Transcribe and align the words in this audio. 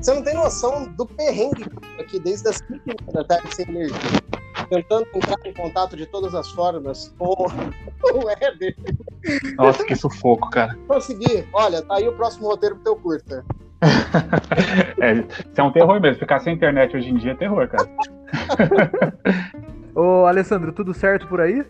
Você 0.00 0.14
não 0.14 0.22
tem 0.22 0.34
noção 0.34 0.84
do 0.92 1.04
perrengue 1.04 1.64
aqui 1.98 2.18
desde 2.20 2.48
as 2.48 2.56
5 2.56 3.12
da 3.12 3.24
tarde 3.24 3.54
sem 3.54 3.68
energia. 3.68 3.96
Tentando 4.70 5.06
entrar 5.14 5.46
em 5.46 5.54
contato 5.54 5.96
de 5.96 6.06
todas 6.06 6.34
as 6.34 6.50
formas 6.50 7.14
com 7.18 7.34
o 8.24 8.30
Éder. 8.30 8.76
Nossa, 9.56 9.84
que 9.84 9.96
sufoco, 9.96 10.50
cara. 10.50 10.76
Consegui. 10.86 11.46
Olha, 11.52 11.82
tá 11.82 11.96
aí 11.96 12.08
o 12.08 12.12
próximo 12.12 12.48
roteiro 12.48 12.76
pro 12.76 12.84
teu 12.84 12.96
curta. 12.96 13.44
é, 15.00 15.12
isso 15.12 15.60
é 15.60 15.62
um 15.62 15.72
terror 15.72 16.00
mesmo. 16.00 16.18
Ficar 16.18 16.40
sem 16.40 16.54
internet 16.54 16.96
hoje 16.96 17.10
em 17.10 17.16
dia 17.16 17.32
é 17.32 17.36
terror, 17.36 17.68
cara. 17.68 17.88
Ô, 19.98 20.26
Alessandro, 20.26 20.70
tudo 20.70 20.94
certo 20.94 21.26
por 21.26 21.40
aí? 21.40 21.66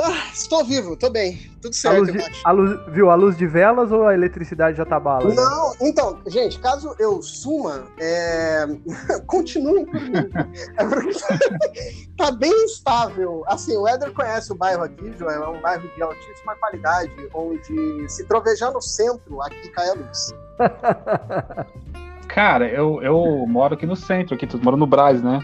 Ah, 0.00 0.32
estou 0.32 0.64
vivo, 0.64 0.96
tô 0.96 1.08
bem. 1.10 1.48
Tudo 1.62 1.72
certo, 1.72 1.94
a 1.94 2.00
luz 2.00 2.12
de, 2.12 2.40
a 2.44 2.50
luz, 2.50 2.80
viu, 2.88 3.08
a 3.08 3.14
luz 3.14 3.38
de 3.38 3.46
velas 3.46 3.92
ou 3.92 4.04
a 4.04 4.14
eletricidade 4.14 4.76
já 4.76 4.84
tá 4.84 4.98
bala? 4.98 5.32
Não, 5.32 5.72
então, 5.80 6.18
gente, 6.26 6.58
caso 6.58 6.92
eu 6.98 7.22
suma, 7.22 7.84
é... 8.00 8.66
continuem 9.28 9.86
por 9.86 10.00
mim. 10.00 10.28
É 10.76 10.84
porque 10.84 11.20
tá 12.18 12.32
bem 12.32 12.50
instável. 12.64 13.44
Assim, 13.46 13.76
o 13.76 13.86
Éder 13.86 14.12
conhece 14.12 14.50
o 14.50 14.56
bairro 14.56 14.82
aqui, 14.82 15.14
Joel, 15.16 15.44
é 15.44 15.48
um 15.48 15.60
bairro 15.60 15.88
de 15.94 16.02
altíssima 16.02 16.56
qualidade, 16.56 17.12
onde 17.32 18.08
se 18.08 18.24
trovejar 18.24 18.72
no 18.72 18.82
centro, 18.82 19.40
aqui 19.40 19.68
cai 19.68 19.88
a 19.88 19.94
luz. 19.94 20.34
Cara, 22.26 22.68
eu, 22.68 23.00
eu 23.02 23.46
moro 23.46 23.74
aqui 23.74 23.86
no 23.86 23.94
centro, 23.94 24.34
aqui, 24.34 24.48
tu 24.48 24.58
mora 24.58 24.76
no 24.76 24.86
Brás, 24.86 25.22
né? 25.22 25.40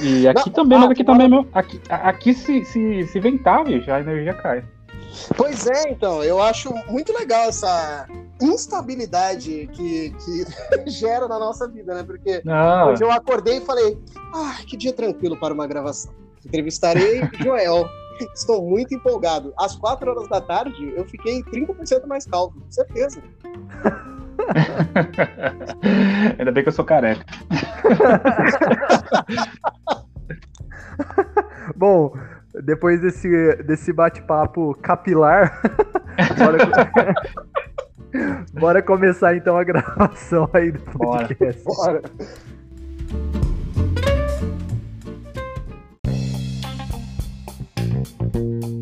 E 0.00 0.28
aqui 0.28 0.46
não, 0.46 0.52
também, 0.52 0.78
mas 0.78 0.90
aqui 0.90 1.04
também, 1.04 1.28
meu, 1.28 1.46
aqui, 1.52 1.80
aqui 1.88 2.34
se, 2.34 2.64
se, 2.64 3.06
se 3.06 3.20
ventar, 3.20 3.64
bicho, 3.64 3.90
a 3.90 4.00
energia 4.00 4.34
cai. 4.34 4.64
Pois 5.36 5.66
é, 5.66 5.90
então, 5.90 6.22
eu 6.22 6.40
acho 6.42 6.72
muito 6.88 7.12
legal 7.12 7.48
essa 7.48 8.06
instabilidade 8.40 9.68
que, 9.72 10.10
que 10.10 10.44
gera 10.90 11.26
na 11.26 11.38
nossa 11.38 11.66
vida, 11.66 11.94
né? 11.94 12.02
Porque 12.02 12.42
não. 12.44 12.90
hoje 12.90 13.02
eu 13.02 13.10
acordei 13.10 13.58
e 13.58 13.60
falei, 13.60 13.98
ah, 14.34 14.56
que 14.66 14.76
dia 14.76 14.92
tranquilo 14.92 15.38
para 15.38 15.54
uma 15.54 15.66
gravação. 15.66 16.12
Entrevistarei 16.44 17.22
Joel. 17.42 17.88
Estou 18.34 18.62
muito 18.62 18.94
empolgado. 18.94 19.52
Às 19.58 19.76
quatro 19.76 20.10
horas 20.10 20.26
da 20.28 20.40
tarde, 20.40 20.90
eu 20.96 21.04
fiquei 21.04 21.42
30% 21.42 22.06
mais 22.06 22.24
calmo, 22.24 22.62
certeza. 22.70 23.22
Ainda 26.38 26.52
bem 26.52 26.62
que 26.62 26.68
eu 26.68 26.72
sou 26.72 26.84
careca. 26.84 27.24
Bom, 31.76 32.12
depois 32.64 33.00
desse, 33.00 33.56
desse 33.64 33.92
bate-papo 33.92 34.72
capilar, 34.80 35.60
bora, 36.38 36.58
bora, 38.52 38.80
começar 38.82 39.36
então 39.36 39.56
a 39.56 39.64
gravação 39.64 40.48
aí 40.52 40.70
do 40.72 40.80
podcast. 40.80 41.62
Bora. 41.64 42.02
bora. 48.32 48.75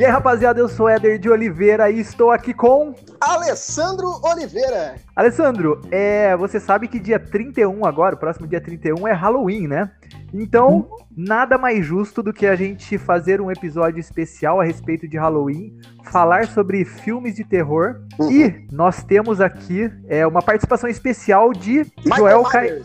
E 0.00 0.04
aí, 0.06 0.10
rapaziada, 0.10 0.58
eu 0.58 0.66
sou 0.66 0.88
Éder 0.88 1.18
de 1.18 1.28
Oliveira 1.28 1.90
e 1.90 2.00
estou 2.00 2.30
aqui 2.30 2.54
com. 2.54 2.94
Alessandro 3.20 4.18
Oliveira. 4.22 4.94
Alessandro, 5.14 5.82
é, 5.90 6.34
você 6.38 6.58
sabe 6.58 6.88
que 6.88 6.98
dia 6.98 7.18
31 7.18 7.84
agora, 7.84 8.14
o 8.14 8.18
próximo 8.18 8.46
dia 8.46 8.62
31 8.62 9.06
é 9.06 9.12
Halloween, 9.12 9.66
né? 9.66 9.90
Então, 10.32 10.88
nada 11.14 11.58
mais 11.58 11.84
justo 11.84 12.22
do 12.22 12.32
que 12.32 12.46
a 12.46 12.56
gente 12.56 12.96
fazer 12.96 13.42
um 13.42 13.50
episódio 13.50 14.00
especial 14.00 14.58
a 14.58 14.64
respeito 14.64 15.06
de 15.06 15.18
Halloween, 15.18 15.78
falar 16.04 16.46
sobre 16.46 16.82
filmes 16.86 17.34
de 17.34 17.44
terror. 17.44 18.00
Uhum. 18.18 18.32
E 18.32 18.66
nós 18.72 19.04
temos 19.04 19.38
aqui 19.38 19.92
é, 20.08 20.26
uma 20.26 20.40
participação 20.40 20.88
especial 20.88 21.52
de 21.52 21.84
Michael 22.06 22.16
Joel 22.16 22.42
Caetano. 22.44 22.82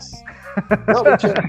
Não, 0.86 1.02
mentira. 1.02 1.42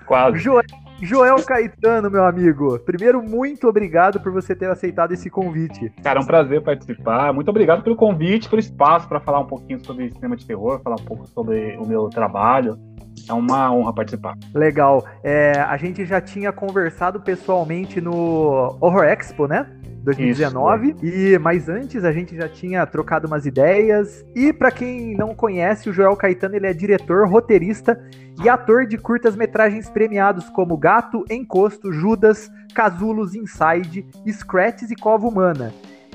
Quase. 0.06 0.38
Joel 0.38 0.83
Joel 1.04 1.36
Caetano, 1.44 2.10
meu 2.10 2.24
amigo. 2.24 2.78
Primeiro, 2.78 3.22
muito 3.22 3.68
obrigado 3.68 4.18
por 4.18 4.32
você 4.32 4.56
ter 4.56 4.70
aceitado 4.70 5.12
esse 5.12 5.28
convite. 5.28 5.92
Cara, 6.02 6.18
é 6.18 6.22
um 6.22 6.26
prazer 6.26 6.62
participar. 6.62 7.30
Muito 7.30 7.48
obrigado 7.50 7.82
pelo 7.82 7.94
convite, 7.94 8.48
pelo 8.48 8.58
espaço 8.58 9.06
para 9.06 9.20
falar 9.20 9.40
um 9.40 9.46
pouquinho 9.46 9.84
sobre 9.84 10.10
cinema 10.14 10.34
de 10.34 10.46
terror, 10.46 10.80
falar 10.82 10.96
um 10.96 11.04
pouco 11.04 11.26
sobre 11.26 11.76
o 11.76 11.86
meu 11.86 12.08
trabalho. 12.08 12.78
É 13.28 13.32
uma 13.34 13.70
honra 13.70 13.92
participar. 13.92 14.34
Legal. 14.54 15.04
É, 15.22 15.52
a 15.52 15.76
gente 15.76 16.06
já 16.06 16.22
tinha 16.22 16.50
conversado 16.50 17.20
pessoalmente 17.20 18.00
no 18.00 18.74
Horror 18.80 19.04
Expo, 19.04 19.46
né? 19.46 19.66
2019. 20.04 20.96
Isso, 21.02 21.04
e 21.04 21.38
mas 21.38 21.68
antes 21.68 22.04
a 22.04 22.12
gente 22.12 22.36
já 22.36 22.48
tinha 22.48 22.86
trocado 22.86 23.26
umas 23.26 23.46
ideias. 23.46 24.24
E 24.34 24.52
para 24.52 24.70
quem 24.70 25.16
não 25.16 25.34
conhece, 25.34 25.88
o 25.88 25.92
Joel 25.92 26.16
Caetano 26.16 26.54
ele 26.54 26.66
é 26.66 26.72
diretor, 26.72 27.26
roteirista 27.26 28.00
e 28.42 28.48
ator 28.48 28.86
de 28.86 28.98
curtas-metragens 28.98 29.88
premiados 29.88 30.48
como 30.50 30.76
Gato, 30.76 31.24
Encosto, 31.30 31.92
Judas, 31.92 32.50
Casulos, 32.74 33.34
Inside, 33.34 34.06
Scratches 34.30 34.90
e 34.90 34.96
Cova 34.96 35.26
Humana. 35.26 35.72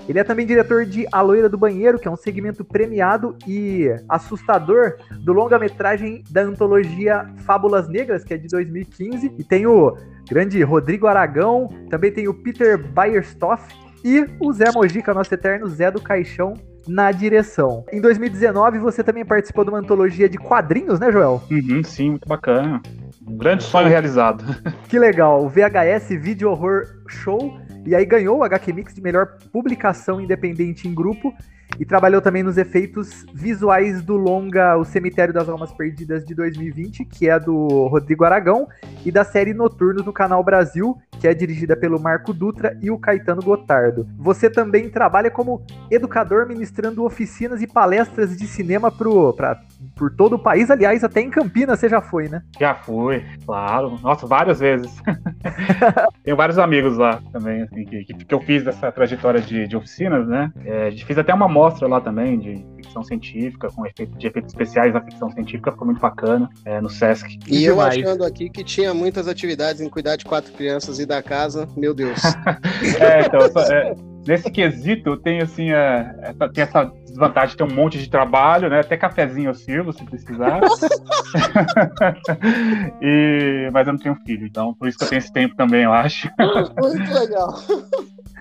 Ele 0.08 0.18
é 0.18 0.24
também 0.24 0.44
diretor 0.44 0.86
de 0.86 1.06
A 1.12 1.22
Loira 1.22 1.48
do 1.48 1.56
Banheiro, 1.58 2.00
que 2.00 2.08
é 2.08 2.12
um 2.12 2.16
segmento 2.16 2.66
premiado 2.66 3.36
e 3.48 3.88
assustador 4.10 4.96
do 5.20 5.32
longa-metragem 5.32 6.24
da 6.32 6.42
antologia 6.42 7.32
Fábulas 7.46 7.88
Negras, 7.88 8.24
que 8.24 8.34
é 8.34 8.38
de 8.38 8.48
2015. 8.48 9.32
E 9.38 9.44
tem 9.44 9.68
o 9.68 9.96
grande 10.30 10.62
Rodrigo 10.64 11.08
Aragão, 11.08 11.68
também 11.90 12.12
tem 12.12 12.28
o 12.28 12.34
Peter 12.34 12.78
Bayerstoff 12.78 13.64
e 14.04 14.26
o 14.40 14.54
Zé 14.54 14.72
Mojica, 14.74 15.14
nosso 15.14 15.34
eterno 15.34 15.68
Zé 15.68 15.92
do 15.92 16.02
Caixão, 16.02 16.54
na 16.88 17.12
direção. 17.12 17.84
Em 17.92 18.00
2019, 18.00 18.80
você 18.80 19.04
também 19.04 19.26
participou 19.26 19.64
de 19.64 19.70
uma 19.70 19.80
antologia 19.80 20.30
de 20.30 20.38
quadrinhos, 20.38 21.00
né, 21.00 21.12
Joel? 21.12 21.42
Uhum, 21.52 21.84
sim, 21.84 22.12
muito 22.12 22.28
bacana. 22.28 22.82
Um 23.28 23.38
grande 23.38 23.64
sonho 23.64 23.88
realizado. 23.88 24.44
Que 24.88 24.98
legal. 24.98 25.46
O 25.46 25.50
VHS 25.50 26.10
Video 26.20 26.50
Horror 26.50 26.86
Show 27.08 27.60
e 27.86 27.96
aí 27.96 28.06
ganhou 28.06 28.40
o 28.40 28.44
HQ 28.44 28.74
Mix 28.74 28.94
de 28.94 29.02
melhor 29.02 29.38
publicação 29.52 30.20
independente 30.20 30.88
em 30.88 30.94
grupo 30.94 31.34
e 31.78 31.86
trabalhou 31.86 32.22
também 32.22 32.44
nos 32.44 32.58
efeitos 32.58 33.26
visuais 33.34 34.02
do 34.02 34.16
longa 34.16 34.78
O 34.78 34.86
Cemitério 34.86 35.34
das 35.34 35.50
Almas 35.50 35.72
Perdidas 35.72 36.26
de 36.26 36.34
2020, 36.34 37.06
que 37.06 37.30
é 37.30 37.40
do 37.40 37.88
Rodrigo 37.88 38.24
Aragão, 38.24 38.68
e 39.06 39.12
da 39.12 39.24
série 39.24 39.54
Noturnos 39.54 40.06
no 40.06 40.14
Canal 40.14 40.44
Brasil, 40.44 40.98
que 41.20 41.28
é 41.28 41.34
dirigida 41.34 41.76
pelo 41.76 42.00
Marco 42.00 42.34
Dutra 42.34 42.78
e 42.82 42.90
o 42.90 42.98
Caetano 42.98 43.42
Gotardo. 43.42 44.08
Você 44.18 44.50
também 44.50 44.90
trabalha 44.90 45.30
como 45.30 45.66
educador 45.92 46.48
ministrando 46.48 47.04
oficinas 47.04 47.62
e 47.62 47.68
palestras 47.68 48.36
de 48.38 48.48
cinema 48.48 48.90
pro, 48.92 49.34
pra, 49.34 49.60
por 49.96 50.12
todo 50.12 50.34
o 50.34 50.40
país, 50.40 50.72
aliás, 50.72 51.04
até 51.04 51.22
em 51.22 51.30
Campinas 51.30 51.80
você 51.80 51.90
já 51.90 52.02
foi, 52.02 52.30
né? 52.30 52.42
Já 52.60 52.74
fui, 52.76 53.24
claro. 53.46 54.00
Nossa, 54.02 54.26
várias 54.26 54.60
vezes. 54.60 54.92
Tenho 56.24 56.38
vários 56.38 56.58
amigos 56.58 56.98
lá 56.98 57.22
também, 57.32 57.64
assim, 57.64 57.84
que, 57.84 58.04
que, 58.04 58.34
eu 58.34 58.40
fiz 58.40 58.66
essa 58.66 58.92
trajetória 58.92 59.42
de, 59.42 59.68
de 59.68 59.76
oficinas, 59.76 60.28
né? 60.28 60.52
É, 60.66 60.92
fez 60.92 61.18
até 61.18 61.34
uma 61.34 61.48
mostra 61.60 61.90
lá 61.90 62.00
também 62.00 62.40
de 62.40 62.66
ficção 62.78 63.04
científica, 63.04 63.68
com 63.70 63.86
efeito, 63.86 64.18
de 64.18 64.28
efeitos 64.28 64.54
especiais 64.54 64.94
na 64.94 65.02
ficção 65.02 65.30
científica, 65.30 65.74
ficou 65.74 65.86
muito 65.86 66.00
bacana 66.00 66.50
é, 66.64 66.80
no 66.80 66.90
Sesc. 66.90 67.38
E, 67.48 67.60
e 67.60 67.66
eu 67.66 67.82
achando 67.82 68.24
aqui 68.24 68.50
que 68.50 68.64
tinha 68.64 68.94
muitas 68.94 69.28
atividades 69.28 69.82
em 69.82 69.90
cuidar 69.90 70.16
de 70.16 70.24
quatro 70.24 70.54
crianças 70.54 71.00
e 71.00 71.06
da 71.06 71.22
casa, 71.22 71.68
meu 71.76 71.94
Deus. 71.94 72.22
é, 72.98 73.26
então, 73.26 73.42
é, 73.42 73.94
nesse 74.26 74.50
quesito, 74.50 75.10
eu 75.10 75.18
tenho 75.18 75.44
assim, 75.44 75.70
é, 75.72 76.16
essa, 76.22 76.50
tem 76.50 76.64
essa 76.64 76.86
desvantagem 77.06 77.50
de 77.50 77.58
ter 77.58 77.64
um 77.64 77.76
monte 77.76 78.00
de 78.00 78.10
trabalho, 78.10 78.70
né? 78.70 78.80
Até 78.80 78.96
cafezinho 78.96 79.50
eu 79.50 79.54
sirvo, 79.54 79.92
se 79.92 80.06
precisar. 80.06 80.62
e, 83.02 83.70
mas 83.74 83.86
eu 83.86 83.94
não 83.94 84.00
tenho 84.00 84.16
filho, 84.26 84.48
então 84.48 84.74
por 84.74 84.88
isso 84.88 84.98
que 84.98 85.04
eu 85.04 85.10
tenho 85.10 85.20
esse 85.20 85.34
tempo 85.34 85.58
também, 85.58 85.84
eu 85.84 85.92
acho. 85.92 86.30
Muito 86.82 87.14
legal. 87.14 87.54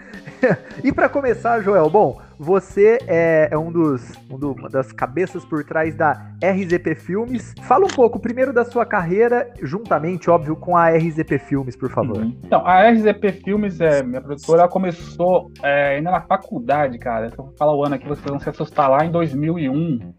e 0.84 0.92
para 0.92 1.08
começar, 1.08 1.60
Joel, 1.60 1.90
bom, 1.90 2.27
você 2.38 2.98
é, 3.06 3.48
é 3.50 3.58
um 3.58 3.72
dos 3.72 4.12
um 4.30 4.38
do, 4.38 4.52
uma 4.52 4.68
das 4.68 4.92
cabeças 4.92 5.44
por 5.44 5.64
trás 5.64 5.94
da 5.94 6.12
RZP 6.42 6.94
Filmes. 6.94 7.54
Fala 7.62 7.84
um 7.84 7.88
pouco 7.88 8.20
primeiro 8.20 8.52
da 8.52 8.64
sua 8.64 8.86
carreira, 8.86 9.52
juntamente, 9.62 10.30
óbvio, 10.30 10.54
com 10.54 10.76
a 10.76 10.90
RZP 10.90 11.38
Filmes, 11.38 11.74
por 11.74 11.90
favor. 11.90 12.18
Uhum. 12.18 12.36
Então, 12.44 12.64
a 12.66 12.88
RZP 12.88 13.32
Filmes, 13.44 13.80
é, 13.80 14.02
minha 14.02 14.20
produtora, 14.20 14.60
ela 14.62 14.68
começou 14.68 15.50
é, 15.62 15.96
ainda 15.96 16.10
na 16.10 16.20
faculdade, 16.20 16.98
cara. 16.98 17.30
Se 17.30 17.38
eu 17.38 17.52
falar 17.58 17.74
o 17.74 17.84
ano 17.84 17.96
aqui, 17.96 18.06
vocês 18.06 18.24
vão 18.24 18.38
se 18.38 18.48
assustar 18.48 18.88
lá 18.88 19.04
em 19.04 19.10
2001. 19.10 20.14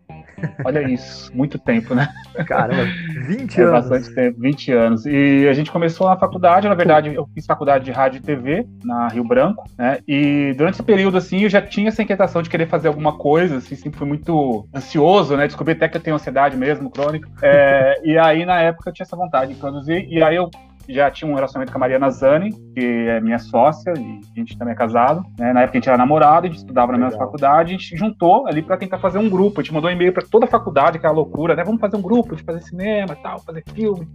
Olha 0.65 0.81
isso, 0.81 1.36
muito 1.36 1.57
tempo, 1.57 1.94
né? 1.94 2.09
Caramba, 2.45 2.83
20 3.27 3.59
é 3.59 3.63
anos. 3.63 3.89
Bastante 3.89 4.15
tempo, 4.15 4.39
20 4.39 4.71
anos. 4.71 5.06
E 5.06 5.47
a 5.50 5.53
gente 5.53 5.71
começou 5.71 6.07
na 6.07 6.18
faculdade, 6.18 6.68
na 6.68 6.75
verdade, 6.75 7.13
eu 7.13 7.27
fiz 7.33 7.45
faculdade 7.45 7.86
de 7.86 7.91
rádio 7.91 8.18
e 8.18 8.21
TV 8.21 8.65
na 8.83 9.07
Rio 9.07 9.24
Branco, 9.24 9.63
né? 9.77 10.00
E 10.07 10.53
durante 10.57 10.75
esse 10.75 10.83
período, 10.83 11.18
assim, 11.18 11.44
eu 11.44 11.50
já 11.50 11.62
tinha 11.62 11.89
essa 11.89 12.01
inquietação 12.01 12.41
de 12.41 12.50
querer 12.50 12.68
fazer 12.68 12.88
alguma 12.88 13.18
coisa, 13.18 13.57
assim, 13.57 13.75
sempre 13.75 13.97
fui 14.00 14.07
muito 14.07 14.68
ansioso, 14.74 15.36
né? 15.36 15.47
Descobri 15.47 15.74
até 15.74 15.88
que 15.88 15.97
eu 15.97 16.01
tenho 16.01 16.15
ansiedade 16.15 16.56
mesmo, 16.57 16.89
crônica. 16.89 17.30
É, 17.42 18.01
e 18.03 18.18
aí, 18.18 18.45
na 18.45 18.62
época, 18.62 18.89
eu 18.89 18.94
tinha 18.94 19.06
essa 19.06 19.15
vontade 19.15 19.53
de 19.53 19.59
produzir, 19.59 20.07
e 20.09 20.21
aí 20.24 20.35
eu 20.35 20.50
já 20.94 21.09
tinha 21.12 21.30
um 21.30 21.36
relacionamento 21.36 21.71
com 21.71 21.77
a 21.77 21.81
Mariana 21.81 22.09
Zani, 22.09 22.51
que 22.74 22.80
é 22.80 23.21
minha 23.21 23.38
sócia, 23.38 23.94
e 23.95 24.19
a 24.36 24.39
gente 24.39 24.57
também 24.57 24.74
é 24.74 24.77
casado. 24.77 25.24
Né? 25.38 25.53
Na 25.53 25.62
época 25.62 25.77
a 25.77 25.80
gente 25.80 25.89
era 25.89 25.97
namorado, 25.97 26.47
a 26.47 26.50
gente 26.50 26.59
estudava 26.59 26.91
Legal. 26.91 27.00
na 27.00 27.06
mesma 27.07 27.25
faculdade, 27.25 27.69
a 27.69 27.77
gente 27.77 27.95
juntou 27.95 28.47
ali 28.47 28.62
para 28.62 28.77
tentar 28.77 28.97
fazer 28.97 29.19
um 29.19 29.30
grupo. 29.30 29.59
A 29.59 29.63
gente 29.63 29.74
mandou 29.74 29.89
um 29.89 29.94
e-mail 29.94 30.12
para 30.12 30.25
toda 30.25 30.45
a 30.45 30.50
faculdade, 30.50 30.97
aquela 30.97 31.13
loucura, 31.13 31.56
né? 31.56 31.63
Vamos 31.63 31.80
fazer 31.80 31.95
um 31.95 32.01
grupo 32.01 32.36
de 32.36 32.44
fazer 32.44 32.62
cinema 32.62 33.13
e 33.13 33.21
tal, 33.21 33.39
fazer 33.39 33.63
filme. 33.74 34.07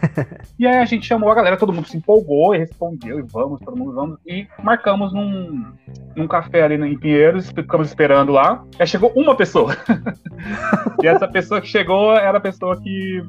e 0.58 0.66
aí 0.66 0.78
a 0.78 0.84
gente 0.84 1.06
chamou 1.06 1.30
a 1.30 1.34
galera, 1.34 1.56
todo 1.56 1.72
mundo 1.72 1.88
se 1.88 1.96
empolgou 1.96 2.54
e 2.54 2.58
respondeu, 2.58 3.18
e 3.18 3.22
vamos, 3.22 3.60
todo 3.60 3.76
mundo 3.76 3.92
vamos. 3.94 4.18
E 4.26 4.46
marcamos 4.62 5.12
num, 5.12 5.64
num 6.16 6.26
café 6.26 6.62
ali 6.62 6.74
em 6.74 6.98
Pinheiros, 6.98 7.50
ficamos 7.50 7.88
esperando 7.88 8.32
lá. 8.32 8.64
Aí 8.78 8.86
chegou 8.86 9.12
uma 9.14 9.36
pessoa. 9.36 9.76
e 11.02 11.06
essa 11.06 11.28
pessoa 11.28 11.60
que 11.60 11.68
chegou 11.68 12.14
era 12.16 12.38
a 12.38 12.40
pessoa 12.40 12.80
que 12.80 13.22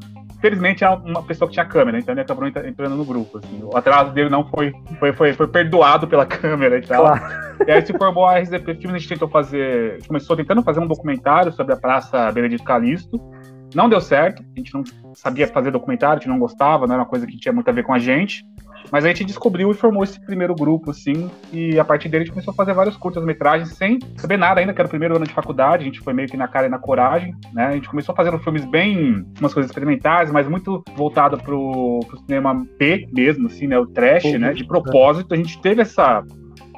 felizmente 0.45 0.83
é 0.83 0.89
uma 0.89 1.24
pessoa 1.24 1.47
que 1.47 1.53
tinha 1.53 1.65
câmera, 1.65 1.97
então 1.97 2.13
ele 2.13 2.21
acabou 2.21 2.47
entrando 2.47 2.95
no 2.95 3.03
grupo. 3.03 3.39
Assim. 3.39 3.63
O 3.63 3.75
atraso 3.75 4.12
dele 4.12 4.30
não 4.30 4.45
foi, 4.45 4.71
foi, 5.00 5.12
foi, 5.12 5.33
foi 5.33 5.47
perdoado 5.47 6.07
pela 6.07 6.24
câmera 6.27 6.77
e 6.77 6.81
tal. 6.81 7.03
Claro. 7.03 7.45
E 7.68 7.71
aí 7.71 7.83
se 7.83 7.92
formou 7.97 8.25
a 8.25 8.38
RZP 8.38 8.75
Filmes, 8.75 8.94
a 8.94 8.97
gente 9.00 9.09
tentou 9.09 9.27
fazer. 9.27 10.06
Começou 10.06 10.36
tentando 10.36 10.62
fazer 10.62 10.80
um 10.80 10.88
documentário 10.88 11.51
sobre 11.51 11.74
a 11.74 11.77
Praça 11.77 12.31
Benedito 12.31 12.63
Calixto. 12.63 13.19
Não 13.74 13.89
deu 13.89 14.00
certo, 14.00 14.44
a 14.56 14.59
gente 14.59 14.74
não 14.74 14.83
sabia 15.15 15.47
fazer 15.47 15.71
documentário, 15.71 16.18
a 16.18 16.19
gente 16.19 16.30
não 16.30 16.39
gostava, 16.39 16.86
não 16.86 16.94
era 16.94 17.03
uma 17.03 17.09
coisa 17.09 17.25
que 17.25 17.38
tinha 17.38 17.51
muito 17.51 17.68
a 17.68 17.74
ver 17.74 17.83
com 17.83 17.94
a 17.94 18.00
gente. 18.00 18.45
Mas 18.92 19.04
a 19.06 19.08
gente 19.08 19.26
descobriu 19.26 19.72
e 19.72 19.74
formou 19.74 20.04
esse 20.04 20.20
primeiro 20.26 20.56
grupo, 20.56 20.92
assim, 20.92 21.30
e 21.52 21.80
a 21.80 21.86
partir 21.86 22.10
dele 22.10 22.24
a 22.24 22.26
gente 22.26 22.34
começou 22.34 22.52
a 22.52 22.56
fazer 22.56 22.74
vários 22.74 22.98
curtas-metragens 22.98 23.70
sem 23.76 24.00
saber 24.18 24.38
nada 24.38 24.60
ainda, 24.60 24.74
que 24.74 24.82
era 24.82 24.88
o 24.88 24.90
primeiro 24.90 25.16
ano 25.16 25.26
de 25.26 25.34
faculdade, 25.34 25.84
a 25.84 25.86
gente 25.86 26.02
foi 26.02 26.14
meio 26.14 26.28
que 26.28 26.38
na 26.38 26.48
cara 26.48 26.68
e 26.68 26.70
na 26.70 26.80
coragem, 26.80 27.34
né? 27.54 27.68
A 27.68 27.72
gente 27.72 27.90
começou 27.90 28.16
fazendo 28.16 28.40
filmes 28.40 28.66
bem, 28.66 29.26
umas 29.40 29.54
coisas 29.54 29.70
experimentais, 29.70 30.32
mas 30.32 30.48
muito 30.48 30.84
voltado 30.96 31.38
pro, 31.38 32.00
pro 32.08 32.20
cinema 32.20 32.66
B 32.78 33.08
mesmo, 33.12 33.48
assim, 33.48 33.68
né? 33.68 33.78
O 33.78 33.88
trash, 33.88 34.34
né? 34.34 34.54
De 34.54 34.66
propósito, 34.66 35.34
a 35.34 35.38
gente 35.38 35.62
teve 35.62 35.82
essa 35.82 36.24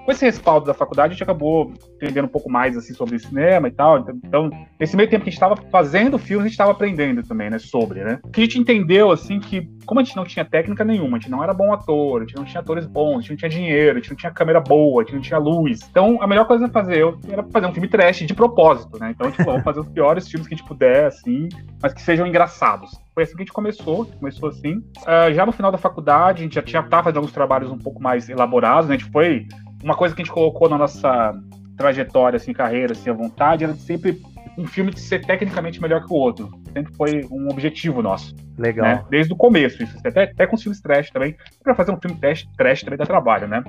com 0.07 0.11
esse 0.13 0.23
respaldo 0.23 0.65
da 0.65 0.73
faculdade, 0.73 1.09
a 1.09 1.13
gente 1.15 1.23
acabou 1.23 1.73
entendendo 1.95 2.23
um 2.23 2.29
pouco 2.29 2.49
mais 2.49 2.77
assim 2.77 2.93
sobre 2.93 3.19
cinema 3.19 3.67
e 3.67 3.71
tal. 3.71 4.05
Então, 4.23 4.49
nesse 4.79 4.95
meio 4.95 5.09
tempo 5.09 5.25
que 5.25 5.29
a 5.29 5.31
gente 5.31 5.37
estava 5.37 5.57
fazendo 5.69 6.17
filmes, 6.17 6.45
a 6.45 6.47
gente 6.47 6.53
estava 6.53 6.71
aprendendo 6.71 7.23
também, 7.23 7.49
né, 7.49 7.59
sobre, 7.59 8.05
né? 8.05 8.17
Que 8.31 8.39
a 8.39 8.43
gente 8.45 8.57
entendeu 8.57 9.11
assim 9.11 9.37
que 9.37 9.69
como 9.85 9.99
a 9.99 10.03
gente 10.03 10.15
não 10.15 10.23
tinha 10.23 10.45
técnica 10.45 10.85
nenhuma, 10.85 11.17
a 11.17 11.19
gente 11.19 11.29
não 11.29 11.43
era 11.43 11.53
bom 11.53 11.73
ator, 11.73 12.21
a 12.21 12.25
gente 12.25 12.37
não 12.37 12.45
tinha 12.45 12.61
atores 12.61 12.85
bons, 12.85 13.17
a 13.17 13.19
gente 13.19 13.31
não 13.31 13.37
tinha 13.37 13.49
dinheiro, 13.49 13.97
a 13.97 14.01
gente 14.01 14.09
não 14.09 14.15
tinha 14.15 14.31
câmera 14.31 14.61
boa, 14.61 15.01
a 15.01 15.05
gente 15.05 15.15
não 15.15 15.21
tinha 15.21 15.39
luz. 15.39 15.81
Então, 15.91 16.21
a 16.21 16.27
melhor 16.27 16.47
coisa 16.47 16.67
a 16.67 16.69
fazer 16.69 17.03
era 17.29 17.43
fazer 17.43 17.67
um 17.67 17.73
filme 17.73 17.89
trash 17.89 18.19
de 18.19 18.33
propósito, 18.33 18.97
né? 18.97 19.11
Então, 19.11 19.29
falou, 19.33 19.51
vamos 19.51 19.65
fazer 19.65 19.81
os 19.81 19.89
piores 19.89 20.29
filmes 20.29 20.47
que 20.47 20.53
a 20.53 20.57
gente 20.57 20.65
puder, 20.65 21.07
assim, 21.07 21.49
mas 21.83 21.93
que 21.93 22.01
sejam 22.01 22.25
engraçados. 22.25 22.91
Foi 23.13 23.23
assim 23.23 23.33
que 23.33 23.41
a 23.41 23.43
gente 23.43 23.53
começou, 23.53 24.05
começou 24.05 24.47
assim. 24.47 24.77
Uh, 24.99 25.33
já 25.33 25.45
no 25.45 25.51
final 25.51 25.71
da 25.71 25.77
faculdade, 25.77 26.41
a 26.41 26.43
gente 26.43 26.55
já 26.55 26.61
tinha 26.61 26.83
tava 26.83 27.03
fazendo 27.03 27.17
alguns 27.17 27.33
trabalhos 27.33 27.69
um 27.71 27.77
pouco 27.77 28.01
mais 28.01 28.29
elaborados, 28.29 28.87
né? 28.87 28.95
A 28.95 28.97
gente 28.97 29.11
foi 29.11 29.47
uma 29.83 29.95
coisa 29.95 30.15
que 30.15 30.21
a 30.21 30.25
gente 30.25 30.33
colocou 30.33 30.69
na 30.69 30.77
nossa 30.77 31.33
trajetória, 31.77 32.37
assim, 32.37 32.53
carreira, 32.53 32.93
assim, 32.93 33.09
à 33.09 33.13
vontade, 33.13 33.63
era 33.63 33.73
sempre 33.75 34.19
um 34.57 34.65
filme 34.65 34.91
de 34.91 34.99
ser 34.99 35.23
tecnicamente 35.23 35.79
melhor 35.79 36.03
que 36.03 36.11
o 36.11 36.15
outro. 36.15 36.49
Sempre 36.73 36.93
foi 36.95 37.25
um 37.31 37.47
objetivo 37.49 38.01
nosso. 38.01 38.35
Legal. 38.57 38.85
Né? 38.87 39.05
Desde 39.09 39.31
o 39.31 39.35
começo, 39.35 39.83
isso. 39.83 39.95
Até, 40.03 40.23
até 40.23 40.47
com 40.47 40.55
os 40.55 40.63
filmes 40.63 40.81
trash 40.81 41.11
também. 41.11 41.35
Para 41.63 41.75
fazer 41.75 41.91
um 41.91 42.01
filme 42.01 42.17
trash, 42.19 42.47
trash 42.57 42.81
também 42.81 42.97
dá 42.97 43.05
trabalho, 43.05 43.47
né? 43.47 43.63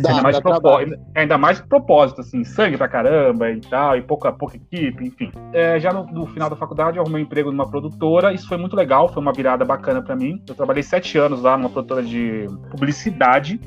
Dá, 0.00 0.10
ainda, 0.10 0.22
mais 0.22 0.36
dá 0.36 0.42
propósito, 0.42 1.00
ainda 1.14 1.38
mais 1.38 1.60
propósito, 1.60 2.20
assim, 2.20 2.44
sangue 2.44 2.76
pra 2.76 2.88
caramba 2.88 3.50
e 3.50 3.60
tal, 3.60 3.96
e 3.96 4.02
pouca, 4.02 4.32
pouca 4.32 4.56
equipe, 4.56 5.04
enfim. 5.04 5.32
É, 5.52 5.80
já 5.80 5.92
no, 5.92 6.06
no, 6.06 6.26
final 6.28 6.48
da 6.48 6.54
faculdade, 6.54 6.96
eu 6.96 7.02
arrumei 7.02 7.22
um 7.22 7.24
emprego 7.24 7.50
numa 7.50 7.68
produtora, 7.68 8.32
isso 8.32 8.48
foi 8.48 8.56
muito 8.56 8.76
legal, 8.76 9.12
foi 9.12 9.20
uma 9.20 9.32
virada 9.32 9.64
bacana 9.64 10.00
para 10.00 10.14
mim. 10.14 10.40
Eu 10.48 10.54
trabalhei 10.54 10.82
sete 10.82 11.18
anos 11.18 11.42
lá 11.42 11.56
numa 11.56 11.68
produtora 11.68 12.02
de 12.02 12.46
publicidade, 12.70 13.60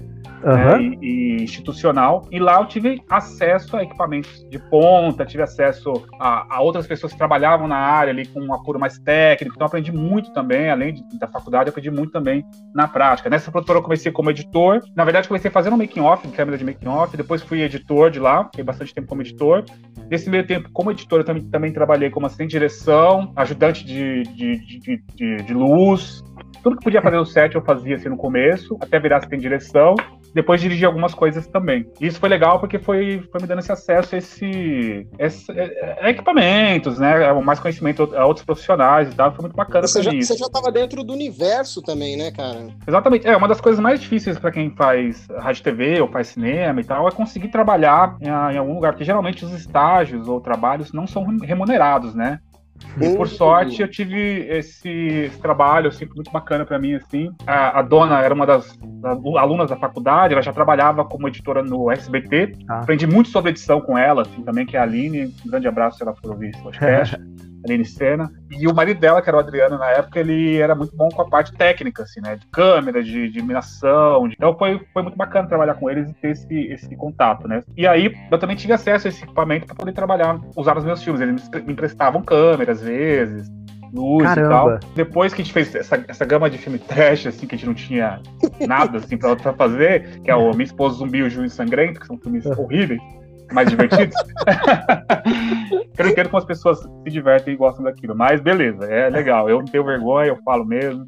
uhum. 0.43 0.55
né, 0.55 0.97
e, 1.01 1.37
e, 1.39 1.43
institucional. 1.43 2.27
E 2.31 2.39
lá 2.39 2.59
eu 2.59 2.65
tive 2.65 3.01
acesso 3.09 3.77
a 3.77 3.83
equipamentos 3.83 4.45
de 4.49 4.59
ponta, 4.69 5.25
tive 5.25 5.43
acesso 5.43 5.91
a, 6.19 6.55
a, 6.57 6.61
outras 6.61 6.85
pessoas 6.85 7.11
que 7.11 7.17
trabalhavam 7.17 7.67
na 7.67 7.77
área 7.77 8.11
ali 8.11 8.25
com 8.25 8.39
um 8.39 8.53
apuro 8.53 8.79
mais 8.79 8.97
técnico. 8.99 9.55
Então 9.55 9.67
aprendi 9.67 9.91
muito 9.91 10.31
também, 10.33 10.69
além 10.69 10.93
de, 10.93 11.19
da 11.19 11.27
faculdade, 11.27 11.69
aprendi 11.69 11.89
muito 11.89 12.11
também 12.11 12.45
na 12.73 12.87
prática. 12.87 13.29
Nessa 13.29 13.51
produtora 13.51 13.79
eu 13.79 13.83
comecei 13.83 14.11
como 14.11 14.29
editor. 14.29 14.81
Na 14.95 15.03
verdade, 15.03 15.27
comecei 15.27 15.49
fazendo 15.49 15.77
making 15.77 16.01
off, 16.01 16.27
câmera 16.29 16.57
de 16.57 16.65
making 16.65 16.87
off. 16.87 17.15
Depois 17.15 17.41
fui 17.41 17.61
editor 17.61 18.11
de 18.11 18.19
lá, 18.19 18.45
fiquei 18.45 18.63
bastante 18.63 18.93
tempo 18.93 19.07
como 19.07 19.21
editor. 19.21 19.63
Nesse 20.09 20.29
meio 20.29 20.45
tempo, 20.45 20.69
como 20.73 20.91
editor, 20.91 21.19
eu 21.19 21.25
também, 21.25 21.43
também 21.43 21.71
trabalhei 21.71 22.09
como 22.09 22.25
assistente 22.25 22.49
de 22.49 22.53
direção, 22.53 23.31
ajudante 23.35 23.85
de, 23.85 24.23
de, 24.23 24.79
de, 24.79 25.03
de, 25.15 25.37
de 25.37 25.53
luz, 25.53 26.23
tudo 26.63 26.77
que 26.77 26.83
podia 26.83 27.01
fazer 27.01 27.17
no 27.17 27.25
set 27.25 27.55
eu 27.55 27.61
fazia 27.61 27.95
assim 27.95 28.07
no 28.07 28.15
começo, 28.15 28.77
até 28.79 28.97
virar 28.97 29.17
assistente 29.17 29.41
de 29.41 29.47
direção 29.49 29.95
depois 30.33 30.61
dirigi 30.61 30.85
algumas 30.85 31.13
coisas 31.13 31.47
também. 31.47 31.85
E 31.99 32.07
isso 32.07 32.19
foi 32.19 32.29
legal 32.29 32.59
porque 32.59 32.79
foi, 32.79 33.23
foi 33.31 33.41
me 33.41 33.47
dando 33.47 33.59
esse 33.59 33.71
acesso 33.71 34.15
a 34.15 34.17
esse, 34.17 35.07
esse 35.19 35.51
a 35.51 35.55
é, 35.55 35.97
é 36.01 36.09
equipamentos, 36.09 36.99
né? 36.99 37.31
Mais 37.33 37.59
conhecimento 37.59 38.15
a 38.15 38.25
outros 38.25 38.45
profissionais 38.45 39.09
e 39.11 39.15
tal. 39.15 39.31
Foi 39.33 39.43
muito 39.43 39.55
bacana 39.55 39.87
você 39.87 40.01
já, 40.01 40.11
mim. 40.11 40.21
Você 40.21 40.37
já 40.37 40.45
estava 40.45 40.71
dentro 40.71 41.03
do 41.03 41.13
universo 41.13 41.81
também, 41.81 42.17
né, 42.17 42.31
cara? 42.31 42.67
Exatamente. 42.87 43.27
É, 43.27 43.35
uma 43.35 43.47
das 43.47 43.61
coisas 43.61 43.79
mais 43.79 43.99
difíceis 43.99 44.37
para 44.39 44.51
quem 44.51 44.69
faz 44.71 45.27
rádio 45.37 45.63
TV 45.63 46.01
ou 46.01 46.07
faz 46.07 46.27
cinema 46.27 46.81
e 46.81 46.83
tal 46.83 47.07
é 47.07 47.11
conseguir 47.11 47.49
trabalhar 47.49 48.17
em, 48.21 48.27
em 48.27 48.57
algum 48.57 48.73
lugar, 48.73 48.93
porque 48.93 49.05
geralmente 49.05 49.45
os 49.45 49.51
estágios 49.53 50.27
ou 50.27 50.41
trabalhos 50.41 50.91
não 50.91 51.07
são 51.07 51.23
remunerados, 51.39 52.15
né? 52.15 52.39
E 53.01 53.15
por 53.15 53.27
sorte 53.27 53.81
eu 53.81 53.87
tive 53.87 54.47
esse, 54.47 54.89
esse 54.89 55.39
trabalho 55.39 55.87
assim, 55.87 56.07
muito 56.15 56.31
bacana 56.31 56.65
para 56.65 56.77
mim 56.77 56.95
assim. 56.95 57.33
A, 57.45 57.79
a, 57.79 57.81
dona 57.81 58.21
era 58.21 58.33
uma 58.33 58.45
das, 58.45 58.77
alunas 59.37 59.69
da 59.69 59.75
faculdade, 59.77 60.33
ela 60.33 60.41
já 60.41 60.53
trabalhava 60.53 61.03
como 61.05 61.27
editora 61.27 61.63
no 61.63 61.91
SBT. 61.91 62.53
Ah. 62.69 62.79
Aprendi 62.79 63.07
muito 63.07 63.29
sobre 63.29 63.51
edição 63.51 63.81
com 63.81 63.97
ela, 63.97 64.23
assim, 64.23 64.41
também 64.43 64.65
que 64.65 64.77
é 64.77 64.79
a 64.79 64.83
Aline. 64.83 65.33
Um 65.45 65.49
grande 65.49 65.67
abraço 65.67 65.97
se 65.97 66.03
ela 66.03 66.15
for 66.15 66.31
ouvir 66.31 66.49
esse 66.49 66.61
podcast. 66.63 67.17
Aline 67.65 67.85
Senna. 67.85 68.31
E 68.51 68.67
o 68.67 68.73
marido 68.73 68.99
dela, 68.99 69.21
que 69.21 69.29
era 69.29 69.37
o 69.37 69.39
Adriano 69.39 69.77
na 69.77 69.89
época, 69.89 70.19
ele 70.19 70.57
era 70.57 70.75
muito 70.75 70.95
bom 70.95 71.09
com 71.09 71.21
a 71.21 71.29
parte 71.29 71.53
técnica, 71.53 72.03
assim, 72.03 72.21
né? 72.21 72.35
De 72.35 72.45
câmera, 72.47 73.03
de, 73.03 73.29
de 73.29 73.37
iluminação. 73.37 74.27
De... 74.27 74.35
Então 74.35 74.55
foi, 74.57 74.79
foi 74.93 75.01
muito 75.01 75.17
bacana 75.17 75.47
trabalhar 75.47 75.75
com 75.75 75.89
eles 75.89 76.09
e 76.09 76.13
ter 76.13 76.31
esse, 76.31 76.55
esse 76.67 76.95
contato, 76.95 77.47
né? 77.47 77.63
E 77.75 77.87
aí 77.87 78.13
eu 78.31 78.37
também 78.37 78.55
tive 78.55 78.73
acesso 78.73 79.07
a 79.07 79.09
esse 79.09 79.23
equipamento 79.23 79.65
para 79.65 79.75
poder 79.75 79.93
trabalhar, 79.93 80.39
usar 80.55 80.75
nos 80.75 80.85
meus 80.85 81.03
filmes. 81.03 81.21
Eles 81.21 81.49
me 81.65 81.73
emprestavam 81.73 82.21
câmeras, 82.21 82.79
às 82.79 82.87
vezes, 82.87 83.49
luz 83.93 84.23
Caramba. 84.23 84.47
e 84.47 84.49
tal. 84.49 84.79
Depois 84.95 85.33
que 85.33 85.41
a 85.41 85.45
gente 85.45 85.53
fez 85.53 85.73
essa, 85.75 86.03
essa 86.07 86.25
gama 86.25 86.49
de 86.49 86.57
filme 86.57 86.79
trash, 86.79 87.27
assim, 87.27 87.45
que 87.45 87.55
a 87.55 87.57
gente 87.57 87.67
não 87.67 87.73
tinha 87.73 88.19
nada, 88.67 88.97
assim, 88.97 89.17
pra, 89.17 89.35
pra 89.35 89.53
fazer, 89.53 90.19
que 90.21 90.31
é 90.31 90.35
o 90.35 90.51
Minha 90.51 90.63
Esposa 90.63 90.97
Zumbi 90.97 91.19
e 91.19 91.23
o 91.23 91.29
Juiz 91.29 91.53
Sangrento, 91.53 91.99
que 91.99 92.07
são 92.07 92.17
filmes 92.17 92.45
horríveis, 92.45 93.01
mais 93.53 93.69
divertidos. 93.69 94.15
eu 95.97 96.07
entendo 96.09 96.29
como 96.29 96.39
as 96.39 96.45
pessoas 96.45 96.79
se 96.79 97.09
divertem 97.09 97.53
e 97.53 97.57
gostam 97.57 97.83
daquilo, 97.83 98.15
mas 98.15 98.41
beleza, 98.41 98.85
é 98.85 99.09
legal. 99.09 99.49
Eu 99.49 99.59
não 99.59 99.65
tenho 99.65 99.85
vergonha, 99.85 100.29
eu 100.29 100.37
falo 100.43 100.65
mesmo. 100.65 101.05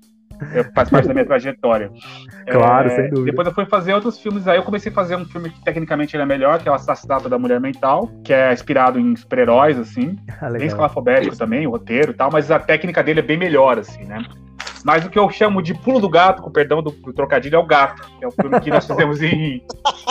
faz 0.73 0.89
parte 0.89 1.07
da 1.07 1.13
minha 1.13 1.25
trajetória. 1.25 1.91
Claro, 2.45 2.87
é, 2.87 2.95
sem 2.95 3.09
dúvida. 3.09 3.31
Depois 3.31 3.47
eu 3.47 3.53
fui 3.55 3.65
fazer 3.65 3.91
outros 3.95 4.19
filmes, 4.19 4.47
aí 4.47 4.57
eu 4.57 4.61
comecei 4.61 4.91
a 4.91 4.93
fazer 4.93 5.15
um 5.15 5.25
filme 5.25 5.49
que 5.49 5.63
tecnicamente 5.63 6.15
ele 6.15 6.21
é 6.21 6.25
melhor, 6.27 6.59
que 6.59 6.69
é 6.69 6.71
o 6.71 6.75
Assassinato 6.75 7.27
da 7.27 7.39
Mulher 7.39 7.59
Mental, 7.59 8.07
que 8.23 8.31
é 8.31 8.53
inspirado 8.53 8.99
em 8.99 9.15
super-heróis, 9.15 9.79
assim. 9.79 10.15
Ah, 10.39 10.51
bem 10.51 10.67
escalafobético 10.67 11.35
também, 11.35 11.65
o 11.65 11.71
roteiro 11.71 12.11
e 12.11 12.13
tal, 12.13 12.29
mas 12.31 12.51
a 12.51 12.59
técnica 12.59 13.01
dele 13.01 13.21
é 13.21 13.23
bem 13.23 13.35
melhor, 13.35 13.79
assim, 13.79 14.03
né? 14.03 14.23
Mas 14.83 15.03
o 15.03 15.09
que 15.09 15.17
eu 15.17 15.27
chamo 15.31 15.63
de 15.63 15.73
Pulo 15.73 15.99
do 15.99 16.07
Gato, 16.07 16.43
com 16.43 16.51
perdão 16.51 16.83
do, 16.83 16.91
do 16.91 17.11
trocadilho, 17.11 17.55
é 17.55 17.59
o 17.59 17.65
Gato, 17.65 18.03
que 18.19 18.23
é 18.23 18.27
o 18.27 18.31
filme 18.31 18.59
que 18.59 18.69
nós 18.69 18.85
fizemos 18.85 19.19
em 19.23 19.63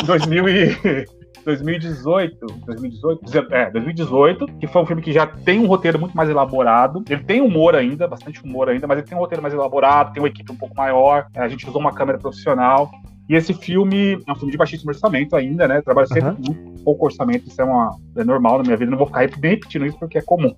2000 0.05 0.49
e... 0.49 1.07
2018, 1.45 2.47
2018, 2.67 3.53
é, 3.53 3.71
2018, 3.71 4.47
que 4.59 4.67
foi 4.67 4.83
um 4.83 4.87
filme 4.87 5.03
que 5.03 5.13
já 5.13 5.27
tem 5.27 5.61
um 5.61 5.67
roteiro 5.67 5.99
muito 5.99 6.17
mais 6.17 6.29
elaborado. 6.29 7.05
Ele 7.09 7.23
tem 7.23 7.41
humor 7.41 7.75
ainda, 7.75 8.09
bastante 8.09 8.43
humor 8.43 8.69
ainda, 8.69 8.87
mas 8.87 8.99
ele 8.99 9.07
tem 9.07 9.17
um 9.17 9.21
roteiro 9.21 9.43
mais 9.43 9.55
elaborado, 9.55 10.13
tem 10.13 10.23
uma 10.23 10.29
equipe 10.29 10.51
um 10.51 10.57
pouco 10.57 10.75
maior. 10.75 11.27
A 11.35 11.49
gente 11.49 11.69
usou 11.69 11.81
uma 11.81 11.93
câmera 11.93 12.19
profissional. 12.19 12.91
E 13.29 13.35
esse 13.35 13.55
filme 13.55 14.19
é 14.27 14.33
um 14.33 14.35
filme 14.35 14.53
de 14.53 14.59
baixíssimo 14.59 14.91
orçamento 14.91 15.35
ainda, 15.35 15.67
né? 15.67 15.81
Trabalho 15.81 16.09
sempre 16.09 16.31
uhum. 16.31 16.55
com 16.55 16.75
pouco 16.85 17.07
orçamento, 17.07 17.49
isso 17.49 17.61
é, 17.61 17.65
uma, 17.65 17.97
é 18.17 18.23
normal 18.23 18.59
na 18.59 18.65
minha 18.65 18.77
vida, 18.77 18.91
não 18.91 18.99
vou 18.99 19.07
ficar 19.07 19.21
repetindo 19.21 19.87
isso 19.87 19.99
porque 19.99 20.19
é 20.19 20.23
comum. 20.23 20.55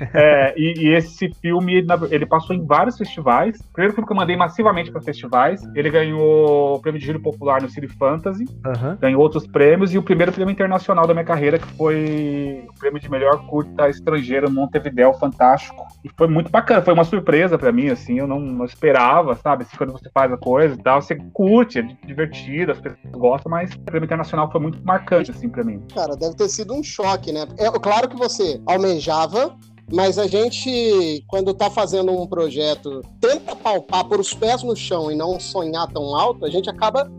é, 0.14 0.54
e, 0.56 0.86
e, 0.86 0.94
esse 0.94 1.28
filme, 1.40 1.84
ele 2.10 2.26
passou 2.26 2.56
em 2.56 2.64
vários 2.64 2.96
festivais. 2.96 3.60
O 3.60 3.72
primeiro 3.72 3.94
filme 3.94 4.06
que 4.06 4.12
eu 4.12 4.16
mandei 4.16 4.36
massivamente 4.36 4.90
para 4.90 5.02
festivais, 5.02 5.62
ele 5.74 5.90
ganhou 5.90 6.76
o 6.76 6.80
prêmio 6.80 6.98
de 6.98 7.06
júri 7.06 7.18
popular 7.18 7.60
no 7.60 7.68
City 7.68 7.88
Fantasy, 7.88 8.44
uhum. 8.64 8.96
ganhou 8.98 9.20
outros 9.20 9.46
prêmios, 9.46 9.92
e 9.92 9.98
o 9.98 10.02
primeiro 10.02 10.32
prêmio 10.32 10.52
internacional 10.52 11.06
da 11.06 11.12
minha 11.12 11.24
carreira, 11.24 11.58
que 11.58 11.68
foi 11.74 12.64
o 12.68 12.78
prêmio 12.78 13.00
de 13.00 13.10
melhor 13.10 13.46
curta 13.46 13.88
estrangeiro 13.90 14.50
Montevideo 14.50 15.12
Fantástico. 15.14 15.86
E 16.02 16.08
foi 16.16 16.28
muito 16.28 16.50
bacana, 16.50 16.80
foi 16.80 16.94
uma 16.94 17.04
surpresa 17.04 17.58
para 17.58 17.70
mim, 17.70 17.88
assim, 17.88 18.18
eu 18.18 18.26
não, 18.26 18.40
não 18.40 18.64
esperava, 18.64 19.34
sabe? 19.36 19.64
Assim, 19.64 19.76
quando 19.76 19.92
você 19.92 20.08
faz 20.10 20.32
a 20.32 20.38
coisa 20.38 20.74
e 20.74 20.82
tal, 20.82 21.02
você 21.02 21.16
curte, 21.32 21.84
divertido, 22.06 22.72
as 22.72 22.80
pessoas 22.80 23.12
gostam, 23.12 23.50
mas 23.50 23.72
o 23.72 23.80
prêmio 23.80 24.06
internacional 24.06 24.50
foi 24.50 24.60
muito 24.60 24.82
marcante, 24.84 25.30
assim, 25.30 25.48
pra 25.48 25.64
mim. 25.64 25.82
Cara, 25.94 26.16
deve 26.16 26.34
ter 26.36 26.48
sido 26.48 26.74
um 26.74 26.82
choque, 26.82 27.32
né? 27.32 27.46
É 27.58 27.70
claro 27.70 28.08
que 28.08 28.16
você 28.16 28.60
almejava 28.66 29.56
mas 29.92 30.18
a 30.18 30.26
gente, 30.26 31.24
quando 31.26 31.50
está 31.50 31.70
fazendo 31.70 32.12
um 32.12 32.26
projeto, 32.26 33.02
tenta 33.20 33.56
palpar 33.56 34.04
por 34.04 34.20
os 34.20 34.34
pés 34.34 34.62
no 34.62 34.76
chão 34.76 35.10
e 35.10 35.16
não 35.16 35.40
sonhar 35.40 35.86
tão 35.88 36.14
alto, 36.14 36.44
a 36.44 36.50
gente 36.50 36.68
acaba 36.68 37.10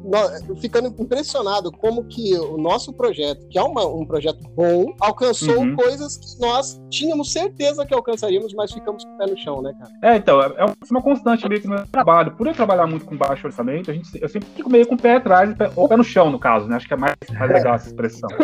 ficando 0.62 0.94
impressionado 1.02 1.72
como 1.72 2.04
que 2.06 2.36
o 2.38 2.58
nosso 2.58 2.94
projeto, 2.94 3.48
que 3.48 3.58
é 3.58 3.64
uma, 3.64 3.86
um 3.86 4.06
projeto 4.06 4.40
bom, 4.56 4.94
alcançou 5.00 5.60
uhum. 5.60 5.76
coisas 5.76 6.18
que 6.18 6.40
nós 6.40 6.80
tínhamos 6.90 7.32
certeza 7.32 7.86
que 7.86 7.94
alcançaríamos, 7.94 8.54
mas 8.54 8.72
ficamos 8.72 9.04
com 9.04 9.14
o 9.14 9.18
pé 9.18 9.26
no 9.28 9.38
chão, 9.38 9.62
né, 9.62 9.74
cara? 9.80 10.14
É, 10.14 10.18
então, 10.18 10.42
é 10.42 10.66
uma 10.90 11.02
constante 11.02 11.48
meio 11.48 11.62
que 11.62 11.68
no 11.68 11.76
meu 11.76 11.88
trabalho. 11.88 12.36
Por 12.36 12.48
eu 12.48 12.54
trabalhar 12.54 12.88
muito 12.88 13.06
com 13.06 13.18
baixo 13.18 13.48
orçamento, 13.48 13.92
a 13.92 13.94
gente, 13.94 14.10
eu 14.22 14.30
sempre 14.30 14.50
fico 14.56 14.70
meio 14.70 14.88
com 14.88 14.96
o 14.96 14.98
pé 14.98 15.16
atrás, 15.16 15.56
ou 15.76 15.88
pé 15.88 15.98
no 15.98 16.04
chão, 16.04 16.30
no 16.30 16.40
caso, 16.40 16.68
né? 16.68 16.76
Acho 16.76 16.88
que 16.88 16.94
é 16.94 16.98
mais, 16.98 17.16
mais 17.32 17.52
legal 17.52 17.76
essa 17.76 17.88
expressão. 17.88 18.30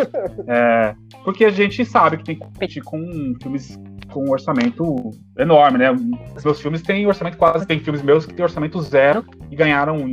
É, 0.48 0.96
porque 1.24 1.46
a 1.46 1.50
gente 1.50 1.84
sabe 1.86 2.18
que 2.18 2.24
tem 2.24 2.36
que 2.36 2.46
competir 2.46 2.84
com 2.84 3.00
filmes 3.42 3.80
com 4.16 4.24
um 4.26 4.32
orçamento 4.32 5.12
enorme, 5.38 5.78
né? 5.78 5.92
Os 5.92 6.44
meus 6.46 6.62
filmes 6.62 6.82
têm 6.82 7.06
orçamento 7.06 7.38
quase, 7.38 7.68
tem 7.68 7.82
filmes 7.82 8.02
meus 8.02 8.26
que 8.26 8.34
têm 8.34 8.44
orçamento 8.44 8.82
zero 8.82 9.26
e 9.52 9.56
ganharam, 9.58 10.10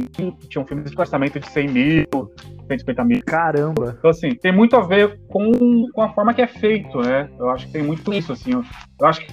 tinham 0.48 0.66
filmes 0.66 0.90
de 0.90 1.00
orçamento 1.00 1.38
de 1.38 1.48
100 1.48 1.68
mil, 1.68 2.06
150 2.68 3.04
mil. 3.04 3.22
Caramba! 3.24 3.94
Então, 3.98 4.10
assim, 4.10 4.30
tem 4.30 4.52
muito 4.52 4.76
a 4.76 4.80
ver 4.80 5.18
com, 5.28 5.86
com 5.92 6.02
a 6.02 6.12
forma 6.12 6.34
que 6.34 6.42
é 6.42 6.46
feito, 6.46 7.00
né? 7.00 7.28
Eu 7.38 7.50
acho 7.50 7.66
que 7.66 7.72
tem 7.72 7.82
muito 7.82 8.12
isso, 8.12 8.32
assim. 8.32 8.52
Eu, 8.52 8.64
eu 9.00 9.06
acho 9.06 9.20
que 9.26 9.32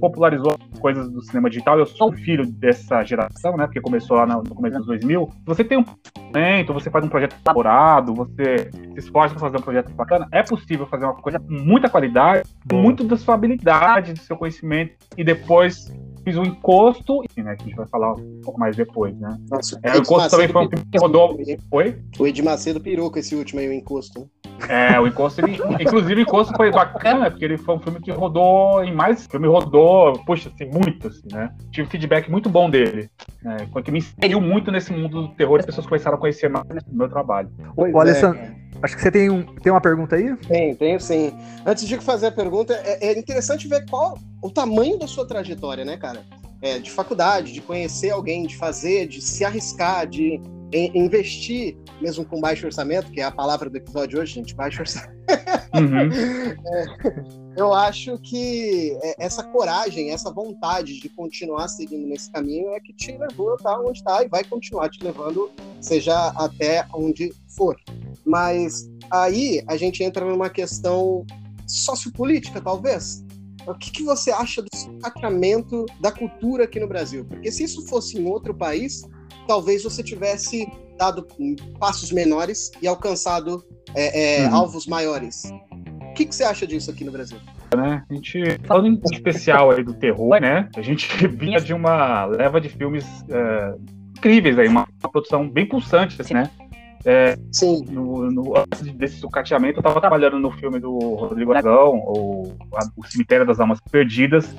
popularizou 0.00 0.56
coisas 0.80 1.08
do 1.10 1.22
cinema 1.22 1.48
digital. 1.48 1.78
Eu 1.78 1.86
sou 1.86 2.12
filho 2.12 2.46
dessa 2.46 3.02
geração, 3.04 3.56
né? 3.56 3.66
Porque 3.66 3.80
começou 3.80 4.16
lá 4.16 4.26
no 4.26 4.54
começo 4.54 4.78
dos 4.78 4.86
2000. 4.86 5.28
Você 5.46 5.64
tem 5.64 5.78
um 5.78 5.84
momento, 6.16 6.72
você 6.72 6.90
faz 6.90 7.04
um 7.04 7.08
projeto 7.08 7.36
elaborado, 7.44 8.14
você 8.14 8.70
se 8.72 8.98
esforça 8.98 9.34
para 9.34 9.40
fazer 9.40 9.58
um 9.58 9.62
projeto 9.62 9.92
bacana. 9.94 10.28
É 10.32 10.42
possível 10.42 10.86
fazer 10.86 11.04
uma 11.04 11.14
coisa 11.14 11.38
com 11.38 11.52
muita 11.52 11.88
qualidade, 11.88 12.48
com 12.68 12.76
muito 12.76 13.04
da 13.04 13.16
sua 13.16 13.34
habilidade, 13.34 14.12
do 14.12 14.20
seu 14.20 14.36
conhecimento, 14.36 14.94
e 15.16 15.24
depois 15.24 15.92
fiz 16.24 16.36
o 16.36 16.40
um 16.40 16.44
encosto, 16.44 17.22
né, 17.36 17.56
que 17.56 17.62
a 17.62 17.66
gente 17.66 17.76
vai 17.76 17.86
falar 17.86 18.14
um 18.14 18.40
pouco 18.42 18.58
mais 18.58 18.74
depois, 18.76 19.16
né? 19.18 19.36
Nossa, 19.50 19.78
é, 19.82 19.92
o 19.92 19.98
encosto 19.98 20.30
também 20.30 20.48
foi 20.48 20.66
um 20.66 20.68
filme 20.68 20.84
que 20.90 20.98
rodou. 20.98 21.38
Foi? 21.70 21.98
O 22.18 22.26
Ed 22.26 22.42
Macedo 22.42 22.80
pirou 22.80 23.10
com 23.10 23.18
esse 23.18 23.34
último 23.34 23.60
aí, 23.60 23.68
o 23.68 23.72
encosto. 23.72 24.28
É, 24.68 24.98
o 24.98 25.06
encosto, 25.06 25.40
ele, 25.40 25.58
inclusive 25.80 26.14
o 26.14 26.20
encosto 26.20 26.54
foi 26.56 26.70
bacana, 26.70 27.30
porque 27.30 27.44
ele 27.44 27.58
foi 27.58 27.74
um 27.74 27.80
filme 27.80 28.00
que 28.00 28.10
rodou 28.10 28.82
em 28.84 28.94
mais. 28.94 29.26
O 29.26 29.30
filme 29.30 29.46
rodou, 29.46 30.18
poxa, 30.24 30.50
assim, 30.54 30.66
muito, 30.70 31.08
assim, 31.08 31.28
né? 31.30 31.52
Tive 31.70 31.86
um 31.86 31.90
feedback 31.90 32.30
muito 32.30 32.48
bom 32.48 32.70
dele. 32.70 33.10
Né, 33.42 33.56
que 33.84 33.90
me 33.90 33.98
inseriu 33.98 34.40
muito 34.40 34.70
nesse 34.70 34.92
mundo 34.92 35.22
do 35.22 35.28
terror 35.34 35.58
e 35.58 35.60
as 35.60 35.66
pessoas 35.66 35.86
começaram 35.86 36.16
a 36.16 36.20
conhecer 36.20 36.48
mais 36.48 36.66
no 36.86 36.96
meu 36.96 37.08
trabalho. 37.08 37.50
Pois 37.74 37.92
o 37.92 37.98
Alessandro. 37.98 38.38
É. 38.38 38.63
Acho 38.84 38.96
que 38.96 39.02
você 39.02 39.10
tem, 39.10 39.30
um, 39.30 39.42
tem 39.42 39.72
uma 39.72 39.80
pergunta 39.80 40.14
aí? 40.14 40.36
Tem, 40.36 40.74
tenho 40.74 41.00
sim. 41.00 41.32
Antes 41.64 41.88
de 41.88 41.98
fazer 41.98 42.26
a 42.26 42.32
pergunta, 42.32 42.74
é, 42.84 43.08
é 43.08 43.18
interessante 43.18 43.66
ver 43.66 43.86
qual 43.88 44.18
o 44.42 44.50
tamanho 44.50 44.98
da 44.98 45.06
sua 45.06 45.26
trajetória, 45.26 45.86
né, 45.86 45.96
cara? 45.96 46.22
É, 46.60 46.78
de 46.78 46.90
faculdade, 46.90 47.52
de 47.52 47.62
conhecer 47.62 48.10
alguém, 48.10 48.46
de 48.46 48.56
fazer, 48.56 49.08
de 49.08 49.22
se 49.22 49.42
arriscar, 49.42 50.06
de 50.06 50.38
investir, 50.72 51.78
mesmo 52.00 52.24
com 52.26 52.40
baixo 52.40 52.66
orçamento, 52.66 53.10
que 53.10 53.20
é 53.20 53.24
a 53.24 53.30
palavra 53.30 53.70
do 53.70 53.76
episódio 53.76 54.20
hoje, 54.20 54.34
gente, 54.34 54.54
baixo 54.54 54.80
orçamento. 54.80 55.14
Uhum. 55.74 56.10
é, 57.40 57.43
eu 57.56 57.72
acho 57.72 58.18
que 58.18 58.96
é, 59.02 59.24
essa 59.24 59.42
coragem, 59.42 60.10
essa 60.10 60.30
vontade 60.30 61.00
de 61.00 61.08
continuar 61.08 61.68
seguindo 61.68 62.06
nesse 62.06 62.30
caminho 62.30 62.70
é 62.70 62.80
que 62.80 62.92
te 62.92 63.16
levou 63.16 63.56
a 63.64 63.80
onde 63.80 63.98
está 63.98 64.24
e 64.24 64.28
vai 64.28 64.44
continuar 64.44 64.88
te 64.88 65.02
levando, 65.02 65.50
seja 65.80 66.28
até 66.36 66.86
onde 66.92 67.32
for. 67.56 67.76
Mas 68.24 68.90
aí 69.10 69.62
a 69.66 69.76
gente 69.76 70.02
entra 70.02 70.24
numa 70.24 70.50
questão 70.50 71.24
sociopolítica, 71.66 72.60
talvez. 72.60 73.24
O 73.66 73.74
que, 73.74 73.90
que 73.90 74.02
você 74.02 74.30
acha 74.30 74.60
do 74.60 74.68
sacramento 75.00 75.86
da 76.00 76.12
cultura 76.12 76.64
aqui 76.64 76.78
no 76.78 76.86
Brasil? 76.86 77.24
Porque 77.24 77.50
se 77.50 77.64
isso 77.64 77.86
fosse 77.86 78.18
em 78.18 78.26
outro 78.26 78.54
país, 78.54 79.02
talvez 79.46 79.84
você 79.84 80.02
tivesse 80.02 80.66
dado 80.98 81.26
passos 81.78 82.12
menores 82.12 82.70
e 82.82 82.86
alcançado 82.86 83.64
é, 83.94 84.42
é, 84.42 84.48
uhum. 84.48 84.54
alvos 84.54 84.86
maiores. 84.86 85.42
O 86.14 86.16
que, 86.16 86.26
que, 86.26 86.34
você 86.34 86.44
acha 86.44 86.64
disso 86.64 86.92
aqui 86.92 87.02
no 87.02 87.10
Brasil? 87.10 87.38
Né? 87.76 88.04
A 88.08 88.14
gente, 88.14 88.40
falando 88.62 88.86
em 88.86 89.00
especial 89.12 89.72
aí 89.72 89.82
do 89.82 89.92
terror, 89.92 90.40
né? 90.40 90.68
A 90.76 90.80
gente 90.80 91.08
vinha 91.26 91.60
de 91.60 91.74
uma 91.74 92.24
leva 92.26 92.60
de 92.60 92.68
filmes 92.68 93.04
é, 93.28 93.74
incríveis 94.16 94.56
aí, 94.56 94.68
uma, 94.68 94.86
uma, 95.02 95.10
produção 95.10 95.50
bem 95.50 95.66
pulsante, 95.66 96.22
assim, 96.22 96.34
né? 96.34 96.48
É, 97.04 97.36
Sim. 97.50 97.84
No, 97.90 98.30
no, 98.30 98.56
antes 98.56 98.82
desse 98.92 99.16
sucateamento, 99.16 99.78
eu 99.78 99.80
estava 99.80 100.00
trabalhando 100.00 100.38
no 100.38 100.52
filme 100.52 100.78
do 100.78 100.96
Rodrigo 100.96 101.50
Aragão, 101.50 101.96
o, 101.96 102.56
o 102.96 103.04
Cemitério 103.08 103.44
das 103.44 103.58
Almas 103.58 103.80
Perdidas, 103.90 104.54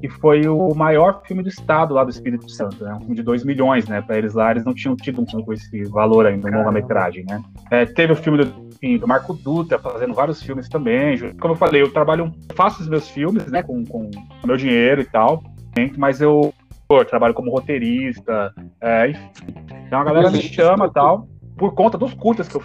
que 0.00 0.08
foi 0.08 0.48
o 0.48 0.74
maior 0.74 1.22
filme 1.28 1.44
do 1.44 1.48
estado 1.48 1.94
lá 1.94 2.02
do 2.02 2.10
Espírito 2.10 2.50
Santo, 2.50 2.82
né? 2.82 2.92
Um 2.94 3.00
filme 3.02 3.14
de 3.14 3.22
2 3.22 3.44
milhões, 3.44 3.86
né? 3.86 4.02
Para 4.02 4.18
eles 4.18 4.34
lá, 4.34 4.50
eles 4.50 4.64
não 4.64 4.74
tinham 4.74 4.96
tido 4.96 5.22
um 5.22 5.26
filme 5.26 5.44
com 5.44 5.52
esse 5.52 5.84
valor 5.84 6.26
ainda, 6.26 6.50
longa-metragem, 6.50 7.24
né? 7.24 7.40
É, 7.70 7.86
teve 7.86 8.12
o 8.12 8.16
filme 8.16 8.44
do, 8.44 8.67
enfim, 8.78 8.96
do 8.96 9.06
Marco 9.06 9.34
Dutra 9.34 9.78
fazendo 9.78 10.14
vários 10.14 10.42
filmes 10.42 10.68
também. 10.68 11.34
Como 11.34 11.54
eu 11.54 11.58
falei, 11.58 11.82
eu 11.82 11.92
trabalho, 11.92 12.32
faço 12.54 12.82
os 12.82 12.88
meus 12.88 13.08
filmes, 13.08 13.46
né? 13.46 13.62
Com, 13.62 13.84
com 13.84 14.10
meu 14.44 14.56
dinheiro 14.56 15.00
e 15.00 15.04
tal, 15.04 15.42
mas 15.96 16.20
eu, 16.20 16.54
eu 16.90 17.04
trabalho 17.04 17.34
como 17.34 17.50
roteirista, 17.50 18.54
é, 18.80 19.10
enfim. 19.10 19.30
Então 19.86 20.00
a 20.00 20.04
galera 20.04 20.30
me 20.30 20.40
chama 20.40 20.86
e 20.86 20.92
tal, 20.92 21.28
por 21.56 21.74
conta 21.74 21.98
dos 21.98 22.14
curtas 22.14 22.48
que 22.48 22.56
eu 22.56 22.62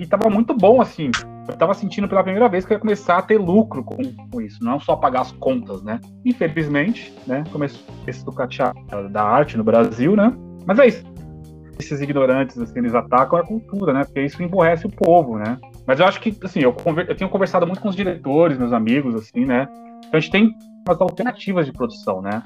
e 0.00 0.06
tava 0.06 0.28
muito 0.30 0.54
bom, 0.54 0.80
assim. 0.80 1.10
Eu 1.48 1.56
tava 1.56 1.74
sentindo 1.74 2.08
pela 2.08 2.22
primeira 2.22 2.48
vez 2.48 2.64
que 2.64 2.72
eu 2.72 2.76
ia 2.76 2.80
começar 2.80 3.18
a 3.18 3.22
ter 3.22 3.38
lucro 3.38 3.84
com, 3.84 3.96
com 4.32 4.40
isso, 4.40 4.64
não 4.64 4.80
só 4.80 4.96
pagar 4.96 5.20
as 5.20 5.32
contas, 5.32 5.82
né? 5.82 6.00
Infelizmente, 6.24 7.12
né? 7.26 7.44
Começou 7.52 7.80
esse 8.06 8.24
ducatear 8.24 8.74
da 9.10 9.22
arte 9.22 9.56
no 9.56 9.62
Brasil, 9.62 10.16
né? 10.16 10.32
Mas 10.64 10.78
é 10.78 10.86
isso. 10.88 11.15
Esses 11.78 12.00
ignorantes, 12.00 12.58
assim, 12.58 12.78
eles 12.78 12.94
atacam 12.94 13.38
a 13.38 13.44
cultura, 13.44 13.92
né? 13.92 14.04
Porque 14.04 14.22
isso 14.22 14.42
emborrece 14.42 14.86
o 14.86 14.90
povo, 14.90 15.38
né? 15.38 15.58
Mas 15.86 16.00
eu 16.00 16.06
acho 16.06 16.20
que, 16.20 16.36
assim, 16.42 16.60
eu, 16.60 16.72
conver... 16.72 17.08
eu 17.08 17.16
tenho 17.16 17.30
conversado 17.30 17.66
muito 17.66 17.80
com 17.80 17.88
os 17.88 17.96
diretores, 17.96 18.58
meus 18.58 18.72
amigos, 18.72 19.14
assim, 19.14 19.44
né? 19.44 19.68
Então 19.98 20.18
a 20.18 20.20
gente 20.20 20.30
tem 20.30 20.54
umas 20.86 21.00
alternativas 21.00 21.66
de 21.66 21.72
produção, 21.72 22.22
né? 22.22 22.42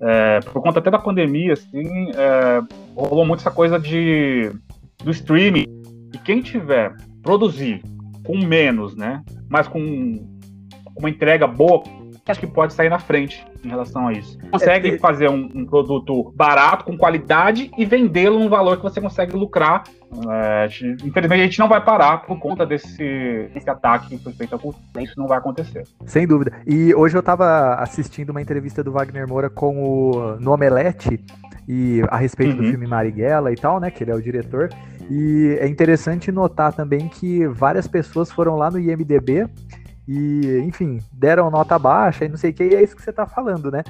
É, 0.00 0.40
por 0.40 0.60
conta 0.62 0.80
até 0.80 0.90
da 0.90 0.98
pandemia, 0.98 1.52
assim, 1.52 2.10
é, 2.16 2.60
rolou 2.96 3.24
muito 3.24 3.40
essa 3.40 3.50
coisa 3.50 3.78
de 3.78 4.50
do 5.04 5.10
streaming 5.10 5.66
e 6.12 6.18
quem 6.18 6.40
tiver 6.40 6.94
produzir 7.22 7.82
com 8.24 8.36
menos, 8.38 8.96
né, 8.96 9.22
mas 9.48 9.68
com 9.68 9.80
uma 10.96 11.10
entrega 11.10 11.46
boa, 11.46 11.82
acho 12.30 12.40
que 12.40 12.46
pode 12.46 12.72
sair 12.72 12.88
na 12.88 12.98
frente 12.98 13.44
em 13.64 13.68
relação 13.68 14.08
a 14.08 14.12
isso. 14.12 14.38
Consegue 14.50 14.94
é, 14.94 14.98
fazer 14.98 15.28
um, 15.28 15.50
um, 15.54 15.66
produto 15.66 16.32
barato, 16.36 16.84
com 16.84 16.96
qualidade 16.96 17.70
e 17.76 17.84
vendê-lo 17.84 18.38
num 18.38 18.48
valor 18.48 18.76
que 18.76 18.82
você 18.82 19.00
consegue 19.00 19.36
lucrar. 19.36 19.82
É, 20.30 20.66
infelizmente 21.04 21.40
a 21.40 21.44
gente 21.44 21.58
não 21.58 21.68
vai 21.68 21.82
parar 21.82 22.18
por 22.18 22.38
conta 22.38 22.64
desse, 22.66 23.50
desse 23.52 23.68
ataque 23.68 24.08
que 24.08 24.18
foi 24.22 24.32
feito 24.32 24.54
a 24.54 24.58
cultura. 24.58 25.02
Isso 25.02 25.18
não 25.18 25.26
vai 25.26 25.38
acontecer. 25.38 25.84
Sem 26.06 26.26
dúvida. 26.26 26.52
E 26.66 26.94
hoje 26.94 27.16
eu 27.16 27.20
estava 27.20 27.74
assistindo 27.74 28.30
uma 28.30 28.42
entrevista 28.42 28.84
do 28.84 28.92
Wagner 28.92 29.26
Moura 29.26 29.50
com 29.50 29.82
o 29.82 30.36
no 30.38 30.52
Omelete 30.52 31.20
e 31.66 32.02
a 32.08 32.16
respeito 32.16 32.56
uhum. 32.56 32.62
do 32.62 32.70
filme 32.70 32.86
Marighella 32.86 33.52
e 33.52 33.56
tal, 33.56 33.80
né? 33.80 33.90
Que 33.90 34.04
ele 34.04 34.10
é 34.10 34.14
o 34.14 34.22
diretor. 34.22 34.70
E 35.10 35.56
é 35.60 35.66
interessante 35.66 36.30
notar 36.30 36.72
também 36.72 37.08
que 37.08 37.46
várias 37.46 37.86
pessoas 37.86 38.30
foram 38.30 38.56
lá 38.56 38.70
no 38.70 38.78
IMDB 38.78 39.48
e, 40.06 40.58
enfim, 40.66 41.00
deram 41.12 41.50
nota 41.50 41.78
baixa 41.78 42.24
e 42.24 42.28
não 42.28 42.36
sei 42.36 42.50
o 42.50 42.54
que, 42.54 42.64
e 42.64 42.74
é 42.74 42.82
isso 42.82 42.96
que 42.96 43.02
você 43.02 43.10
está 43.10 43.26
falando, 43.26 43.70
né? 43.70 43.82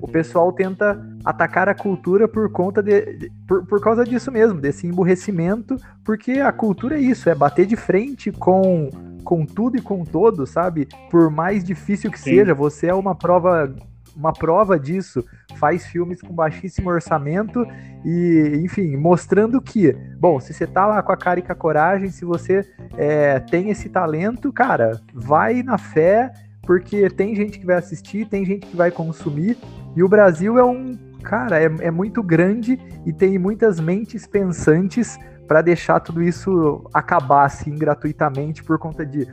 O 0.00 0.06
pessoal 0.06 0.52
tenta 0.52 1.02
atacar 1.24 1.68
a 1.68 1.74
cultura 1.74 2.28
por 2.28 2.50
conta 2.52 2.82
de. 2.82 3.30
Por, 3.48 3.66
por 3.66 3.80
causa 3.80 4.04
disso 4.04 4.30
mesmo, 4.30 4.60
desse 4.60 4.86
emburrecimento, 4.86 5.76
porque 6.04 6.32
a 6.32 6.52
cultura 6.52 6.96
é 6.96 7.00
isso, 7.00 7.28
é 7.28 7.34
bater 7.34 7.66
de 7.66 7.76
frente 7.76 8.30
com, 8.30 8.90
com 9.24 9.44
tudo 9.44 9.76
e 9.76 9.80
com 9.80 10.04
todo, 10.04 10.46
sabe? 10.46 10.86
Por 11.10 11.30
mais 11.30 11.64
difícil 11.64 12.10
que 12.10 12.18
Sim. 12.18 12.36
seja, 12.36 12.54
você 12.54 12.88
é 12.88 12.94
uma 12.94 13.14
prova 13.14 13.74
uma 14.16 14.32
prova 14.32 14.78
disso, 14.78 15.24
faz 15.56 15.86
filmes 15.86 16.20
com 16.22 16.32
baixíssimo 16.32 16.88
orçamento 16.88 17.66
e, 18.04 18.60
enfim, 18.64 18.96
mostrando 18.96 19.60
que, 19.60 19.92
bom, 20.18 20.40
se 20.40 20.54
você 20.54 20.66
tá 20.66 20.86
lá 20.86 21.02
com 21.02 21.12
a 21.12 21.16
cara 21.16 21.38
e 21.38 21.42
com 21.42 21.52
a 21.52 21.56
coragem, 21.56 22.08
se 22.08 22.24
você 22.24 22.66
é, 22.96 23.38
tem 23.40 23.70
esse 23.70 23.88
talento, 23.88 24.52
cara, 24.52 25.00
vai 25.12 25.62
na 25.62 25.76
fé, 25.76 26.32
porque 26.62 27.10
tem 27.10 27.34
gente 27.36 27.58
que 27.58 27.66
vai 27.66 27.76
assistir, 27.76 28.26
tem 28.26 28.44
gente 28.44 28.66
que 28.66 28.76
vai 28.76 28.90
consumir, 28.90 29.58
e 29.94 30.02
o 30.02 30.08
Brasil 30.08 30.58
é 30.58 30.64
um, 30.64 30.96
cara, 31.22 31.60
é, 31.60 31.66
é 31.80 31.90
muito 31.90 32.22
grande 32.22 32.78
e 33.04 33.12
tem 33.12 33.38
muitas 33.38 33.78
mentes 33.78 34.26
pensantes 34.26 35.18
para 35.46 35.62
deixar 35.62 36.00
tudo 36.00 36.22
isso 36.22 36.88
acabar 36.92 37.44
assim 37.44 37.74
gratuitamente 37.74 38.64
por 38.64 38.78
conta 38.78 39.06
de 39.06 39.28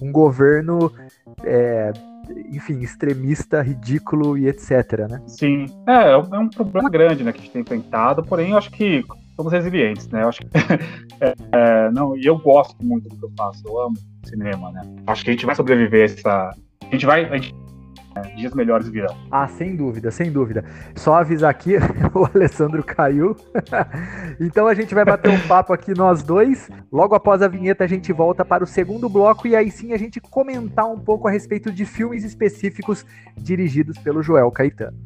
um 0.00 0.12
governo 0.12 0.92
é, 1.42 1.92
enfim, 2.50 2.80
extremista, 2.80 3.62
ridículo 3.62 4.36
e 4.38 4.48
etc, 4.48 5.08
né? 5.08 5.22
Sim, 5.26 5.66
é, 5.86 6.12
é 6.12 6.38
um 6.38 6.48
problema 6.48 6.88
grande, 6.90 7.24
né, 7.24 7.32
que 7.32 7.38
a 7.38 7.42
gente 7.42 7.52
tem 7.52 7.62
enfrentado, 7.62 8.22
porém 8.22 8.50
eu 8.50 8.58
acho 8.58 8.70
que 8.70 9.04
somos 9.36 9.52
resilientes, 9.52 10.08
né, 10.08 10.22
eu 10.22 10.28
acho 10.28 10.40
que, 10.40 10.48
é, 11.20 11.34
é, 11.52 11.90
não, 11.90 12.16
e 12.16 12.24
eu 12.24 12.38
gosto 12.38 12.76
muito 12.84 13.08
do 13.08 13.16
que 13.16 13.24
eu 13.24 13.32
faço, 13.36 13.62
eu 13.66 13.80
amo 13.80 13.96
cinema, 14.24 14.70
né, 14.72 14.82
acho 15.06 15.24
que 15.24 15.30
a 15.30 15.32
gente 15.32 15.46
vai 15.46 15.54
sobreviver 15.54 16.04
essa, 16.04 16.50
a 16.50 16.90
gente 16.90 17.06
vai, 17.06 17.24
a 17.24 17.36
gente 17.36 17.54
dias 18.36 18.54
melhores 18.54 18.88
virão. 18.88 19.16
Ah, 19.30 19.46
sem 19.46 19.76
dúvida, 19.76 20.10
sem 20.10 20.30
dúvida. 20.30 20.64
Só 20.94 21.14
avisar 21.14 21.50
aqui, 21.50 21.74
o 22.14 22.24
Alessandro 22.34 22.82
caiu. 22.82 23.36
então 24.40 24.66
a 24.66 24.74
gente 24.74 24.94
vai 24.94 25.04
bater 25.04 25.30
um 25.30 25.40
papo 25.46 25.72
aqui 25.72 25.94
nós 25.96 26.22
dois. 26.22 26.68
Logo 26.90 27.14
após 27.14 27.42
a 27.42 27.48
vinheta 27.48 27.84
a 27.84 27.88
gente 27.88 28.12
volta 28.12 28.44
para 28.44 28.64
o 28.64 28.66
segundo 28.66 29.08
bloco 29.08 29.46
e 29.46 29.56
aí 29.56 29.70
sim 29.70 29.92
a 29.92 29.98
gente 29.98 30.20
comentar 30.20 30.90
um 30.90 30.98
pouco 30.98 31.28
a 31.28 31.30
respeito 31.30 31.70
de 31.70 31.84
filmes 31.84 32.24
específicos 32.24 33.04
dirigidos 33.36 33.98
pelo 33.98 34.22
Joel 34.22 34.50
Caetano. 34.50 34.96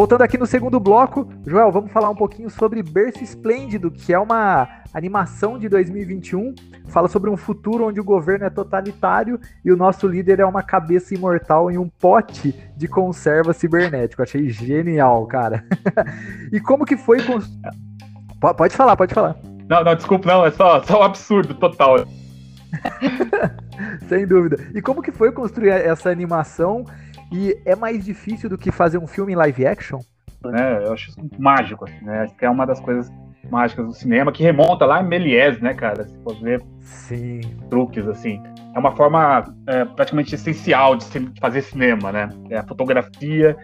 Voltando 0.00 0.22
aqui 0.22 0.38
no 0.38 0.46
segundo 0.46 0.80
bloco, 0.80 1.28
Joel, 1.46 1.70
vamos 1.70 1.92
falar 1.92 2.08
um 2.08 2.14
pouquinho 2.14 2.48
sobre 2.48 2.82
Berço 2.82 3.22
Esplêndido, 3.22 3.90
que 3.90 4.14
é 4.14 4.18
uma 4.18 4.66
animação 4.94 5.58
de 5.58 5.68
2021. 5.68 6.54
Fala 6.88 7.06
sobre 7.06 7.28
um 7.28 7.36
futuro 7.36 7.86
onde 7.86 8.00
o 8.00 8.04
governo 8.04 8.46
é 8.46 8.48
totalitário 8.48 9.38
e 9.62 9.70
o 9.70 9.76
nosso 9.76 10.08
líder 10.08 10.40
é 10.40 10.46
uma 10.46 10.62
cabeça 10.62 11.14
imortal 11.14 11.70
em 11.70 11.76
um 11.76 11.86
pote 11.86 12.54
de 12.74 12.88
conserva 12.88 13.52
cibernético. 13.52 14.22
Achei 14.22 14.48
genial, 14.48 15.26
cara. 15.26 15.66
e 16.50 16.58
como 16.60 16.86
que 16.86 16.96
foi. 16.96 17.18
Pode 18.56 18.74
falar, 18.74 18.96
pode 18.96 19.12
falar. 19.12 19.36
Não, 19.68 19.84
não, 19.84 19.94
desculpa, 19.94 20.26
não, 20.26 20.46
é 20.46 20.50
só, 20.50 20.82
só 20.82 21.00
um 21.00 21.04
absurdo 21.04 21.52
total. 21.52 22.06
Sem 24.08 24.26
dúvida. 24.26 24.56
E 24.74 24.80
como 24.80 25.02
que 25.02 25.12
foi 25.12 25.30
construir 25.30 25.68
essa 25.68 26.08
animação? 26.08 26.86
E 27.32 27.56
é 27.64 27.76
mais 27.76 28.04
difícil 28.04 28.48
do 28.48 28.58
que 28.58 28.70
fazer 28.70 28.98
um 28.98 29.06
filme 29.06 29.32
em 29.32 29.36
live 29.36 29.66
action? 29.66 30.00
É, 30.46 30.86
eu 30.86 30.92
acho 30.92 31.10
isso 31.10 31.20
mágico, 31.38 31.84
assim, 31.84 32.04
né? 32.04 32.22
Acho 32.22 32.34
que 32.36 32.44
é 32.44 32.50
uma 32.50 32.66
das 32.66 32.80
coisas 32.80 33.10
mágicas 33.50 33.86
do 33.86 33.92
cinema, 33.92 34.32
que 34.32 34.42
remonta 34.42 34.84
lá 34.84 35.02
em 35.02 35.06
Méliès, 35.06 35.60
né, 35.60 35.74
cara? 35.74 36.04
Se 36.04 36.18
for 36.22 36.34
ver 36.40 36.62
Sim. 36.80 37.40
truques, 37.68 38.06
assim. 38.08 38.42
É 38.74 38.78
uma 38.78 38.94
forma 38.96 39.44
é, 39.66 39.84
praticamente 39.84 40.34
essencial 40.34 40.96
de 40.96 41.04
fazer 41.40 41.62
cinema, 41.62 42.12
né? 42.12 42.28
É 42.48 42.58
a 42.58 42.62
fotografia 42.62 43.56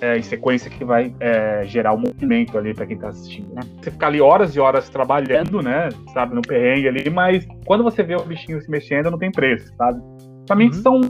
é, 0.00 0.18
em 0.18 0.22
sequência 0.22 0.70
que 0.70 0.84
vai 0.84 1.14
é, 1.20 1.64
gerar 1.64 1.92
o 1.92 1.96
um 1.96 2.00
movimento 2.00 2.56
ali 2.56 2.74
para 2.74 2.86
quem 2.86 2.96
está 2.96 3.08
assistindo. 3.08 3.52
Né? 3.54 3.62
Você 3.80 3.90
fica 3.90 4.06
ali 4.06 4.20
horas 4.20 4.54
e 4.56 4.60
horas 4.60 4.88
trabalhando, 4.88 5.62
né? 5.62 5.88
Sabe, 6.12 6.34
no 6.34 6.42
perrengue 6.42 6.88
ali, 6.88 7.10
mas 7.10 7.46
quando 7.66 7.84
você 7.84 8.02
vê 8.02 8.16
o 8.16 8.24
bichinho 8.24 8.60
se 8.60 8.70
mexendo, 8.70 9.10
não 9.10 9.18
tem 9.18 9.30
preço, 9.30 9.74
sabe? 9.76 10.00
Pra 10.46 10.56
mim, 10.56 10.66
uhum. 10.66 10.72
são 10.72 11.00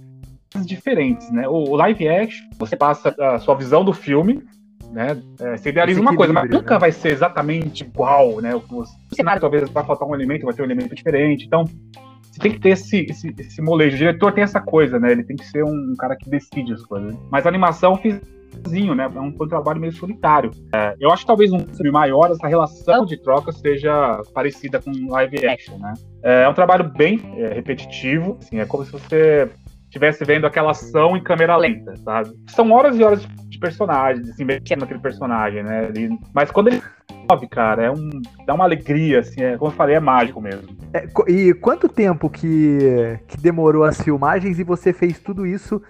diferentes, 0.64 1.30
né? 1.30 1.49
O, 1.49 1.76
live 1.76 2.09
action, 2.09 2.47
você 2.59 2.76
passa 2.76 3.14
a 3.19 3.38
sua 3.38 3.54
visão 3.54 3.85
do 3.85 3.92
filme, 3.92 4.42
né? 4.90 5.21
É, 5.40 5.57
você 5.57 5.69
idealiza 5.69 6.00
uma 6.00 6.16
coisa, 6.16 6.33
mas 6.33 6.50
nunca 6.50 6.75
né? 6.75 6.80
vai 6.80 6.92
ser 6.92 7.12
exatamente 7.12 7.85
igual, 7.85 8.40
né? 8.40 8.54
O, 8.54 8.62
o 8.80 9.14
cenário 9.14 9.40
talvez 9.40 9.69
vai 9.71 9.85
faltar 9.85 10.09
um 10.09 10.14
elemento, 10.14 10.45
vai 10.45 10.54
ter 10.54 10.62
um 10.62 10.64
elemento 10.64 10.95
diferente. 10.95 11.47
Então, 11.47 11.64
você 11.64 12.40
tem 12.40 12.52
que 12.52 12.61
ter 12.61 12.71
esse, 12.71 13.07
esse, 13.09 13.35
esse 13.38 13.62
molejo. 13.62 13.95
O 13.97 13.99
diretor 13.99 14.33
tem 14.33 14.45
essa 14.45 14.61
coisa, 14.61 14.99
né? 14.99 15.12
Ele 15.12 15.25
tem 15.25 15.37
que 15.37 15.47
ser 15.47 15.64
um 15.64 15.95
cara 15.99 16.16
que 16.16 16.28
decide 16.28 16.73
as 16.73 16.83
coisas. 16.83 17.16
Mas 17.30 17.47
a 17.47 17.49
animação 17.49 17.97
fiz 17.97 18.21
sozinho, 18.64 18.95
né? 18.95 19.11
É 19.14 19.21
um, 19.21 19.28
um 19.28 19.49
trabalho 19.49 19.80
meio 19.80 19.92
solitário. 19.92 20.50
É, 20.75 20.95
eu 21.00 21.11
acho 21.11 21.23
que 21.23 21.26
talvez 21.26 21.52
um 21.52 21.61
filme 21.61 21.90
maior, 21.90 22.30
essa 22.30 22.47
relação 22.47 23.04
de 23.04 23.16
troca 23.16 23.52
seja 23.52 24.21
parecida 24.35 24.80
com 24.80 24.90
live 25.11 25.47
action, 25.47 25.78
né? 25.78 25.95
É, 26.23 26.42
é 26.42 26.49
um 26.49 26.54
trabalho 26.54 26.85
bem 26.85 27.21
é, 27.37 27.54
repetitivo, 27.54 28.37
assim, 28.40 28.59
é 28.59 28.66
como 28.66 28.85
se 28.85 28.92
você 28.92 29.49
estivesse 29.90 30.25
vendo 30.25 30.47
aquela 30.47 30.70
ação 30.70 31.16
em 31.16 31.23
câmera 31.23 31.56
lenta, 31.56 31.97
sabe? 31.97 32.30
São 32.49 32.70
horas 32.70 32.97
e 32.97 33.02
horas 33.02 33.26
de 33.49 33.59
personagem, 33.59 34.23
assim, 34.23 34.44
mexendo 34.44 34.80
naquele 34.80 35.00
personagem, 35.00 35.64
né? 35.64 35.90
E, 35.97 36.09
mas 36.32 36.50
quando 36.50 36.68
ele 36.68 36.80
move, 37.28 37.49
cara, 37.49 37.85
é 37.85 37.90
um, 37.90 38.09
dá 38.47 38.54
uma 38.54 38.64
alegria, 38.64 39.18
assim, 39.18 39.42
é, 39.42 39.59
como 39.59 39.73
eu 39.73 39.76
falei, 39.76 39.97
é 39.97 40.00
mágico 40.00 40.40
mesmo. 40.40 40.76
É, 40.94 41.06
e 41.28 41.52
quanto 41.54 41.88
tempo 41.88 42.30
que, 42.30 43.18
que 43.26 43.37
demorou 43.37 43.82
as 43.82 44.00
filmagens 44.00 44.61
e 44.61 44.64
você 44.64 44.92
fez 44.92 45.18
tudo 45.18 45.44
isso 45.44 45.82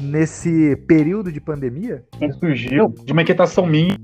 nesse 0.00 0.76
período 0.86 1.32
de 1.32 1.40
pandemia? 1.40 2.04
Surgiu 2.38 2.94
de 3.04 3.12
uma 3.12 3.22
inquietação 3.22 3.66
minha, 3.66 3.98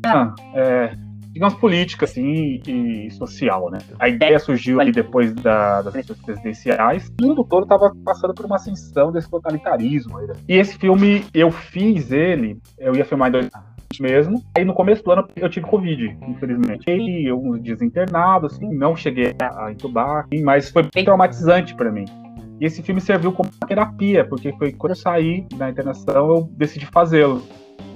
é, 0.55 0.91
digamos, 1.37 1.53
política, 1.53 2.07
assim, 2.07 2.63
e 2.67 3.11
social, 3.11 3.71
né? 3.71 3.77
A 3.99 4.09
ideia 4.09 4.39
surgiu 4.39 4.81
ali 4.81 4.91
depois 4.91 5.35
da, 5.35 5.83
das 5.83 5.93
eleições 5.93 6.19
presidenciais. 6.23 7.13
O 7.21 7.27
mundo 7.27 7.45
todo 7.45 7.65
estava 7.65 7.95
passando 8.03 8.33
por 8.33 8.47
uma 8.47 8.57
ascensão 8.57 9.13
desse 9.13 9.29
totalitarismo. 9.29 10.19
Né? 10.19 10.33
E 10.49 10.55
esse 10.55 10.79
filme, 10.79 11.27
eu 11.35 11.51
fiz 11.51 12.11
ele, 12.11 12.59
eu 12.79 12.97
ia 12.97 13.05
filmar 13.05 13.29
em 13.29 13.33
dois 13.33 13.51
mesmo. 14.01 14.43
Aí 14.57 14.65
no 14.65 14.73
começo 14.73 15.05
do 15.05 15.13
ano 15.13 15.29
eu 15.37 15.51
tive 15.51 15.67
Covid, 15.67 16.17
infelizmente. 16.27 16.91
E 16.91 17.31
uns 17.31 17.63
dias 17.63 17.83
internado, 17.83 18.47
assim, 18.47 18.73
não 18.73 18.97
cheguei 18.97 19.35
a 19.39 19.71
entubar, 19.71 20.27
mas 20.43 20.71
foi 20.71 20.89
bem 20.95 21.05
traumatizante 21.05 21.75
para 21.75 21.93
mim. 21.93 22.07
E 22.59 22.65
esse 22.65 22.83
filme 22.83 23.01
serviu 23.01 23.31
como 23.31 23.51
terapia, 23.69 24.27
porque 24.27 24.55
foi 24.55 24.73
quando 24.73 24.93
eu 24.93 24.97
saí 24.97 25.47
da 25.57 25.69
internação, 25.69 26.29
eu 26.35 26.51
decidi 26.53 26.87
fazê-lo 26.87 27.43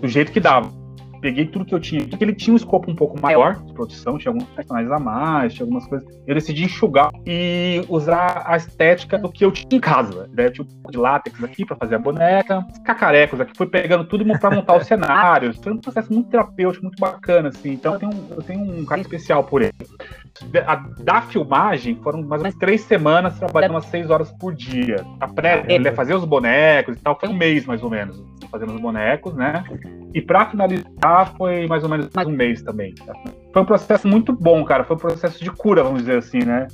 do 0.02 0.06
jeito 0.06 0.30
que 0.30 0.40
dava 0.40 0.79
peguei 1.20 1.46
tudo 1.46 1.64
que 1.64 1.74
eu 1.74 1.80
tinha, 1.80 2.06
porque 2.06 2.24
ele 2.24 2.34
tinha 2.34 2.54
um 2.54 2.56
escopo 2.56 2.90
um 2.90 2.94
pouco 2.94 3.20
maior 3.20 3.62
de 3.62 3.72
produção, 3.72 4.18
tinha 4.18 4.30
alguns 4.30 4.48
personagens 4.48 4.90
a 4.90 4.98
mais, 4.98 5.54
tinha 5.54 5.64
algumas 5.64 5.86
coisas. 5.86 6.08
Eu 6.26 6.34
decidi 6.34 6.64
enxugar 6.64 7.10
e 7.26 7.84
usar 7.88 8.42
a 8.46 8.56
estética 8.56 9.18
do 9.18 9.30
que 9.30 9.44
eu 9.44 9.52
tinha 9.52 9.76
em 9.76 9.80
casa. 9.80 10.28
Né? 10.32 10.46
Eu 10.46 10.52
tinha 10.52 10.64
um 10.64 10.68
pouco 10.68 10.92
de 10.92 10.98
látex 10.98 11.42
aqui 11.42 11.64
para 11.64 11.76
fazer 11.76 11.96
a 11.96 11.98
boneca, 11.98 12.66
cacarecos 12.84 13.40
aqui, 13.40 13.52
fui 13.56 13.66
pegando 13.66 14.04
tudo 14.04 14.24
para 14.38 14.54
montar 14.54 14.76
o 14.76 14.84
cenário. 14.84 15.52
Foi 15.62 15.72
um 15.72 15.78
processo 15.78 16.12
muito 16.12 16.30
terapêutico, 16.30 16.84
muito 16.84 17.00
bacana, 17.00 17.48
assim. 17.48 17.72
Então 17.72 17.94
eu 17.94 17.98
tenho, 17.98 18.12
eu 18.30 18.42
tenho 18.42 18.80
um 18.80 18.84
carinho 18.84 19.04
especial 19.04 19.44
por 19.44 19.62
ele. 19.62 19.72
A, 20.66 20.76
da 21.02 21.22
filmagem, 21.22 21.98
foram 22.02 22.22
mais 22.22 22.40
ou 22.40 22.44
menos 22.44 22.58
três 22.58 22.82
semanas 22.82 23.38
trabalhando 23.38 23.72
umas 23.72 23.86
seis 23.86 24.10
horas 24.10 24.30
por 24.32 24.54
dia. 24.54 25.04
A 25.20 25.28
pré, 25.28 25.78
né, 25.78 25.92
fazer 25.92 26.14
os 26.14 26.24
bonecos 26.24 26.96
e 26.96 27.00
tal, 27.00 27.18
foi 27.18 27.28
um 27.28 27.34
mês 27.34 27.66
mais 27.66 27.82
ou 27.82 27.90
menos 27.90 28.22
fazendo 28.50 28.74
os 28.74 28.80
bonecos, 28.80 29.34
né? 29.34 29.64
E 30.12 30.20
para 30.20 30.46
finalizar 30.46 31.34
foi 31.36 31.66
mais 31.68 31.84
ou 31.84 31.88
menos 31.88 32.08
mais 32.14 32.26
um 32.26 32.32
mês 32.32 32.62
também. 32.62 32.94
Foi 33.52 33.62
um 33.62 33.64
processo 33.64 34.08
muito 34.08 34.32
bom, 34.32 34.64
cara. 34.64 34.82
Foi 34.82 34.96
um 34.96 34.98
processo 34.98 35.42
de 35.42 35.50
cura, 35.50 35.84
vamos 35.84 36.00
dizer 36.00 36.18
assim, 36.18 36.40
né? 36.44 36.66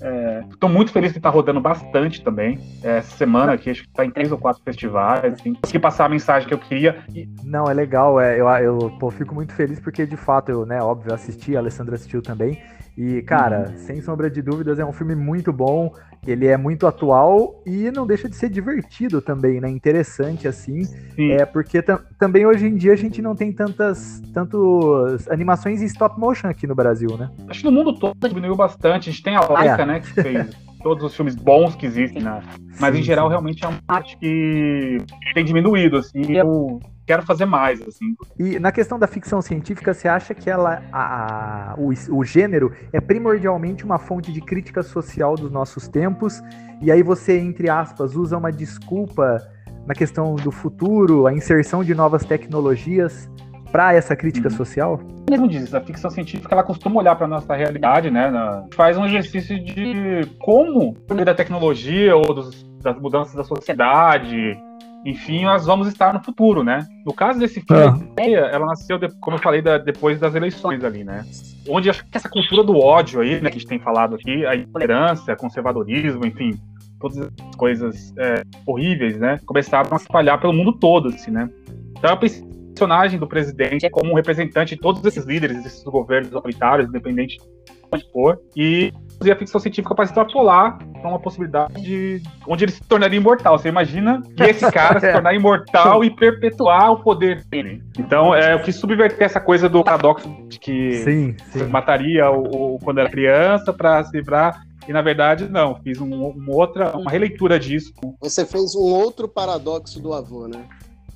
Estou 0.51 0.71
é, 0.71 0.73
muito 0.73 0.91
feliz 0.91 1.13
de 1.13 1.19
estar 1.19 1.31
rodando 1.31 1.61
bastante 1.61 2.23
também. 2.23 2.59
É, 2.83 2.99
essa 2.99 3.17
semana 3.17 3.53
aqui, 3.53 3.71
acho 3.71 3.83
que 3.83 3.89
está 3.89 4.05
em 4.05 4.11
três 4.11 4.33
ou 4.33 4.39
quatro 4.39 4.63
festivais. 4.63 5.35
Assim, 5.35 5.55
consegui 5.55 5.79
passar 5.79 6.07
a 6.07 6.09
mensagem 6.09 6.49
que 6.49 6.55
eu 6.55 6.59
queria. 6.59 6.97
E... 7.15 7.29
Não, 7.45 7.65
é 7.65 7.75
legal. 7.75 8.19
É, 8.19 8.41
eu 8.41 8.47
eu 8.47 8.91
pô, 8.99 9.11
fico 9.11 9.35
muito 9.35 9.53
feliz 9.53 9.79
porque, 9.81 10.07
de 10.07 10.17
fato, 10.17 10.51
eu, 10.51 10.65
né, 10.65 10.81
óbvio, 10.81 11.13
assisti, 11.13 11.57
a 11.57 11.59
Alessandra 11.59 11.95
assistiu 11.95 12.23
também. 12.23 12.59
E, 12.97 13.21
cara, 13.23 13.69
uhum. 13.69 13.79
sem 13.79 14.01
sombra 14.01 14.31
de 14.31 14.41
dúvidas, 14.41 14.79
é 14.79 14.85
um 14.85 14.93
filme 14.93 15.15
muito 15.15 15.53
bom. 15.53 15.93
Ele 16.27 16.47
é 16.47 16.57
muito 16.57 16.87
atual 16.87 17.63
e 17.65 17.91
não 17.93 18.07
deixa 18.07 18.29
de 18.29 18.35
ser 18.35 18.49
divertido 18.49 19.21
também, 19.21 19.61
né? 19.61 19.69
Interessante, 19.69 20.49
assim. 20.49 20.85
Sim. 20.85 21.33
É 21.33 21.45
porque 21.45 21.81
também 22.19 22.45
hoje 22.47 22.67
em 22.67 22.75
dia 22.75 22.95
a 22.95 22.97
gente 22.97 23.23
não 23.23 23.37
tem 23.37 23.53
tantas 23.53 24.21
tantos 24.35 25.29
animações 25.29 25.83
em 25.83 25.85
stop 25.85 26.19
motion 26.19 26.49
aqui 26.49 26.67
no 26.67 26.75
Brasil, 26.75 27.17
né? 27.17 27.31
Acho 27.49 27.61
que 27.61 27.67
no 27.67 27.73
mundo 27.73 27.97
todo 27.97 28.29
diminuiu 28.29 28.57
bastante. 28.57 29.09
A 29.09 29.13
gente 29.13 29.23
tem 29.23 29.37
a 29.37 29.41
Laika, 29.41 29.83
é. 29.83 29.87
né, 29.87 30.01
que 30.01 30.09
fez 30.09 30.57
todos 30.87 31.03
os 31.03 31.17
filmes 31.17 31.35
bons 31.35 31.75
que 31.75 31.85
existem, 31.85 32.23
né? 32.23 32.41
Mas 32.79 32.95
sim, 32.95 33.01
em 33.01 33.03
geral, 33.03 33.27
sim. 33.27 33.31
realmente 33.31 33.65
é 33.65 33.67
uma 33.67 33.83
parte 33.85 34.17
que 34.19 34.99
tem 35.35 35.45
diminuído, 35.45 35.97
assim. 35.97 36.23
Eu 36.33 36.79
quero 37.05 37.25
fazer 37.25 37.45
mais, 37.45 37.83
assim. 37.83 38.15
E 38.39 38.61
na 38.61 38.71
questão 38.71 38.97
da 38.97 39.09
ficção 39.09 39.43
científica, 39.43 39.93
você 39.93 40.07
acha 40.07 40.33
que 40.33 40.49
ela, 40.49 40.81
a, 40.93 41.73
a, 41.73 41.75
o, 41.77 41.93
o 42.17 42.25
gênero 42.25 42.73
é 42.93 43.01
primordialmente 43.01 43.85
uma 43.85 43.99
fonte 43.99 44.33
de 44.33 44.41
crítica 44.41 44.81
social 44.85 45.35
dos 45.35 45.51
nossos 45.51 45.89
tempos, 45.89 46.41
e 46.81 46.93
aí 46.93 47.03
você, 47.03 47.37
entre 47.37 47.69
aspas, 47.69 48.15
usa 48.15 48.39
uma 48.39 48.53
desculpa 48.53 49.43
na 49.89 49.95
questão 49.95 50.37
do 50.37 50.53
futuro, 50.53 51.27
a 51.27 51.35
inserção 51.35 51.83
de 51.83 51.97
novas 51.97 52.25
tecnologias 52.25 53.29
para 53.77 53.93
essa 53.93 54.17
crítica 54.17 54.49
uhum. 54.49 54.57
social? 54.57 55.01
Mesmo 55.29 55.47
diz, 55.47 55.75
a 55.75 55.83
ficção 55.83 56.09
científica 56.09 56.55
ela 56.55 56.63
costuma 56.63 56.99
olhar 56.99 57.15
para 57.15 57.29
nossa 57.29 57.55
realidade, 57.55 58.11
né? 58.11 58.31
Na, 58.31 58.65
faz 58.75 58.97
um 58.97 59.05
exercício 59.05 59.63
de 59.63 60.27
como, 60.39 60.95
por 60.95 61.23
da 61.23 61.35
tecnologia 61.35 62.17
ou 62.17 62.33
dos, 62.33 62.63
das 62.83 62.99
mudanças 62.99 63.35
da 63.35 63.45
sociedade, 63.45 64.57
enfim, 65.05 65.45
nós 65.45 65.67
vamos 65.67 65.89
estar 65.89 66.15
no 66.15 66.25
futuro, 66.25 66.65
né? 66.65 66.87
No 67.05 67.13
caso 67.13 67.39
desse 67.39 67.61
filme, 67.61 68.11
é. 68.19 68.33
ela 68.33 68.65
nasceu, 68.65 68.99
como 69.21 69.37
eu 69.37 69.43
falei, 69.43 69.61
da, 69.61 69.77
depois 69.77 70.19
das 70.19 70.35
eleições 70.35 70.83
ali, 70.83 71.05
né? 71.05 71.27
Onde 71.69 71.91
acho 71.91 72.03
que 72.03 72.17
essa 72.17 72.31
cultura 72.31 72.65
do 72.65 72.79
ódio 72.79 73.21
aí, 73.21 73.43
né, 73.43 73.51
que 73.51 73.59
a 73.59 73.61
gente 73.61 73.67
tem 73.69 73.79
falado 73.79 74.15
aqui, 74.15 74.47
a 74.47 74.57
intolerância, 74.57 75.37
conservadorismo, 75.37 76.25
enfim, 76.25 76.59
todas 76.99 77.19
as 77.19 77.57
coisas 77.59 78.15
é, 78.17 78.43
horríveis, 78.67 79.19
né? 79.19 79.39
Começaram 79.45 79.93
a 79.93 79.97
espalhar 79.97 80.41
pelo 80.41 80.55
mundo 80.55 80.73
todo, 80.73 81.09
assim, 81.09 81.31
né? 81.31 81.51
Então 81.99 82.11
eu 82.11 82.17
pensei 82.17 82.56
personagem 82.77 83.19
do 83.19 83.27
presidente 83.27 83.89
como 83.89 84.13
um 84.13 84.15
representante 84.15 84.75
de 84.75 84.81
todos 84.81 85.03
esses 85.05 85.25
líderes, 85.25 85.63
desses 85.63 85.83
governos 85.83 86.33
autoritários, 86.35 86.89
independente 86.89 87.39
de 87.39 87.45
onde 87.91 88.13
for, 88.13 88.39
e 88.55 88.93
e 89.25 89.31
a 89.31 89.37
ficção 89.37 89.59
científica 89.59 89.95
para 89.95 90.05
extrapolar 90.05 90.77
para 91.01 91.09
uma 91.09 91.19
possibilidade 91.19 91.81
de 91.81 92.23
onde 92.47 92.65
ele 92.65 92.73
se 92.73 92.83
tornaria 92.83 93.19
imortal. 93.19 93.59
Você 93.59 93.71
imagina 93.71 94.21
que 94.37 94.43
esse 94.43 94.69
cara 94.71 95.01
se 95.01 95.11
tornar 95.11 95.35
imortal 95.35 96.05
e 96.05 96.11
perpetuar 96.11 96.93
o 96.93 97.03
poder 97.03 97.43
dele. 97.47 97.83
Então, 97.99 98.35
é 98.35 98.55
o 98.55 98.63
que 98.63 98.71
subverter 98.71 99.23
essa 99.23 99.41
coisa 99.41 99.71
do 99.71 99.83
paradoxo 99.83 100.29
de 100.49 100.59
que 100.59 100.93
sim, 100.97 101.37
sim. 101.51 101.65
mataria 101.65 102.31
o, 102.31 102.75
o, 102.75 102.79
quando 102.81 102.99
era 102.99 103.09
criança 103.09 103.73
para 103.73 104.05
se 104.05 104.15
livrar 104.15 104.67
e 104.89 104.93
na 104.93 105.03
verdade, 105.03 105.49
não, 105.49 105.75
fiz 105.83 106.01
um, 106.01 106.29
uma 106.29 106.55
outra, 106.55 106.97
uma 106.97 107.11
releitura 107.11 107.59
disso. 107.59 107.93
Você 108.21 108.47
fez 108.47 108.75
um 108.77 108.83
outro 108.83 109.27
paradoxo 109.27 110.01
do 110.01 110.13
avô, 110.13 110.47
né? 110.47 110.65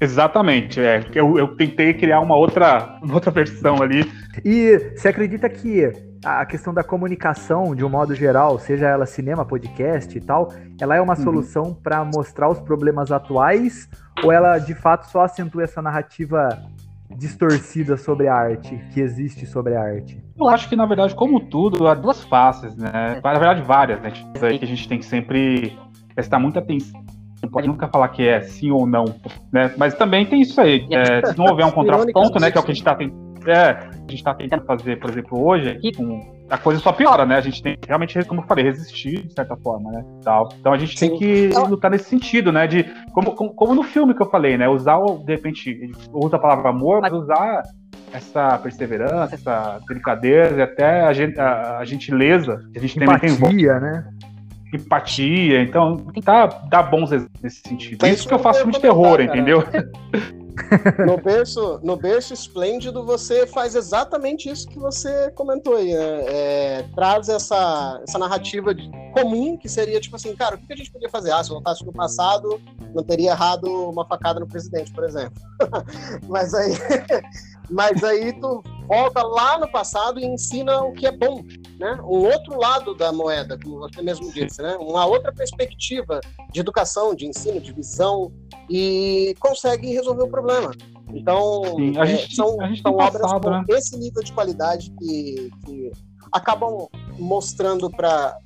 Exatamente, 0.01 0.81
é. 0.81 1.05
Eu, 1.15 1.39
eu 1.39 1.55
tentei 1.57 1.93
criar 1.93 2.21
uma 2.21 2.35
outra, 2.35 2.99
uma 3.03 3.15
outra 3.15 3.31
versão 3.31 3.83
ali. 3.83 4.11
E 4.45 4.93
você 4.97 5.09
acredita 5.09 5.49
que 5.49 5.93
a 6.25 6.45
questão 6.47 6.73
da 6.73 6.83
comunicação, 6.83 7.75
de 7.75 7.85
um 7.85 7.89
modo 7.89 8.15
geral, 8.15 8.59
seja 8.59 8.87
ela 8.87 9.05
cinema, 9.05 9.45
podcast 9.45 10.17
e 10.17 10.21
tal, 10.21 10.53
ela 10.81 10.97
é 10.97 11.01
uma 11.01 11.17
uhum. 11.17 11.23
solução 11.23 11.75
para 11.75 12.05
mostrar 12.05 12.49
os 12.49 12.59
problemas 12.61 13.13
atuais 13.13 13.89
ou 14.23 14.33
ela 14.33 14.59
de 14.59 14.75
fato 14.75 15.11
só 15.11 15.23
acentua 15.23 15.65
essa 15.65 15.83
narrativa 15.83 16.49
distorcida 17.17 17.97
sobre 17.97 18.29
a 18.29 18.35
arte, 18.35 18.79
que 18.93 19.01
existe 19.01 19.45
sobre 19.45 19.75
a 19.75 19.83
arte? 19.83 20.23
Eu 20.39 20.49
acho 20.49 20.69
que, 20.69 20.77
na 20.77 20.87
verdade, 20.87 21.15
como 21.15 21.41
tudo, 21.41 21.87
há 21.87 21.95
duas 21.95 22.23
faces, 22.25 22.77
né? 22.77 23.21
Na 23.23 23.33
verdade, 23.33 23.63
várias, 23.63 24.01
né? 24.01 24.13
Aí 24.41 24.59
que 24.59 24.65
a 24.65 24.69
gente 24.69 24.89
tem 24.89 24.99
que 24.99 25.05
sempre 25.05 25.77
prestar 26.15 26.39
muita 26.39 26.61
atenção. 26.61 27.03
Pode 27.51 27.69
nunca 27.69 27.89
falar 27.89 28.09
que 28.09 28.27
é 28.27 28.41
sim 28.41 28.71
ou 28.71 28.87
não, 28.87 29.05
né? 29.53 29.73
Mas 29.77 29.95
também 29.95 30.27
tem 30.27 30.41
isso 30.41 30.61
aí. 30.61 30.87
É, 30.91 31.27
se 31.27 31.39
não 31.39 31.47
houver 31.47 31.67
um 31.67 31.71
contraponto, 31.73 32.41
né? 32.41 32.51
Que 32.51 32.59
é 32.59 32.61
o 32.61 32.65
que 32.65 32.71
a 32.71 32.75
gente 32.75 32.83
está 32.83 32.95
tentando. 32.95 33.31
É, 33.47 33.71
a 33.71 33.91
gente 34.03 34.17
está 34.17 34.35
tentando 34.35 34.65
fazer, 34.67 35.01
por 35.01 35.09
exemplo, 35.09 35.43
hoje 35.43 35.71
aqui, 35.71 35.93
com 35.93 36.41
a 36.51 36.59
coisa 36.59 36.79
só 36.81 36.93
piora, 36.93 37.25
né? 37.25 37.37
A 37.37 37.41
gente 37.41 37.63
tem 37.63 37.77
que 37.77 37.87
realmente, 37.87 38.23
como 38.25 38.43
eu 38.43 38.47
falei, 38.47 38.65
resistir 38.65 39.27
de 39.27 39.33
certa 39.33 39.57
forma, 39.57 39.91
né? 39.91 40.05
Tal. 40.23 40.51
Então 40.61 40.73
a 40.73 40.79
gente 40.79 40.99
Sim. 40.99 41.09
tem 41.09 41.19
que 41.19 41.49
lutar 41.69 41.91
nesse 41.91 42.05
sentido, 42.05 42.53
né? 42.53 42.67
De 42.67 42.85
como, 43.13 43.35
como, 43.35 43.55
como, 43.55 43.75
no 43.75 43.83
filme 43.83 44.15
que 44.15 44.21
eu 44.21 44.29
falei, 44.29 44.59
né? 44.59 44.69
Usar, 44.69 44.99
de 45.25 45.33
repente, 45.33 45.91
usa 46.13 46.37
a 46.37 46.41
palavra 46.41 46.69
amor, 46.69 47.01
mas 47.01 47.13
usar 47.13 47.63
essa 48.13 48.59
perseverança, 48.59 49.35
essa 49.35 49.81
delicadeza 49.87 50.57
e 50.59 50.63
até 50.63 51.03
a, 51.03 51.11
a, 51.43 51.79
a 51.79 51.85
gentileza 51.85 52.61
que 52.73 52.79
a 52.79 52.83
gente 52.83 53.03
Empatia, 53.03 53.31
tem 53.31 53.81
né? 53.81 54.05
Empatia, 54.73 55.63
então 55.63 55.97
tentar 56.15 56.47
dar 56.69 56.85
bons 56.85 57.13
exemplos 57.13 57.43
nesse 57.43 57.61
sentido. 57.61 58.05
É 58.07 58.11
isso 58.11 58.27
que 58.29 58.35
eu 58.35 58.39
faço 58.39 58.61
filme 58.61 58.73
de 58.73 58.81
terror, 58.81 59.21
entendeu? 59.21 59.65
no 61.07 61.17
berço, 61.17 61.81
no 61.83 61.97
berço 61.97 62.35
esplêndido, 62.35 63.05
você 63.05 63.47
faz 63.47 63.75
exatamente 63.75 64.49
isso 64.49 64.69
que 64.69 64.79
você 64.79 65.31
comentou 65.33 65.77
aí, 65.77 65.93
né? 65.93 66.25
É, 66.27 66.85
traz 66.95 67.29
essa, 67.29 68.01
essa 68.07 68.19
narrativa 68.19 68.75
de, 68.75 68.91
comum, 69.13 69.57
que 69.57 69.69
seria 69.69 70.01
tipo 70.01 70.17
assim, 70.17 70.35
cara, 70.37 70.57
o 70.57 70.59
que 70.59 70.73
a 70.73 70.77
gente 70.77 70.91
podia 70.91 71.09
fazer? 71.09 71.33
Ah, 71.33 71.43
se 71.43 71.51
voltasse 71.51 71.85
no 71.85 71.93
passado, 71.93 72.61
não 72.95 73.03
teria 73.03 73.31
errado 73.33 73.65
uma 73.91 74.07
facada 74.07 74.41
no 74.41 74.47
presidente, 74.47 74.93
por 74.93 75.05
exemplo. 75.05 75.41
Mas 76.29 76.55
aí. 76.55 76.73
Mas 77.71 78.03
aí 78.03 78.33
tu 78.41 78.63
volta 78.89 79.23
lá 79.23 79.59
no 79.59 79.71
passado 79.71 80.19
e 80.19 80.27
ensina 80.27 80.83
o 80.83 80.93
que 80.93 81.07
é 81.07 81.13
bom, 81.13 81.45
né? 81.79 81.99
Um 82.03 82.27
outro 82.27 82.59
lado 82.59 82.95
da 82.95 83.13
moeda, 83.13 83.59
como 83.63 83.79
você 83.79 84.03
mesmo 84.03 84.33
disse, 84.33 84.61
né? 84.61 84.77
Uma 84.81 85.07
outra 85.07 85.33
perspectiva 85.33 86.21
de 86.53 86.61
educação, 86.61 87.15
de 87.15 87.27
ensino, 87.27 87.61
de 87.61 87.73
visão 87.73 88.33
e 88.69 89.35
consegue 89.39 89.93
resolver 89.93 90.25
o 90.25 90.29
problema. 90.29 90.73
Então, 91.13 91.63
Sim, 91.77 91.99
é, 91.99 92.07
gente, 92.07 92.35
são, 92.35 92.57
são 92.83 92.93
obras 92.93 93.23
passado, 93.23 93.43
com 93.43 93.51
né? 93.51 93.65
esse 93.71 93.97
nível 93.99 94.23
de 94.23 94.33
qualidade 94.33 94.91
que, 94.99 95.51
que 95.65 95.93
acabam 96.33 96.89
mostrando 97.19 97.91
para 97.91 98.39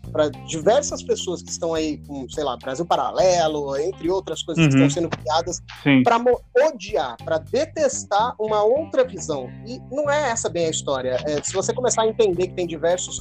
diversas 0.46 1.02
pessoas 1.02 1.42
que 1.42 1.50
estão 1.50 1.74
aí 1.74 1.98
com, 2.06 2.28
sei 2.28 2.44
lá, 2.44 2.56
Brasil 2.56 2.84
Paralelo, 2.84 3.76
entre 3.76 4.10
outras 4.10 4.42
coisas 4.42 4.64
uhum. 4.64 4.70
que 4.70 4.76
estão 4.76 4.90
sendo 4.90 5.08
criadas, 5.08 5.60
para 6.02 6.20
odiar, 6.68 7.16
para 7.24 7.38
detestar 7.38 8.34
uma 8.38 8.62
outra 8.62 9.04
visão. 9.04 9.48
E 9.66 9.80
não 9.90 10.10
é 10.10 10.30
essa 10.30 10.48
bem 10.48 10.66
a 10.66 10.70
história. 10.70 11.18
É, 11.24 11.42
se 11.42 11.52
você 11.52 11.72
começar 11.72 12.02
a 12.02 12.08
entender 12.08 12.48
que 12.48 12.54
tem 12.54 12.66
diversos 12.66 13.18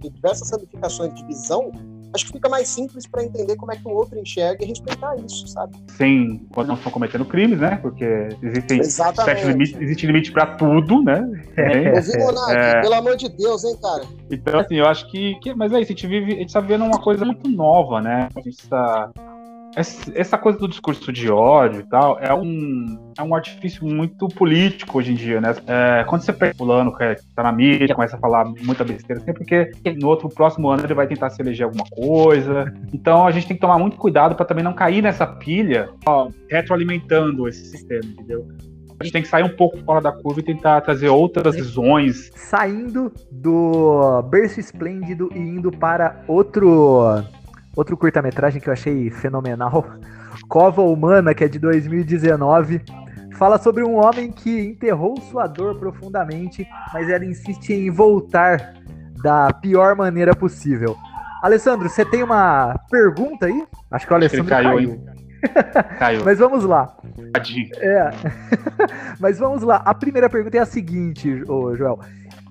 diversas 0.00 0.50
ramificações 0.50 1.14
de 1.14 1.24
visão, 1.26 1.70
acho 2.14 2.26
que 2.26 2.32
fica 2.32 2.48
mais 2.48 2.68
simples 2.68 3.06
para 3.06 3.24
entender 3.24 3.56
como 3.56 3.72
é 3.72 3.76
que 3.76 3.86
o 3.86 3.90
outro 3.90 4.18
enxerga 4.18 4.64
e 4.64 4.68
respeitar 4.68 5.16
isso, 5.16 5.46
sabe? 5.46 5.76
Sim, 5.96 6.46
quando 6.52 6.68
não 6.68 6.74
estão 6.74 6.90
cometendo 6.90 7.24
crimes, 7.24 7.60
né? 7.60 7.76
Porque 7.76 8.28
existem 8.42 8.82
certos 8.82 9.44
limites, 9.44 9.80
existe 9.80 10.06
limite 10.06 10.32
para 10.32 10.46
tudo, 10.56 11.02
né? 11.02 11.20
É. 11.56 11.92
Ouvi, 11.92 12.18
Monark, 12.18 12.52
é. 12.52 12.80
pelo 12.80 12.94
amor 12.94 13.16
de 13.16 13.28
Deus, 13.28 13.64
hein, 13.64 13.76
cara? 13.80 14.04
Então, 14.30 14.60
assim, 14.60 14.76
eu 14.76 14.86
acho 14.86 15.10
que. 15.10 15.38
que 15.40 15.54
mas 15.54 15.72
é 15.72 15.80
isso, 15.80 15.92
a 15.92 15.94
gente 15.94 16.06
vive, 16.06 16.34
a 16.34 16.38
gente 16.38 16.52
tá 16.52 16.60
vivendo 16.60 16.84
uma 16.84 17.00
coisa 17.00 17.24
muito 17.24 17.48
nova, 17.48 18.00
né? 18.00 18.28
A 18.34 18.40
gente 18.40 18.68
tá 18.68 19.10
essa 19.76 20.38
coisa 20.38 20.58
do 20.58 20.68
discurso 20.68 21.12
de 21.12 21.30
ódio 21.30 21.80
e 21.80 21.88
tal 21.88 22.18
é 22.20 22.34
um, 22.34 23.12
é 23.16 23.22
um 23.22 23.34
artifício 23.34 23.86
muito 23.86 24.28
político 24.28 24.98
hoje 24.98 25.12
em 25.12 25.14
dia, 25.14 25.40
né? 25.40 25.54
É, 25.66 26.04
quando 26.04 26.22
você 26.22 26.32
pega 26.32 26.54
fulano 26.54 26.96
que 26.96 27.16
tá 27.34 27.42
na 27.42 27.52
mídia, 27.52 27.94
começa 27.94 28.16
a 28.16 28.18
falar 28.18 28.44
muita 28.44 28.84
besteira, 28.84 29.20
sempre 29.20 29.44
porque 29.44 29.70
no 30.00 30.08
outro 30.08 30.28
próximo 30.28 30.68
ano 30.68 30.84
ele 30.84 30.94
vai 30.94 31.06
tentar 31.06 31.30
se 31.30 31.40
eleger 31.40 31.64
alguma 31.64 31.84
coisa. 31.90 32.72
Então 32.92 33.26
a 33.26 33.30
gente 33.30 33.46
tem 33.46 33.56
que 33.56 33.60
tomar 33.60 33.78
muito 33.78 33.96
cuidado 33.96 34.34
para 34.34 34.44
também 34.44 34.64
não 34.64 34.72
cair 34.72 35.02
nessa 35.02 35.26
pilha, 35.26 35.90
ó, 36.06 36.28
retroalimentando 36.48 37.48
esse 37.48 37.64
sistema, 37.66 38.04
entendeu? 38.04 38.46
A 38.98 39.04
gente 39.04 39.14
tem 39.14 39.22
que 39.22 39.28
sair 39.28 39.42
um 39.42 39.56
pouco 39.56 39.78
fora 39.78 39.98
da 39.98 40.12
curva 40.12 40.40
e 40.40 40.42
tentar 40.42 40.82
trazer 40.82 41.08
outras 41.08 41.54
visões. 41.54 42.30
Saindo 42.34 43.10
do 43.30 44.20
berço 44.24 44.60
esplêndido 44.60 45.30
e 45.34 45.38
indo 45.38 45.70
para 45.70 46.22
outro 46.28 47.24
Outro 47.76 47.96
curta-metragem 47.96 48.60
que 48.60 48.68
eu 48.68 48.72
achei 48.72 49.10
fenomenal, 49.10 49.86
Cova 50.48 50.82
Humana, 50.82 51.34
que 51.34 51.44
é 51.44 51.48
de 51.48 51.58
2019, 51.58 52.82
fala 53.36 53.58
sobre 53.58 53.84
um 53.84 53.94
homem 53.96 54.30
que 54.32 54.60
enterrou 54.60 55.20
sua 55.20 55.46
dor 55.46 55.78
profundamente, 55.78 56.66
mas 56.92 57.08
ela 57.08 57.24
insiste 57.24 57.72
em 57.72 57.90
voltar 57.90 58.74
da 59.22 59.52
pior 59.52 59.94
maneira 59.94 60.34
possível. 60.34 60.96
Alessandro, 61.42 61.88
você 61.88 62.04
tem 62.04 62.22
uma 62.22 62.78
pergunta 62.90 63.46
aí? 63.46 63.66
Acho 63.90 64.06
que 64.06 64.12
o 64.12 64.16
Alessandro 64.16 64.46
caiu. 64.46 64.70
caiu. 64.70 65.04
caiu. 65.98 66.24
Mas 66.24 66.38
vamos 66.38 66.64
lá. 66.64 66.94
É. 67.78 68.10
Mas 69.18 69.38
vamos 69.38 69.62
lá. 69.62 69.76
A 69.76 69.94
primeira 69.94 70.28
pergunta 70.28 70.58
é 70.58 70.60
a 70.60 70.66
seguinte, 70.66 71.42
Joel. 71.46 71.98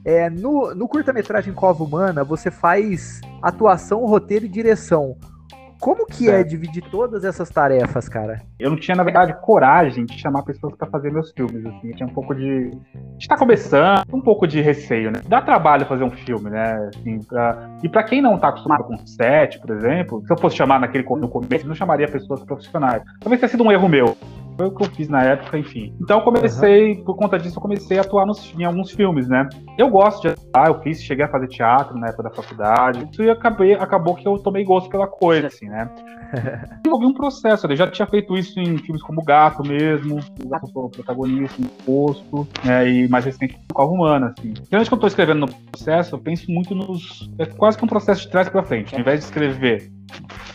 É, 0.06 0.30
no, 0.30 0.74
no 0.74 0.88
curta-metragem 0.88 1.54
Cova 1.54 1.84
Humana, 1.84 2.24
você 2.24 2.50
faz 2.50 3.22
atuação, 3.42 4.06
roteiro 4.06 4.46
e 4.46 4.50
direção. 4.50 5.18
Como 5.80 6.06
que 6.06 6.30
é. 6.30 6.42
é 6.42 6.44
dividir 6.44 6.84
todas 6.92 7.24
essas 7.24 7.50
tarefas, 7.50 8.10
cara? 8.10 8.42
Eu 8.60 8.70
não 8.70 8.78
tinha, 8.78 8.96
na 8.96 9.04
verdade, 9.04 9.34
coragem 9.42 10.06
de 10.06 10.20
chamar 10.20 10.44
pessoas 10.44 10.76
para 10.76 10.90
fazer 10.90 11.10
meus 11.10 11.32
filmes, 11.32 11.66
assim. 11.66 11.88
Eu 11.88 11.96
tinha 11.96 12.08
um 12.08 12.14
pouco 12.14 12.36
de. 12.36 12.72
está 13.18 13.38
começando, 13.38 14.04
um 14.12 14.22
pouco 14.22 14.46
de 14.46 14.60
receio, 14.60 15.10
né? 15.10 15.22
Dá 15.26 15.42
trabalho 15.42 15.86
fazer 15.86 16.04
um 16.04 16.12
filme, 16.12 16.50
né? 16.50 16.90
Assim, 16.94 17.20
pra... 17.24 17.78
E 17.82 17.88
para 17.88 18.04
quem 18.04 18.22
não 18.22 18.38
tá 18.38 18.50
acostumado 18.50 18.84
com 18.84 18.98
set, 19.08 19.58
por 19.60 19.72
exemplo, 19.72 20.22
se 20.26 20.34
eu 20.34 20.38
fosse 20.38 20.58
chamar 20.58 20.82
naquele 20.82 21.06
no 21.10 21.30
começo, 21.30 21.64
eu 21.64 21.70
não 21.70 21.76
chamaria 21.76 22.08
pessoas 22.08 22.44
profissionais. 22.44 23.02
Talvez 23.22 23.40
tenha 23.40 23.50
sido 23.50 23.64
um 23.64 23.72
erro 23.72 23.88
meu. 23.88 24.18
Foi 24.60 24.68
o 24.68 24.72
que 24.72 24.84
eu 24.84 24.90
fiz 24.90 25.08
na 25.08 25.24
época, 25.24 25.58
enfim. 25.58 25.96
Então 26.02 26.18
eu 26.18 26.24
comecei, 26.26 26.98
uhum. 26.98 27.06
por 27.06 27.16
conta 27.16 27.40
disso, 27.40 27.58
eu 27.58 27.62
comecei 27.62 27.98
a 27.98 28.02
atuar 28.02 28.26
nos, 28.26 28.54
em 28.60 28.66
alguns 28.66 28.92
filmes, 28.92 29.30
né? 29.30 29.48
Eu 29.78 29.88
gosto 29.88 30.24
de 30.24 30.28
atuar, 30.28 30.68
eu 30.68 30.82
fiz, 30.82 31.02
cheguei 31.02 31.24
a 31.24 31.30
fazer 31.30 31.48
teatro 31.48 31.98
na 31.98 32.08
época 32.08 32.24
da 32.24 32.30
faculdade. 32.30 33.08
Isso 33.10 33.24
e 33.24 33.30
acabei, 33.30 33.76
acabou 33.76 34.16
que 34.16 34.28
eu 34.28 34.38
tomei 34.38 34.66
gosto 34.66 34.90
pela 34.90 35.08
coisa, 35.08 35.48
assim, 35.48 35.70
né? 35.70 35.90
Desenvolvi 36.84 37.06
um 37.06 37.14
processo, 37.14 37.68
eu 37.68 37.76
já 37.78 37.90
tinha 37.90 38.06
feito 38.06 38.36
isso 38.36 38.60
em 38.60 38.78
filmes 38.80 39.02
como 39.02 39.24
Gato 39.24 39.66
mesmo, 39.66 40.20
o 40.44 40.50
Gato 40.50 40.68
foi 40.74 40.84
o 40.84 40.90
protagonista, 40.90 41.62
no 41.62 41.70
Posto, 41.86 42.46
né, 42.66 42.90
e 42.90 43.08
mais 43.08 43.24
recente 43.24 43.58
com 43.74 43.82
a 43.82 43.86
Humana, 43.86 44.34
assim. 44.38 44.54
Geralmente 44.66 44.90
que 44.90 44.94
eu 44.94 45.00
tô 45.00 45.08
escrevendo 45.08 45.40
no 45.40 45.48
processo, 45.48 46.16
eu 46.16 46.20
penso 46.20 46.52
muito 46.52 46.76
nos... 46.76 47.30
É 47.40 47.46
quase 47.46 47.78
que 47.78 47.86
um 47.86 47.88
processo 47.88 48.24
de 48.24 48.30
trás 48.30 48.50
para 48.50 48.62
frente. 48.62 48.94
Ao 48.94 49.00
invés 49.00 49.22
de 49.22 49.26
escrever 49.26 49.90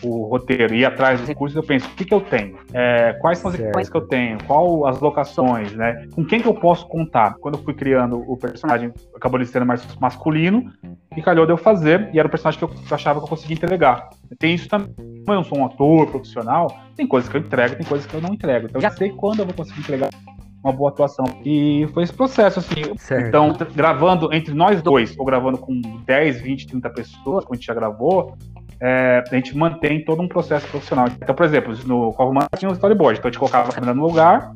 o 0.01 0.27
roteiro 0.27 0.73
e 0.73 0.79
ir 0.79 0.85
atrás 0.85 1.19
dos 1.19 1.27
recursos, 1.27 1.55
eu 1.55 1.63
penso, 1.63 1.87
o 1.87 1.91
que, 1.91 2.05
que 2.05 2.13
eu 2.13 2.21
tenho? 2.21 2.57
É, 2.73 3.13
quais 3.21 3.39
são 3.39 3.49
as 3.49 3.55
equipamentos 3.55 3.89
que 3.89 3.97
eu 3.97 4.07
tenho? 4.07 4.37
Qual 4.45 4.85
as 4.87 4.99
locações, 4.99 5.73
né? 5.73 6.07
Com 6.13 6.25
quem 6.25 6.39
que 6.39 6.47
eu 6.47 6.53
posso 6.53 6.87
contar? 6.87 7.35
Quando 7.39 7.57
eu 7.57 7.63
fui 7.63 7.73
criando 7.73 8.23
o 8.29 8.37
personagem, 8.37 8.93
acabou 9.15 9.39
ele 9.39 9.47
sendo 9.47 9.65
mais 9.65 9.83
masculino, 9.99 10.71
e 11.15 11.21
calhou 11.21 11.45
de 11.45 11.51
eu 11.51 11.57
fazer, 11.57 12.09
e 12.13 12.19
era 12.19 12.27
o 12.27 12.31
personagem 12.31 12.59
que 12.59 12.65
eu 12.65 12.71
achava 12.91 13.19
que 13.19 13.25
eu 13.25 13.29
conseguia 13.29 13.55
entregar. 13.55 14.09
Tem 14.37 14.53
isso 14.53 14.67
também. 14.67 14.93
Eu 15.27 15.35
não 15.35 15.43
sou 15.43 15.57
um 15.57 15.65
ator 15.65 16.07
profissional, 16.07 16.67
tem 16.95 17.07
coisas 17.07 17.29
que 17.29 17.37
eu 17.37 17.41
entrego, 17.41 17.75
tem 17.75 17.85
coisas 17.85 18.05
que 18.05 18.13
eu 18.13 18.21
não 18.21 18.33
entrego. 18.33 18.67
Então 18.67 18.79
eu 18.79 18.81
já 18.81 18.91
sei 18.91 19.09
quando 19.09 19.39
eu 19.39 19.45
vou 19.45 19.53
conseguir 19.53 19.79
entregar 19.79 20.09
uma 20.63 20.73
boa 20.73 20.89
atuação. 20.89 21.25
E 21.45 21.87
foi 21.93 22.03
esse 22.03 22.13
processo, 22.13 22.59
assim. 22.59 22.97
Certo. 22.97 23.27
Então, 23.27 23.55
gravando 23.75 24.33
entre 24.33 24.53
nós 24.53 24.81
dois, 24.81 25.15
ou 25.17 25.23
gravando 25.23 25.59
com 25.59 25.79
10, 26.05 26.41
20, 26.41 26.67
30 26.67 26.89
pessoas, 26.89 27.45
como 27.45 27.53
a 27.53 27.55
gente 27.55 27.67
já 27.67 27.73
gravou, 27.73 28.35
é, 28.81 29.23
a 29.29 29.35
gente 29.35 29.55
mantém 29.57 30.03
todo 30.03 30.21
um 30.21 30.27
processo 30.27 30.67
profissional. 30.67 31.07
Então, 31.07 31.33
por 31.33 31.45
exemplo, 31.45 31.73
no 31.85 32.13
Corrumano 32.13 32.47
tinha 32.57 32.69
um 32.69 32.73
storyboard, 32.73 33.19
então 33.19 33.29
a 33.29 33.31
gente 33.31 33.39
colocava 33.39 33.69
a 33.69 33.73
câmera 33.73 33.93
no 33.93 34.05
lugar, 34.05 34.51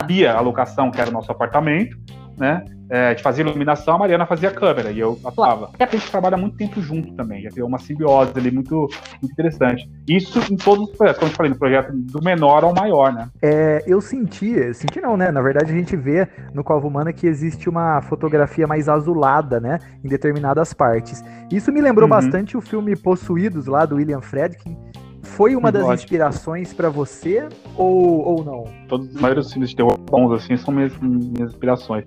sabia 0.00 0.32
a 0.32 0.40
locação, 0.40 0.90
que 0.90 1.00
era 1.00 1.10
o 1.10 1.12
nosso 1.12 1.30
apartamento, 1.30 1.96
né? 2.36 2.64
É, 2.90 3.14
de 3.14 3.22
fazer 3.22 3.42
iluminação, 3.42 3.94
a 3.94 3.98
Mariana 3.98 4.26
fazia 4.26 4.50
câmera 4.50 4.90
e 4.90 4.98
eu 4.98 5.18
atuava. 5.24 5.70
Até 5.74 5.84
a 5.84 5.88
gente 5.88 6.10
trabalha 6.10 6.36
muito 6.36 6.56
tempo 6.56 6.80
junto 6.80 7.12
também, 7.14 7.42
já 7.42 7.50
tem 7.50 7.62
uma 7.62 7.78
simbiose 7.78 8.32
ali 8.36 8.50
muito, 8.50 8.88
muito 9.20 9.32
interessante. 9.32 9.88
Isso 10.06 10.40
em 10.52 10.56
todos 10.56 10.88
os 10.88 10.96
projetos, 10.96 11.20
como 11.20 11.32
eu 11.32 11.36
falei, 11.36 11.52
no 11.52 11.58
projeto 11.58 11.92
do 11.92 12.22
menor 12.22 12.64
ao 12.64 12.74
maior, 12.74 13.12
né? 13.12 13.28
É, 13.42 13.84
eu 13.86 14.00
senti, 14.00 14.72
senti 14.74 15.00
não, 15.00 15.16
né? 15.16 15.30
Na 15.30 15.40
verdade, 15.42 15.70
a 15.70 15.74
gente 15.74 15.96
vê 15.96 16.26
no 16.54 16.64
Cova 16.64 16.86
Humana 16.86 17.12
que 17.12 17.26
existe 17.26 17.68
uma 17.68 18.00
fotografia 18.02 18.66
mais 18.66 18.88
azulada, 18.88 19.60
né? 19.60 19.78
Em 20.04 20.08
determinadas 20.08 20.72
partes. 20.72 21.22
Isso 21.50 21.70
me 21.72 21.80
lembrou 21.80 22.08
uhum. 22.08 22.16
bastante 22.16 22.56
o 22.56 22.60
filme 22.60 22.96
Possuídos, 22.96 23.66
lá 23.66 23.84
do 23.84 23.96
William 23.96 24.20
Fredkin, 24.20 24.76
foi 25.22 25.54
uma 25.54 25.70
das 25.70 25.86
inspirações 26.02 26.72
para 26.72 26.88
você 26.88 27.48
ou, 27.76 28.24
ou 28.24 28.44
não? 28.44 28.64
Todos 28.88 29.14
os 29.14 29.20
maiores 29.20 29.52
filmes 29.52 29.70
de 29.70 29.76
terror 29.76 29.96
bons 29.98 30.32
assim 30.32 30.56
são 30.56 30.74
minhas, 30.74 30.96
minhas 30.98 31.50
inspirações. 31.50 32.06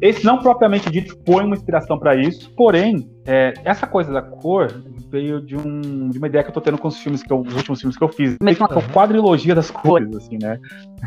Esse, 0.00 0.24
não 0.24 0.38
propriamente 0.38 0.90
dito 0.90 1.18
foi 1.26 1.44
uma 1.44 1.54
inspiração 1.54 1.98
para 1.98 2.14
isso, 2.14 2.50
porém 2.54 3.08
é, 3.26 3.54
essa 3.64 3.86
coisa 3.86 4.12
da 4.12 4.22
cor 4.22 4.68
veio 5.10 5.40
de, 5.40 5.56
um, 5.56 6.08
de 6.10 6.18
uma 6.18 6.26
ideia 6.26 6.42
que 6.44 6.50
eu 6.50 6.54
tô 6.54 6.60
tendo 6.60 6.78
com 6.78 6.88
os 6.88 6.98
filmes 6.98 7.22
que 7.22 7.32
eu, 7.32 7.40
os 7.40 7.54
últimos 7.54 7.80
filmes 7.80 7.96
que 7.96 8.04
eu 8.04 8.08
fiz. 8.08 8.36
Que 8.36 8.44
uma 8.62 8.92
quadrilogia 8.92 9.54
das 9.54 9.70
cores, 9.70 10.14
assim, 10.16 10.38
né? 10.40 10.58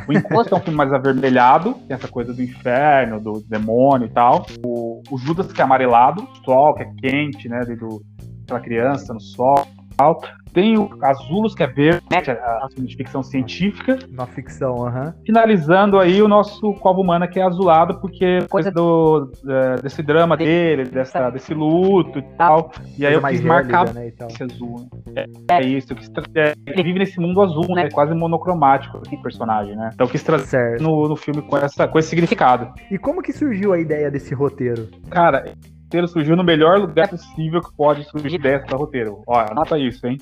O 0.08 0.14
Encosto 0.14 0.54
é 0.54 0.58
um 0.58 0.62
filme 0.62 0.78
mais 0.78 0.92
avermelhado, 0.94 1.74
tem 1.88 1.96
essa 1.96 2.08
coisa 2.08 2.34
do 2.34 2.42
inferno, 2.42 3.20
do 3.20 3.42
demônio 3.48 4.08
e 4.08 4.10
tal. 4.10 4.46
O, 4.64 5.02
o 5.10 5.18
Judas 5.18 5.52
que 5.52 5.62
é 5.62 5.64
amarelado, 5.64 6.24
o 6.24 6.46
sol 6.46 6.74
que 6.76 6.84
é 6.84 6.92
quente, 7.00 7.48
né? 7.48 7.62
Do, 7.62 8.02
aquela 8.44 8.60
criança 8.60 9.14
no 9.14 9.22
sol. 9.22 9.68
Tem 10.54 10.78
o 10.78 10.90
Azulos, 11.02 11.54
que 11.54 11.64
é 11.64 11.68
verde, 11.68 12.02
né, 12.12 12.22
é 12.26 12.32
a, 12.32 12.68
de 12.78 12.96
ficção 12.96 13.24
científica. 13.24 14.00
Na 14.10 14.26
ficção, 14.26 14.86
aham. 14.86 15.06
Uhum. 15.06 15.14
Finalizando 15.26 16.00
aí 16.00 16.22
o 16.22 16.28
nosso 16.28 16.74
Cova 16.76 17.00
Humana, 17.00 17.28
que 17.28 17.40
é 17.40 17.44
azulado, 17.44 18.00
porque 18.00 18.40
coisa 18.50 18.72
do, 18.72 19.32
é, 19.48 19.82
desse 19.82 20.02
drama 20.02 20.36
dele, 20.36 20.86
dessa, 20.86 21.30
desse 21.30 21.54
luto 21.54 22.20
e 22.20 22.22
tal. 22.38 22.72
E 22.98 23.06
aí 23.06 23.14
eu 23.14 23.22
quis 23.22 23.42
marcar 23.42 23.94
né, 23.94 24.08
esse 24.08 24.44
azul. 24.44 24.88
Né? 25.08 25.26
É, 25.50 25.58
é, 25.58 25.66
isso, 25.66 25.96
quis, 25.96 26.10
é, 26.36 26.54
ele 26.68 26.84
vive 26.84 27.00
nesse 27.00 27.20
mundo 27.20 27.42
azul, 27.42 27.76
né? 27.76 27.86
É 27.86 27.90
quase 27.90 28.14
monocromático 28.14 29.02
o 29.12 29.22
personagem, 29.22 29.76
né? 29.76 29.92
Então 29.94 30.08
eu 30.08 30.12
quis 30.12 30.24
trazer 30.24 30.80
no, 30.80 31.08
no 31.08 31.16
filme 31.16 31.42
com, 31.42 31.58
essa, 31.58 31.88
com 31.88 32.00
esse 32.00 32.10
significado. 32.10 32.72
E 32.90 32.98
como 32.98 33.22
que 33.22 33.34
surgiu 33.34 33.74
a 33.74 33.80
ideia 33.80 34.10
desse 34.10 34.34
roteiro? 34.34 34.88
Cara, 35.10 35.46
roteiro 35.90 36.08
surgiu 36.08 36.36
no 36.36 36.44
melhor 36.44 36.80
lugar 36.80 37.08
possível 37.08 37.62
que 37.62 37.74
pode 37.74 38.04
surgir 38.04 38.38
dessa 38.38 38.76
roteiro. 38.76 39.24
Olha, 39.26 39.48
anota 39.52 39.78
isso, 39.78 40.06
hein? 40.06 40.20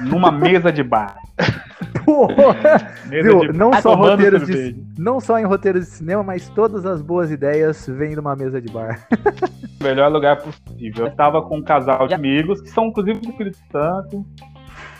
Numa 0.00 0.30
mesa 0.30 0.72
de 0.72 0.84
bar. 0.84 1.16
Viu? 3.08 3.52
Não 3.52 3.72
só 3.80 3.94
roteiros 3.94 4.46
de, 4.46 4.76
não 4.96 5.20
só 5.20 5.38
em 5.38 5.44
roteiros 5.44 5.86
de 5.86 5.90
cinema, 5.90 6.22
mas 6.22 6.48
todas 6.50 6.86
as 6.86 7.02
boas 7.02 7.30
ideias 7.30 7.86
vêm 7.88 8.14
numa 8.14 8.36
mesa 8.36 8.60
de 8.60 8.72
bar. 8.72 9.06
melhor 9.82 10.12
lugar 10.12 10.36
possível. 10.36 11.06
Eu 11.06 11.10
estava 11.10 11.42
com 11.42 11.58
um 11.58 11.62
casal 11.62 12.06
de 12.06 12.14
amigos 12.14 12.60
que 12.60 12.70
são 12.70 12.86
inclusive 12.86 13.18
do 13.20 13.30
Espírito 13.30 13.58
Santo. 13.72 14.24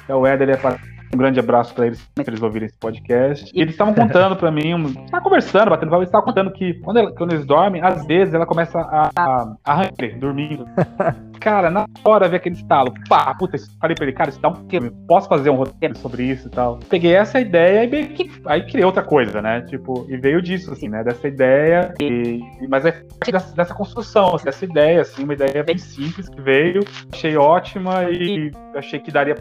É 0.08 0.14
o 0.14 0.26
Éder 0.26 0.48
e 0.48 0.52
a 0.52 0.58
um 1.14 1.18
grande 1.18 1.40
abraço 1.40 1.74
para 1.74 1.86
eles, 1.86 2.02
para 2.14 2.24
eles 2.26 2.42
ouvirem 2.42 2.66
esse 2.66 2.78
podcast. 2.78 3.50
E 3.54 3.60
eles 3.60 3.74
estavam 3.74 3.94
contando 3.94 4.36
para 4.36 4.50
mim, 4.50 4.74
estavam 5.04 5.22
conversando, 5.22 5.70
batendo 5.70 5.90
papo, 5.90 6.02
eles 6.02 6.08
estavam 6.08 6.26
contando 6.26 6.52
que 6.52 6.74
quando, 6.74 6.98
ela, 6.98 7.12
quando, 7.14 7.32
eles 7.32 7.46
dormem, 7.46 7.82
às 7.82 8.04
vezes 8.06 8.34
ela 8.34 8.46
começa 8.46 8.78
a, 8.78 9.10
a, 9.64 9.90
dormindo. 10.18 10.66
Cara, 11.40 11.70
na 11.70 11.86
hora 12.04 12.28
vem 12.28 12.38
aquele 12.38 12.54
estalo. 12.54 12.92
Pá, 13.08 13.34
puta, 13.34 13.58
falei 13.78 13.94
pra 13.94 14.06
ele, 14.06 14.14
cara, 14.14 14.30
isso 14.30 14.40
dá 14.40 14.48
um 14.48 14.68
filme, 14.70 14.90
posso 15.06 15.28
fazer 15.28 15.50
um 15.50 15.56
roteiro 15.56 15.94
sobre 15.98 16.22
isso 16.22 16.48
e 16.48 16.50
tal. 16.50 16.78
Peguei 16.88 17.14
essa 17.14 17.38
ideia 17.38 17.84
e 17.84 17.90
meio 17.90 18.08
que. 18.08 18.30
Aí 18.46 18.66
criei 18.66 18.82
outra 18.82 19.02
coisa, 19.02 19.42
né? 19.42 19.60
Tipo, 19.62 20.06
e 20.08 20.16
veio 20.16 20.40
disso, 20.40 20.72
assim, 20.72 20.88
né? 20.88 21.04
Dessa 21.04 21.28
ideia. 21.28 21.92
E, 22.00 22.40
mas 22.66 22.86
é 22.86 23.02
dessa, 23.30 23.54
dessa 23.54 23.74
construção, 23.74 24.34
assim, 24.34 24.44
dessa 24.46 24.64
ideia, 24.64 25.02
assim, 25.02 25.24
uma 25.24 25.34
ideia 25.34 25.62
bem 25.62 25.76
simples 25.76 26.30
que 26.30 26.40
veio. 26.40 26.82
Achei 27.12 27.36
ótima 27.36 28.04
e 28.04 28.50
achei 28.74 28.98
que 28.98 29.10
daria 29.10 29.36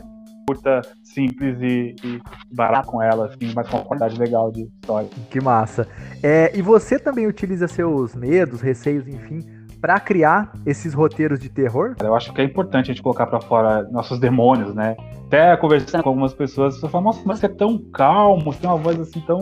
curta, 0.48 0.82
simples 1.04 1.58
e, 1.62 1.96
e 2.04 2.22
barato 2.52 2.88
com 2.88 3.02
ela, 3.02 3.28
assim, 3.28 3.52
mas 3.56 3.68
com 3.68 3.78
uma 3.78 3.86
qualidade 3.86 4.18
legal 4.20 4.52
de 4.52 4.64
história. 4.64 5.10
Que 5.30 5.42
massa. 5.42 5.88
É, 6.22 6.52
e 6.56 6.62
você 6.62 7.00
também 7.00 7.28
utiliza 7.28 7.68
seus 7.68 8.16
medos, 8.16 8.62
receios, 8.62 9.08
enfim, 9.08 9.40
para 9.82 10.00
criar 10.00 10.54
esses 10.66 10.94
roteiros 10.94 11.40
de 11.40 11.50
terror? 11.50 11.96
Eu 12.00 12.16
acho 12.16 12.34
que 12.34 12.40
é 12.40 12.44
importante 12.44 12.90
a 12.90 12.94
gente 12.94 13.04
colocar 13.04 13.28
para 13.28 13.42
fora 13.42 13.84
nossos 13.92 14.20
demônios, 14.20 14.74
né? 14.74 14.96
Até 15.28 15.58
conversando 15.58 16.04
com 16.04 16.10
algumas 16.10 16.34
pessoas, 16.34 16.80
você 16.80 16.88
fala, 16.88 17.04
nossa, 17.04 17.22
mas 17.26 17.40
você 17.40 17.48
é 17.48 17.50
tão 17.50 17.78
calmo, 17.92 18.46
você 18.46 18.62
tem 18.62 18.70
uma 18.70 18.78
voz 18.78 19.00
assim 19.00 19.20
tão 19.22 19.40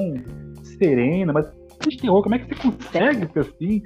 serena, 0.64 1.32
mas 1.32 1.46
de 1.88 1.98
terror, 1.98 2.22
como 2.22 2.36
é 2.36 2.40
que 2.40 2.48
você 2.48 2.56
consegue 2.62 3.28
ser 3.32 3.40
assim? 3.40 3.84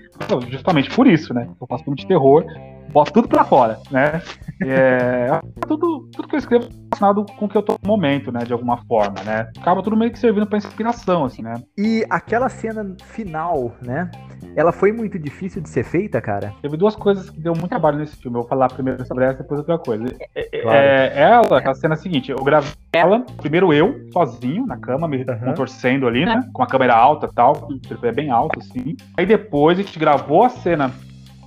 Justamente 0.50 0.94
por 0.94 1.08
isso, 1.08 1.34
né? 1.34 1.50
Eu 1.60 1.68
faço 1.68 1.84
filme 1.84 1.98
de 1.98 2.08
terror, 2.08 2.46
boto 2.92 3.12
tudo 3.12 3.28
pra 3.28 3.44
fora, 3.44 3.80
né? 3.92 4.22
É, 4.64 5.28
tudo, 5.68 6.10
tudo 6.14 6.28
que 6.28 6.36
eu 6.36 6.40
escrevo 6.40 6.66
é 6.66 6.70
relacionado 6.96 7.26
com 7.38 7.46
o 7.46 7.50
que 7.50 7.58
eu 7.58 7.62
tô 7.62 7.74
no 7.82 7.88
momento, 7.88 8.32
né? 8.32 8.40
De 8.46 8.54
alguma 8.54 8.78
forma, 8.86 9.22
né? 9.24 9.50
Acaba 9.60 9.84
tudo 9.84 9.98
meio 9.98 10.12
que 10.12 10.20
servindo 10.20 10.48
pra 10.48 10.58
inspiração, 10.58 11.26
assim, 11.26 11.42
né? 11.42 11.56
E 11.78 12.06
aquela 12.10 12.50
cena 12.50 12.96
final, 13.06 13.74
né? 13.82 14.10
Ela 14.56 14.72
foi 14.72 14.92
muito 14.92 15.20
difícil 15.20 15.62
de 15.62 15.70
ser 15.70 15.84
feita, 15.84 16.22
cara? 16.22 16.54
Teve 16.62 16.78
duas 16.78 16.96
coisas 16.96 17.30
que 17.30 17.40
deu 17.40 17.54
muito 17.54 17.70
trabalho 17.70 17.98
nesse 17.98 18.16
filme. 18.16 18.38
Eu 18.38 18.42
vou 18.42 18.50
falar 18.50 18.70
primeiro 18.70 19.06
sobre 19.06 19.26
essa, 19.26 19.42
depois 19.42 19.60
outra 19.60 19.78
coisa. 19.78 20.06
É, 20.34 20.58
é, 20.58 20.62
claro. 20.62 20.78
É, 20.78 21.22
ela, 21.22 21.58
aquela 21.58 21.76
cena 21.76 21.96
seguinte, 21.96 22.32
eu 22.32 22.38
gravei 22.38 22.72
ela, 22.94 23.26
primeiro 23.38 23.74
eu, 23.74 24.08
sozinho, 24.14 24.66
na 24.66 24.78
cama, 24.78 25.08
me 25.08 25.18
uhum. 25.18 25.40
contorcendo 25.44 26.08
ali, 26.08 26.26
né? 26.26 26.42
Com 26.54 26.64
a 26.64 26.68
câmera 26.68 26.96
alta 26.96 27.28
e 27.30 27.36
tal, 27.36 27.68
é 28.02 28.12
bem 28.12 28.30
alto, 28.30 28.60
assim. 28.60 28.96
Aí 29.18 29.26
depois 29.26 29.78
a 29.78 29.82
gente 29.82 30.00
gravou 30.00 30.44
a 30.44 30.50
cena 30.50 30.92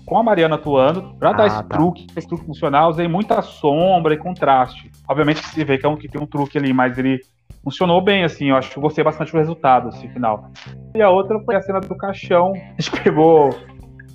com 0.08 0.16
a 0.16 0.22
Mariana 0.22 0.54
atuando, 0.54 1.14
pra 1.18 1.30
ah, 1.30 1.32
dar 1.34 1.46
esse 1.46 1.62
tá. 1.62 1.76
truque, 1.76 2.06
esse 2.16 2.26
truque 2.26 2.46
funcional, 2.46 2.88
usei 2.88 3.06
muita 3.06 3.42
sombra 3.42 4.14
e 4.14 4.16
contraste. 4.16 4.90
Obviamente 5.06 5.42
que 5.42 5.48
se 5.50 5.62
vê 5.62 5.76
que, 5.76 5.84
é 5.84 5.88
um, 5.88 5.96
que 5.96 6.08
tem 6.08 6.18
um 6.18 6.26
truque 6.26 6.56
ali, 6.56 6.72
mas 6.72 6.96
ele 6.96 7.20
funcionou 7.62 8.00
bem, 8.00 8.24
assim, 8.24 8.48
eu 8.48 8.56
acho 8.56 8.72
que 8.72 8.80
gostei 8.80 9.04
bastante 9.04 9.30
do 9.32 9.38
resultado, 9.38 9.88
assim, 9.88 10.08
final. 10.08 10.50
E 10.94 11.02
a 11.02 11.10
outra 11.10 11.38
foi 11.40 11.56
a 11.56 11.60
cena 11.60 11.78
do 11.80 11.94
caixão. 11.94 12.54
A 12.54 12.80
gente 12.80 13.02
pegou 13.02 13.50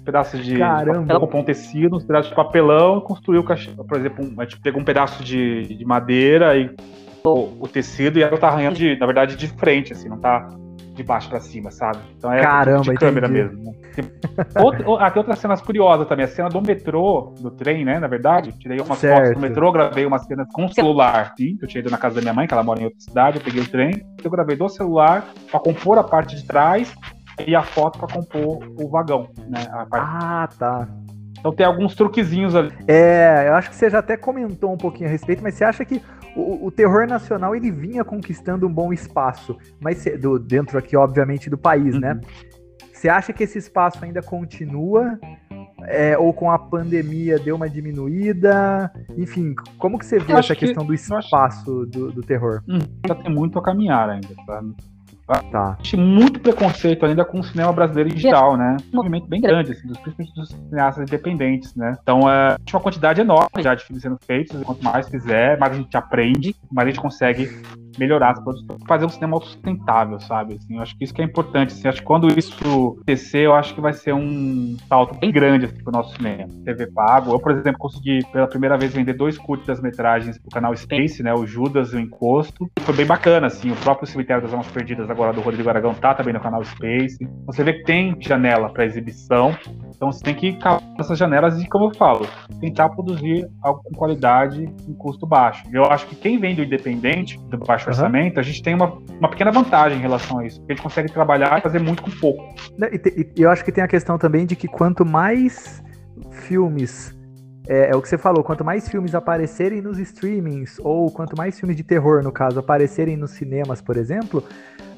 pedaços 0.04 0.44
de 0.44 0.58
papelão 0.58 1.28
com 1.28 1.40
um 1.40 1.44
tecido, 1.44 1.96
uns 1.96 2.04
pedaços 2.04 2.30
de 2.30 2.36
papelão 2.36 2.98
e 2.98 3.02
construiu 3.02 3.42
o 3.42 3.46
caixão. 3.46 3.76
Por 3.76 3.96
exemplo, 3.96 4.26
a 4.40 4.44
gente 4.46 4.60
pegou 4.62 4.82
um 4.82 4.86
pedaço 4.86 5.24
de, 5.24 5.76
de 5.76 5.86
madeira 5.86 6.58
e 6.58 6.76
o, 7.24 7.64
o, 7.64 7.68
tecido 7.68 8.18
e 8.18 8.24
ela 8.24 8.36
tá 8.38 8.48
arranhando, 8.48 8.76
de, 8.76 8.98
na 8.98 9.06
verdade, 9.06 9.36
de 9.36 9.48
frente, 9.48 9.94
assim, 9.94 10.10
não 10.10 10.18
tá 10.18 10.50
de 10.94 11.04
baixo 11.04 11.30
para 11.30 11.40
cima, 11.40 11.72
sabe? 11.72 12.00
Então 12.18 12.32
é 12.32 12.42
Caramba, 12.42 12.84
de 12.84 12.94
câmera 12.94 13.28
entendi. 13.28 13.44
mesmo. 13.44 13.64
Né? 13.64 13.74
Outra, 14.62 14.84
tem 15.12 15.20
outras 15.20 15.40
cenas 15.40 15.62
curiosas 15.62 16.08
também. 16.08 16.26
A 16.26 16.28
cena 16.28 16.50
do 16.50 16.62
metrô, 16.62 17.34
do 17.40 17.50
trem, 17.50 17.84
né? 17.84 18.00
Na 18.00 18.08
verdade, 18.08 18.52
tirei 18.60 18.80
umas 18.80 19.00
certo. 19.00 19.16
fotos 19.16 19.34
do 19.34 19.40
metrô, 19.40 19.72
gravei 19.72 20.06
uma 20.06 20.20
cena 20.20 20.46
com 20.54 20.66
o 20.66 20.74
celular. 20.74 21.34
Sim, 21.36 21.58
eu 21.62 21.68
tinha 21.68 21.82
ido 21.82 21.90
na 21.90 21.98
casa 21.98 22.16
da 22.16 22.22
minha 22.22 22.34
mãe, 22.34 22.48
que 22.48 22.54
ela 22.54 22.64
mora 22.64 22.80
em 22.80 22.86
outra 22.86 23.00
cidade, 23.00 23.38
eu 23.38 23.44
peguei 23.44 23.62
o 23.62 23.68
trem, 23.68 24.06
eu 24.24 24.30
gravei 24.30 24.56
do 24.56 24.70
celular 24.70 25.26
para 25.50 25.60
compor 25.60 25.98
a 25.98 26.04
parte 26.04 26.36
de 26.36 26.46
trás 26.46 26.94
e 27.46 27.56
a 27.56 27.64
foto 27.64 27.98
para 27.98 28.14
compor 28.14 28.60
o 28.80 28.88
vagão, 28.90 29.28
né? 29.50 29.66
Ah, 29.92 30.48
tá. 30.60 30.88
Então 31.40 31.52
tem 31.52 31.66
alguns 31.66 31.96
truquezinhos 31.96 32.56
ali. 32.56 32.72
É, 32.88 33.46
eu 33.48 33.56
acho 33.56 33.70
que 33.70 33.76
você 33.76 33.90
já 33.90 34.00
até 34.00 34.16
comentou 34.16 34.72
um 34.72 34.78
pouquinho 34.78 35.10
a 35.10 35.12
respeito, 35.12 35.44
mas 35.44 35.56
você 35.56 35.66
acha 35.66 35.84
que 35.84 36.02
o, 36.36 36.68
o 36.68 36.72
terror 36.72 37.08
nacional 37.08 37.56
ele 37.56 37.72
vinha 37.72 38.04
conquistando 38.04 38.68
um 38.68 38.74
bom 38.74 38.92
espaço, 38.92 39.58
mas 39.80 40.06
do, 40.20 40.40
dentro 40.40 40.78
aqui, 40.78 40.96
obviamente, 40.96 41.50
do 41.50 41.58
país, 41.58 42.00
né? 42.00 42.14
uhum. 42.14 42.16
né? 42.16 42.22
Você 43.04 43.10
acha 43.10 43.34
que 43.34 43.44
esse 43.44 43.58
espaço 43.58 44.04
ainda 44.06 44.22
continua? 44.22 45.20
É, 45.86 46.18
ou 46.18 46.34
com 46.34 46.50
a 46.50 46.58
pandemia 46.58 47.38
deu 47.38 47.58
uma 47.58 47.70
diminuída? 47.70 48.90
Enfim, 49.18 49.54
como 49.78 50.00
que 50.00 50.06
você 50.06 50.20
vê 50.20 50.32
essa 50.32 50.56
questão 50.56 50.84
que, 50.84 50.88
do 50.88 50.94
espaço 50.94 51.28
acho... 51.30 51.86
do, 51.86 52.12
do 52.14 52.22
terror? 52.22 52.62
Hum, 52.66 52.80
ainda 53.04 53.22
tem 53.22 53.34
muito 53.34 53.60
a 53.60 53.62
caminhar 53.62 54.10
ainda, 54.10 54.30
sabe? 54.46 54.74
Tá. 55.26 55.78
Existe 55.80 55.98
muito 55.98 56.40
preconceito 56.40 57.06
ainda 57.06 57.24
com 57.24 57.40
o 57.40 57.44
cinema 57.44 57.72
brasileiro 57.72 58.10
digital, 58.10 58.58
né? 58.58 58.78
Um 58.92 58.98
movimento 58.98 59.28
bem 59.28 59.40
grande, 59.40 59.72
assim, 59.72 59.88
dos, 59.88 59.98
principalmente 59.98 60.36
dos 60.36 60.50
cineastas 60.50 61.08
independentes, 61.08 61.74
né? 61.76 61.98
Então, 62.02 62.30
é, 62.30 62.58
uma 62.72 62.82
quantidade 62.82 63.22
enorme 63.22 63.64
já 63.64 63.74
de 63.74 63.86
filmes 63.86 64.04
sendo 64.04 64.18
feitos, 64.26 64.62
quanto 64.64 64.84
mais 64.84 65.08
fizer, 65.08 65.58
mais 65.58 65.74
a 65.74 65.76
gente 65.76 65.96
aprende, 65.96 66.56
mais 66.70 66.88
a 66.88 66.92
gente 66.92 67.02
consegue 67.02 67.50
melhorar 67.98 68.32
as 68.32 68.40
produções, 68.40 68.80
fazer 68.88 69.06
um 69.06 69.10
cinema 69.10 69.40
sustentável, 69.40 70.20
sabe? 70.20 70.56
Assim, 70.56 70.76
eu 70.76 70.82
acho 70.82 70.98
que 70.98 71.04
isso 71.04 71.14
que 71.14 71.22
é 71.22 71.26
importante. 71.26 71.74
Assim, 71.74 71.88
acho 71.88 72.00
que 72.00 72.06
quando 72.06 72.28
isso 72.38 72.54
acontecer, 73.14 73.46
eu 73.46 73.54
acho 73.54 73.74
que 73.74 73.82
vai 73.82 73.94
ser 73.94 74.14
um 74.14 74.76
salto 74.88 75.18
bem 75.20 75.32
grande 75.32 75.66
assim, 75.66 75.84
pro 75.84 75.92
nosso 75.92 76.16
cinema. 76.16 76.48
TV 76.64 76.88
pago. 76.88 77.34
Eu, 77.34 77.40
por 77.40 77.52
exemplo, 77.52 77.78
consegui 77.78 78.20
pela 78.32 78.48
primeira 78.48 78.78
vez 78.78 78.94
vender 78.94 79.14
dois 79.14 79.38
curtas 79.38 79.82
metragens 79.82 80.38
pro 80.38 80.50
canal 80.50 80.76
Space, 80.76 81.22
né? 81.22 81.34
O 81.34 81.46
Judas 81.46 81.94
e 81.94 81.96
o 81.96 82.00
Encosto. 82.00 82.70
Foi 82.82 82.96
bem 82.96 83.06
bacana, 83.06 83.48
assim. 83.48 83.72
O 83.72 83.76
próprio 83.78 84.08
Cemitério 84.08 84.42
das 84.42 84.52
Almas 84.52 84.68
Perdidas 84.68 85.10
agora 85.10 85.34
do 85.34 85.42
Rodrigo 85.42 85.70
Aragão 85.70 85.94
tá 85.94 86.14
também 86.14 86.34
no 86.34 86.40
canal 86.40 86.64
Space. 86.64 87.18
Você 87.46 87.64
vê 87.64 87.74
que 87.74 87.84
tem 87.84 88.16
janela 88.20 88.70
para 88.70 88.86
exibição. 88.86 89.56
Então 89.96 90.12
você 90.12 90.24
tem 90.24 90.36
que 90.36 90.54
cavar 90.54 90.82
essas 91.00 91.18
janelas 91.18 91.62
e, 91.62 91.68
como 91.68 91.86
eu 91.86 91.96
falo, 91.96 92.28
tentar 92.60 92.90
produzir 92.90 93.48
algo 93.62 93.82
com 93.84 93.92
qualidade 93.92 94.64
em 94.88 94.94
custo 94.94 95.26
baixo. 95.26 95.64
Eu 95.72 95.86
acho 95.86 96.08
que 96.08 96.16
quem 96.16 96.38
vem 96.38 96.56
do 96.56 96.64
independente, 96.64 97.38
do 97.50 97.58
baixo 97.58 97.83
baixo 97.84 97.90
uhum. 97.90 98.06
orçamento, 98.06 98.40
a 98.40 98.44
gente 98.44 98.62
tem 98.62 98.74
uma, 98.74 98.98
uma 99.20 99.30
pequena 99.30 99.52
vantagem 99.52 99.98
em 99.98 100.02
relação 100.02 100.40
a 100.40 100.46
isso, 100.46 100.60
porque 100.60 100.74
a 100.74 100.76
gente 100.76 100.84
consegue 100.84 101.12
trabalhar 101.12 101.58
e 101.58 101.62
fazer 101.62 101.80
muito 101.80 102.02
com 102.02 102.12
pouco. 102.12 102.44
E, 102.92 103.30
e 103.36 103.42
eu 103.42 103.50
acho 103.50 103.64
que 103.64 103.72
tem 103.72 103.84
a 103.84 103.88
questão 103.88 104.18
também 104.18 104.46
de 104.46 104.56
que 104.56 104.68
quanto 104.68 105.06
mais 105.06 105.84
filmes 106.32 107.16
é, 107.68 107.92
é, 107.92 107.96
o 107.96 108.02
que 108.02 108.10
você 108.10 108.18
falou, 108.18 108.44
quanto 108.44 108.64
mais 108.64 108.90
filmes 108.90 109.16
aparecerem 109.16 109.82
nos 109.82 109.98
streamings, 109.98 110.78
ou 110.80 111.10
quanto 111.10 111.38
mais 111.38 111.58
filmes 111.58 111.78
de 111.78 111.84
terror, 111.84 112.22
no 112.22 112.32
caso, 112.32 112.60
aparecerem 112.60 113.16
nos 113.16 113.32
cinemas, 113.32 113.82
por 113.82 113.96
exemplo, 113.96 114.44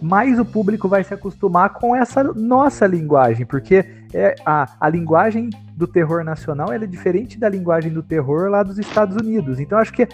mais 0.01 0.39
o 0.39 0.45
público 0.45 0.87
vai 0.87 1.03
se 1.03 1.13
acostumar 1.13 1.69
com 1.69 1.95
essa 1.95 2.23
nossa 2.23 2.85
linguagem, 2.85 3.45
porque 3.45 3.85
é 4.13 4.35
a, 4.45 4.67
a 4.79 4.89
linguagem 4.89 5.49
do 5.75 5.85
terror 5.85 6.23
nacional 6.23 6.71
é 6.71 6.79
diferente 6.79 7.37
da 7.37 7.49
linguagem 7.49 7.91
do 7.91 8.01
terror 8.01 8.49
lá 8.49 8.63
dos 8.63 8.79
Estados 8.79 9.17
Unidos. 9.17 9.59
Então 9.59 9.77
acho 9.77 9.91
que 9.91 10.07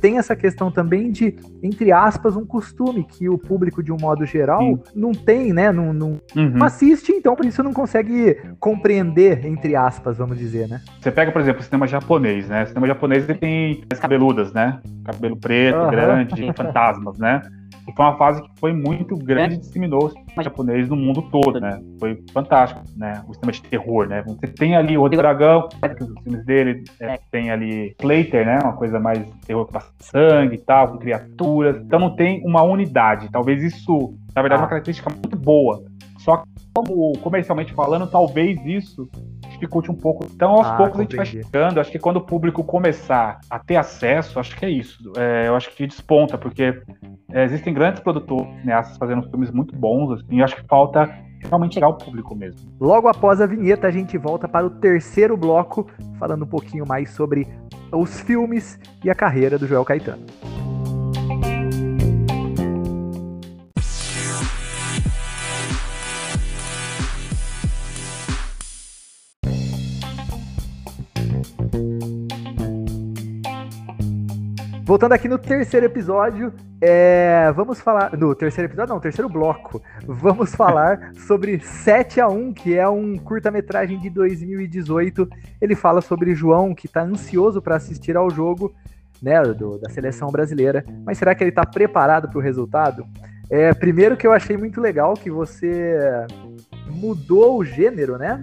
tem 0.00 0.18
essa 0.18 0.34
questão 0.34 0.70
também 0.70 1.10
de, 1.10 1.36
entre 1.62 1.92
aspas, 1.92 2.36
um 2.36 2.44
costume 2.44 3.04
que 3.04 3.28
o 3.28 3.38
público, 3.38 3.82
de 3.82 3.92
um 3.92 3.96
modo 3.98 4.26
geral, 4.26 4.60
Sim. 4.60 4.80
não 4.94 5.12
tem, 5.12 5.52
né? 5.52 5.70
Não, 5.70 5.92
não, 5.92 6.20
uhum. 6.36 6.50
não, 6.50 6.66
assiste, 6.66 7.12
então 7.12 7.36
por 7.36 7.46
isso 7.46 7.62
não 7.62 7.72
consegue 7.72 8.36
compreender, 8.58 9.46
entre 9.46 9.76
aspas, 9.76 10.18
vamos 10.18 10.36
dizer, 10.36 10.68
né? 10.68 10.80
Você 11.00 11.10
pega, 11.10 11.30
por 11.30 11.40
exemplo, 11.40 11.60
o 11.60 11.64
cinema 11.64 11.86
japonês, 11.86 12.48
né? 12.48 12.64
O 12.64 12.66
cinema 12.66 12.86
japonês 12.86 13.28
ele 13.28 13.38
tem 13.38 13.84
as 13.90 13.98
cabeludas, 13.98 14.52
né? 14.52 14.80
Cabelo 15.04 15.36
preto, 15.36 15.78
uhum. 15.78 15.90
grande, 15.90 16.52
fantasmas, 16.56 17.18
né? 17.18 17.42
E 17.88 17.92
foi 17.92 18.04
uma 18.04 18.16
fase 18.18 18.42
que 18.42 18.50
foi 18.60 18.72
muito 18.72 19.16
grande 19.16 19.54
e 19.54 19.58
disseminou 19.58 20.12
o 20.36 20.42
japonês 20.42 20.88
no 20.88 20.96
mundo 20.96 21.22
todo, 21.22 21.58
né? 21.58 21.80
Foi 21.98 22.22
fantástico, 22.32 22.82
né? 22.94 23.22
O 23.26 23.32
sistema 23.32 23.50
de 23.50 23.62
terror, 23.62 24.06
né? 24.06 24.22
Você 24.26 24.46
tem 24.46 24.76
ali 24.76 24.96
o 24.96 25.00
Rodrigo 25.00 25.22
Dragão, 25.22 25.68
os 25.68 26.22
filmes 26.22 26.44
dele, 26.44 26.84
é, 27.00 27.18
tem 27.30 27.50
ali 27.50 27.96
Slater, 27.98 28.44
né? 28.44 28.58
Uma 28.62 28.74
coisa 28.74 29.00
mais 29.00 29.26
terror 29.46 29.66
com 29.66 29.80
sangue 30.00 30.56
e 30.56 30.58
tal, 30.58 30.88
com 30.88 30.98
criaturas. 30.98 31.76
Então 31.78 31.98
não 31.98 32.14
tem 32.14 32.42
uma 32.44 32.62
unidade. 32.62 33.30
Talvez 33.30 33.62
isso, 33.62 34.14
na 34.34 34.42
verdade, 34.42 34.60
é 34.60 34.62
uma 34.62 34.66
ah. 34.66 34.70
característica 34.70 35.10
muito 35.10 35.36
boa. 35.36 35.82
Só 36.18 36.38
que, 36.38 36.48
como 36.74 37.12
comercialmente 37.18 37.72
falando, 37.72 38.06
talvez 38.06 38.64
isso 38.64 39.08
dificulte 39.50 39.90
um 39.90 39.94
pouco. 39.94 40.26
Então, 40.32 40.52
aos 40.52 40.66
ah, 40.66 40.76
poucos 40.76 40.98
compreendi. 40.98 41.20
a 41.20 41.24
gente 41.24 41.34
vai 41.34 41.44
chegando. 41.44 41.80
Acho 41.80 41.90
que 41.90 41.98
quando 41.98 42.16
o 42.16 42.20
público 42.20 42.62
começar 42.62 43.40
a 43.50 43.58
ter 43.58 43.76
acesso, 43.76 44.38
acho 44.38 44.56
que 44.56 44.64
é 44.64 44.70
isso. 44.70 45.12
É, 45.16 45.48
eu 45.48 45.56
acho 45.56 45.74
que 45.74 45.86
desponta, 45.86 46.38
porque 46.38 46.80
é, 47.32 47.44
existem 47.44 47.74
grandes 47.74 48.00
produtores 48.00 48.48
cineastas 48.60 48.96
fazendo 48.96 49.28
filmes 49.28 49.50
muito 49.50 49.74
bons, 49.74 50.12
assim, 50.12 50.36
e 50.36 50.42
acho 50.42 50.56
que 50.56 50.66
falta 50.66 51.08
realmente 51.40 51.74
chegar 51.74 51.86
ao 51.86 51.96
público 51.96 52.34
mesmo. 52.34 52.70
Logo 52.80 53.08
após 53.08 53.40
a 53.40 53.46
vinheta, 53.46 53.86
a 53.86 53.90
gente 53.90 54.16
volta 54.18 54.48
para 54.48 54.66
o 54.66 54.70
terceiro 54.70 55.36
bloco, 55.36 55.86
falando 56.18 56.44
um 56.44 56.48
pouquinho 56.48 56.86
mais 56.86 57.10
sobre 57.10 57.46
os 57.92 58.20
filmes 58.20 58.78
e 59.04 59.10
a 59.10 59.14
carreira 59.14 59.58
do 59.58 59.66
Joel 59.66 59.84
Caetano. 59.84 60.24
Voltando 74.88 75.12
aqui 75.12 75.28
no 75.28 75.36
terceiro 75.36 75.84
episódio, 75.84 76.50
é, 76.80 77.52
vamos 77.54 77.78
falar. 77.78 78.16
No 78.16 78.34
terceiro 78.34 78.70
episódio, 78.70 78.94
não, 78.94 78.98
terceiro 78.98 79.28
bloco. 79.28 79.82
Vamos 80.06 80.54
falar 80.54 81.12
sobre 81.28 81.60
7 81.60 82.22
a 82.22 82.26
1 82.26 82.54
que 82.54 82.74
é 82.74 82.88
um 82.88 83.18
curta-metragem 83.18 84.00
de 84.00 84.08
2018. 84.08 85.28
Ele 85.60 85.74
fala 85.74 86.00
sobre 86.00 86.34
João, 86.34 86.74
que 86.74 86.86
está 86.86 87.02
ansioso 87.02 87.60
para 87.60 87.76
assistir 87.76 88.16
ao 88.16 88.30
jogo 88.30 88.74
né, 89.20 89.42
do, 89.42 89.76
da 89.76 89.90
seleção 89.90 90.30
brasileira. 90.30 90.82
Mas 91.04 91.18
será 91.18 91.34
que 91.34 91.44
ele 91.44 91.50
está 91.50 91.66
preparado 91.66 92.26
para 92.26 92.38
o 92.38 92.42
resultado? 92.42 93.04
É, 93.50 93.74
primeiro 93.74 94.16
que 94.16 94.26
eu 94.26 94.32
achei 94.32 94.56
muito 94.56 94.80
legal 94.80 95.12
que 95.12 95.30
você 95.30 95.98
mudou 96.86 97.58
o 97.58 97.64
gênero, 97.64 98.16
né? 98.16 98.42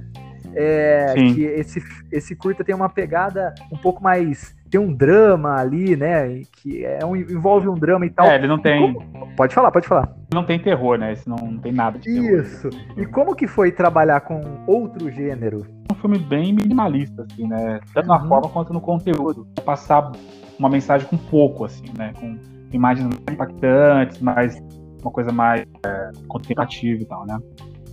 É, 0.53 1.11
que 1.15 1.43
esse, 1.43 1.81
esse 2.11 2.35
curta 2.35 2.63
tem 2.63 2.75
uma 2.75 2.87
pegada 2.87 3.55
um 3.71 3.77
pouco 3.77 4.03
mais 4.03 4.54
tem 4.69 4.79
um 4.79 4.93
drama 4.93 5.55
ali, 5.55 5.95
né? 5.95 6.41
Que 6.51 6.85
é 6.85 7.05
um, 7.05 7.15
envolve 7.15 7.67
um 7.67 7.75
drama 7.75 8.05
e 8.05 8.09
tal. 8.09 8.25
É, 8.27 8.35
ele 8.35 8.47
não 8.47 8.59
tem. 8.59 8.93
Como... 8.93 9.35
Pode 9.35 9.53
falar, 9.53 9.71
pode 9.71 9.87
falar. 9.87 10.13
Não 10.33 10.43
tem 10.43 10.59
terror, 10.59 10.97
né? 10.97 11.13
Esse 11.13 11.27
não, 11.29 11.37
não 11.37 11.57
tem 11.59 11.71
nada 11.71 11.99
de 11.99 12.05
terror. 12.05 12.41
Isso. 12.41 12.69
E 12.97 13.05
como 13.05 13.35
que 13.35 13.47
foi 13.47 13.71
trabalhar 13.71 14.21
com 14.21 14.41
outro 14.67 15.11
gênero? 15.11 15.65
Um 15.91 15.95
filme 15.95 16.17
bem 16.17 16.53
minimalista, 16.53 17.25
assim, 17.29 17.47
né? 17.47 17.79
Tanto 17.93 18.07
na 18.07 18.21
uhum. 18.21 18.27
forma 18.27 18.49
quanto 18.49 18.73
no 18.73 18.81
conteúdo. 18.81 19.47
Passar 19.63 20.11
uma 20.57 20.69
mensagem 20.69 21.07
com 21.07 21.17
pouco, 21.17 21.65
assim, 21.65 21.85
né? 21.97 22.11
Com 22.19 22.37
imagens 22.71 23.07
mais 23.07 23.19
impactantes, 23.29 24.19
mais 24.19 24.57
uma 25.01 25.11
coisa 25.11 25.31
mais 25.31 25.63
é, 25.85 26.11
contemplativa 26.27 27.01
e 27.01 27.05
tal, 27.05 27.25
né? 27.25 27.37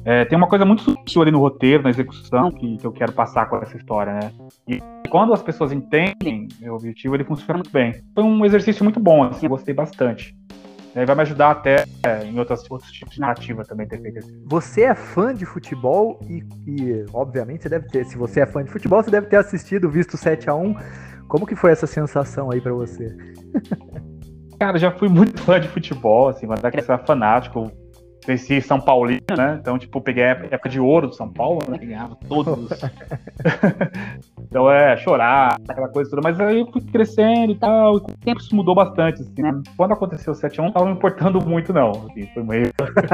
É, 0.04 0.24
tem 0.24 0.36
uma 0.36 0.48
coisa 0.48 0.64
muito 0.64 0.82
sutil 0.82 1.22
ali 1.22 1.30
no 1.30 1.38
roteiro, 1.38 1.82
na 1.82 1.90
execução, 1.90 2.50
que, 2.50 2.76
que 2.76 2.86
eu 2.86 2.92
quero 2.92 3.12
passar 3.12 3.48
com 3.48 3.56
essa 3.58 3.76
história, 3.76 4.14
né? 4.14 4.32
E 4.66 4.82
quando 5.08 5.32
as 5.32 5.42
pessoas 5.42 5.70
entendem 5.70 6.48
meu 6.60 6.74
objetivo, 6.74 7.14
ele 7.14 7.24
funciona 7.24 7.54
muito 7.54 7.70
bem. 7.70 8.02
Foi 8.14 8.24
um 8.24 8.44
exercício 8.44 8.82
muito 8.82 8.98
bom, 8.98 9.22
assim, 9.22 9.48
gostei 9.48 9.72
bastante. 9.72 10.36
É, 10.94 11.06
vai 11.06 11.14
me 11.14 11.22
ajudar 11.22 11.52
até 11.52 11.84
é, 12.04 12.24
em 12.24 12.38
outras, 12.38 12.68
outros 12.70 12.90
tipos 12.90 13.14
de 13.14 13.20
narrativa 13.20 13.64
também 13.64 13.86
ter 13.86 14.00
feito 14.00 14.18
isso. 14.18 14.42
Você 14.46 14.82
é 14.82 14.94
fã 14.94 15.32
de 15.32 15.46
futebol 15.46 16.20
e, 16.28 16.42
e, 16.66 17.06
obviamente, 17.14 17.62
você 17.62 17.68
deve 17.68 17.86
ter. 17.88 18.04
Se 18.04 18.18
você 18.18 18.40
é 18.40 18.46
fã 18.46 18.62
de 18.62 18.70
futebol, 18.70 19.02
você 19.02 19.10
deve 19.10 19.26
ter 19.28 19.36
assistido, 19.36 19.88
visto 19.88 20.16
7 20.16 20.50
a 20.50 20.54
1 20.54 20.74
Como 21.28 21.46
que 21.46 21.54
foi 21.54 21.70
essa 21.70 21.86
sensação 21.86 22.50
aí 22.50 22.60
para 22.60 22.74
você? 22.74 23.16
Cara, 24.58 24.78
já 24.78 24.92
fui 24.92 25.08
muito 25.08 25.40
fã 25.42 25.58
de 25.58 25.68
futebol, 25.68 26.28
assim, 26.28 26.46
mas 26.46 26.60
daquele 26.60 26.82
fanático 26.82 27.72
cresci 28.22 28.60
São 28.60 28.80
Paulino, 28.80 29.20
né? 29.36 29.58
Então, 29.60 29.78
tipo, 29.78 30.00
peguei 30.00 30.24
a 30.24 30.28
época 30.28 30.68
de 30.68 30.80
ouro 30.80 31.08
do 31.08 31.14
São 31.14 31.30
Paulo, 31.30 31.60
né? 31.68 31.78
Ganhava 31.78 32.16
todos. 32.28 32.68
então, 34.38 34.70
é, 34.70 34.96
chorar, 34.96 35.56
aquela 35.68 35.88
coisa 35.88 36.10
toda. 36.10 36.22
Mas 36.22 36.38
aí 36.40 36.60
eu 36.60 36.66
fui 36.70 36.80
crescendo 36.80 37.52
e 37.52 37.56
tal, 37.56 37.96
e 37.96 38.00
com 38.00 38.12
o 38.12 38.16
tempo 38.16 38.40
isso 38.40 38.54
mudou 38.54 38.74
bastante, 38.74 39.22
assim, 39.22 39.42
né? 39.42 39.60
Quando 39.76 39.92
aconteceu 39.92 40.32
o 40.32 40.36
7x1, 40.36 40.62
não 40.62 40.72
tava 40.72 40.86
me 40.86 40.92
importando 40.92 41.44
muito, 41.44 41.72
não. 41.72 41.90
Assim, 41.90 42.26
foi 42.32 42.42
meio. 42.42 42.72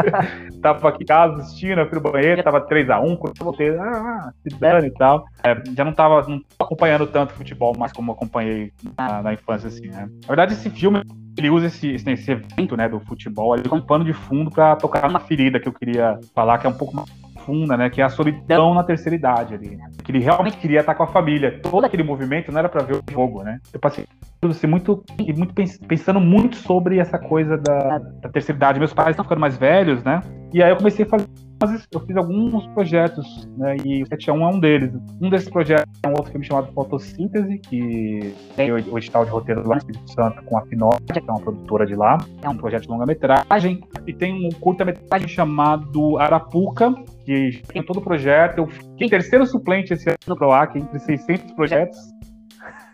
tava 0.62 0.88
aqui 0.88 1.02
em 1.02 1.06
casa 1.06 1.42
assistindo, 1.42 1.80
eu 1.80 1.88
fui 1.88 1.98
no 1.98 2.12
banheiro, 2.12 2.42
tava 2.42 2.66
3x1, 2.66 3.16
quando 3.16 3.34
eu 3.38 3.44
voltei, 3.44 3.70
ah, 3.70 4.30
se 4.42 4.58
dane 4.58 4.88
e 4.88 4.92
tal. 4.92 5.24
É, 5.42 5.56
já 5.74 5.84
não 5.84 5.92
tava, 5.92 6.16
não 6.28 6.40
tava 6.40 6.68
acompanhando 6.68 7.06
tanto 7.06 7.32
futebol 7.32 7.76
mais 7.76 7.92
como 7.92 8.12
acompanhei 8.12 8.72
na, 8.96 9.22
na 9.22 9.32
infância, 9.32 9.68
assim, 9.68 9.88
né? 9.88 10.08
Na 10.22 10.28
verdade, 10.28 10.52
esse 10.52 10.68
filme 10.70 11.02
ele 11.38 11.51
usa 11.51 11.66
esse, 11.66 11.94
esse, 11.94 12.31
evento 12.31 12.77
né, 12.77 12.88
do 12.88 13.01
futebol 13.01 13.53
ali 13.53 13.68
como 13.68 13.83
pano 13.83 14.05
de 14.05 14.12
fundo 14.12 14.51
para 14.51 14.77
tocar 14.77 15.09
uma 15.09 15.20
ferida 15.20 15.61
que 15.61 15.68
eu 15.68 15.72
queria 15.72 16.18
falar, 16.35 16.59
que 16.59 16.66
é 16.66 16.70
um 16.70 16.77
pouco 16.77 16.94
mais 16.96 17.09
profunda, 17.48 17.77
né? 17.77 17.88
Que 17.88 18.03
é 18.03 18.05
a 18.05 18.09
solidão 18.09 18.74
na 18.74 18.85
terceira 18.85 19.16
idade 19.16 19.55
ali. 19.55 19.77
Né? 19.77 19.90
Que 20.05 20.12
ele 20.12 20.18
realmente 20.18 20.59
queria 20.59 20.81
estar 20.81 20.94
com 20.94 21.03
a 21.03 21.07
família. 21.07 21.61
Todo 21.62 21.85
aquele 21.85 22.03
movimento 22.03 22.53
não 22.53 22.59
era 22.59 22.68
para 22.68 22.83
ver 22.83 22.96
o 22.96 23.03
jogo, 23.11 23.42
né? 23.42 23.59
Eu 23.72 23.81
passei 23.81 24.05
assim, 24.42 24.66
muito, 24.66 25.03
muito 25.37 25.55
pensando 25.87 26.20
muito 26.20 26.57
sobre 26.57 26.98
essa 26.98 27.18
coisa 27.18 27.57
da, 27.57 27.98
da 27.98 28.29
terceira 28.29 28.57
idade. 28.57 28.79
Meus 28.79 28.92
pais 28.92 29.11
estão 29.11 29.24
ficando 29.24 29.40
mais 29.40 29.57
velhos, 29.57 30.05
né? 30.05 30.20
E 30.53 30.62
aí 30.62 30.70
eu 30.70 30.77
comecei 30.77 31.05
a 31.05 31.09
fazer 31.09 31.27
eu 31.90 32.00
fiz 32.00 32.16
alguns 32.16 32.66
projetos, 32.68 33.48
né, 33.56 33.76
e 33.84 34.02
o 34.02 34.06
7 34.06 34.30
é 34.30 34.32
um 34.32 34.60
deles. 34.60 34.92
Um 35.20 35.28
desses 35.28 35.48
projetos 35.48 35.92
é 36.02 36.08
um 36.08 36.12
outro 36.12 36.30
filme 36.30 36.46
chamado 36.46 36.72
Fotossíntese, 36.72 37.58
que 37.58 38.34
tem 38.54 38.70
o 38.70 38.98
edital 38.98 39.24
de 39.24 39.30
roteiro 39.30 39.66
lá 39.66 39.74
no 39.74 39.78
Espírito 39.78 40.12
Santo 40.12 40.42
com 40.44 40.56
a 40.56 40.62
Finória, 40.66 41.00
que 41.12 41.18
é 41.18 41.22
uma 41.32 41.40
produtora 41.40 41.84
de 41.84 41.94
lá. 41.94 42.18
É 42.42 42.48
um 42.48 42.56
projeto 42.56 42.82
de 42.82 42.88
longa-metragem. 42.88 43.82
E 44.06 44.12
tem 44.12 44.46
um 44.46 44.50
curta-metragem 44.60 45.28
chamado 45.28 46.16
Arapuca, 46.18 46.94
que 47.24 47.60
tem 47.66 47.82
todo 47.82 47.98
o 47.98 48.02
projeto. 48.02 48.58
Eu 48.58 48.66
fiquei 48.68 49.06
em 49.08 49.10
terceiro 49.10 49.44
suplente 49.44 49.92
esse 49.92 50.08
ano 50.08 50.36
pro 50.36 50.52
AC, 50.52 50.76
entre 50.76 50.98
600 51.00 51.52
projetos. 51.52 51.98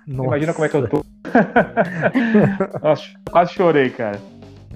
Imagina 0.07 0.55
como 0.55 0.64
é 0.64 0.68
que 0.68 0.77
eu 0.77 0.88
tô. 0.88 1.05
Nossa, 2.83 3.09
quase 3.31 3.53
chorei, 3.53 3.90
cara. 3.90 4.18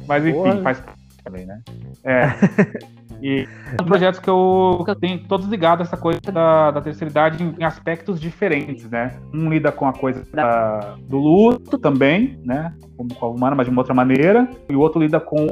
Mas 0.06 0.24
enfim, 0.24 0.36
Porra. 0.36 0.62
faz 0.62 0.82
também, 1.22 1.46
né? 1.46 1.60
É. 2.04 2.88
E 3.22 3.48
são 3.76 3.86
projetos 3.86 4.20
que 4.20 4.28
eu, 4.28 4.82
que 4.84 4.90
eu 4.90 4.96
tenho 4.96 5.18
todos 5.26 5.46
ligados 5.46 5.86
a 5.86 5.88
essa 5.88 5.96
coisa 5.96 6.20
da, 6.32 6.70
da 6.70 6.80
terceira 6.80 7.10
idade 7.10 7.42
em, 7.42 7.54
em, 7.58 7.64
aspectos 7.64 8.20
diferentes, 8.20 8.88
né? 8.88 9.18
Um 9.34 9.48
lida 9.50 9.72
com 9.72 9.86
a 9.86 9.92
coisa 9.92 10.24
da, 10.32 10.96
do 11.08 11.18
luto 11.18 11.78
também, 11.78 12.40
né? 12.44 12.74
Como 12.96 13.12
com 13.14 13.26
a 13.26 13.28
humana, 13.28 13.56
mas 13.56 13.66
de 13.66 13.72
uma 13.72 13.80
outra 13.80 13.94
maneira. 13.94 14.48
E 14.68 14.74
o 14.74 14.80
outro 14.80 15.00
lida 15.00 15.18
com 15.18 15.46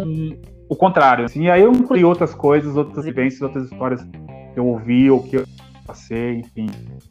o 0.68 0.76
contrário. 0.76 1.24
Assim. 1.24 1.44
E 1.44 1.50
aí 1.50 1.62
eu 1.62 1.72
incluí 1.72 2.04
outras 2.04 2.34
coisas, 2.34 2.76
outras 2.76 3.04
vivências, 3.04 3.42
outras 3.42 3.64
histórias 3.64 4.02
que 4.02 4.58
eu 4.58 4.66
ouvi 4.66 5.10
ou 5.10 5.22
que 5.22 5.36
eu 5.36 5.44
passei, 5.86 6.40
enfim, 6.40 6.66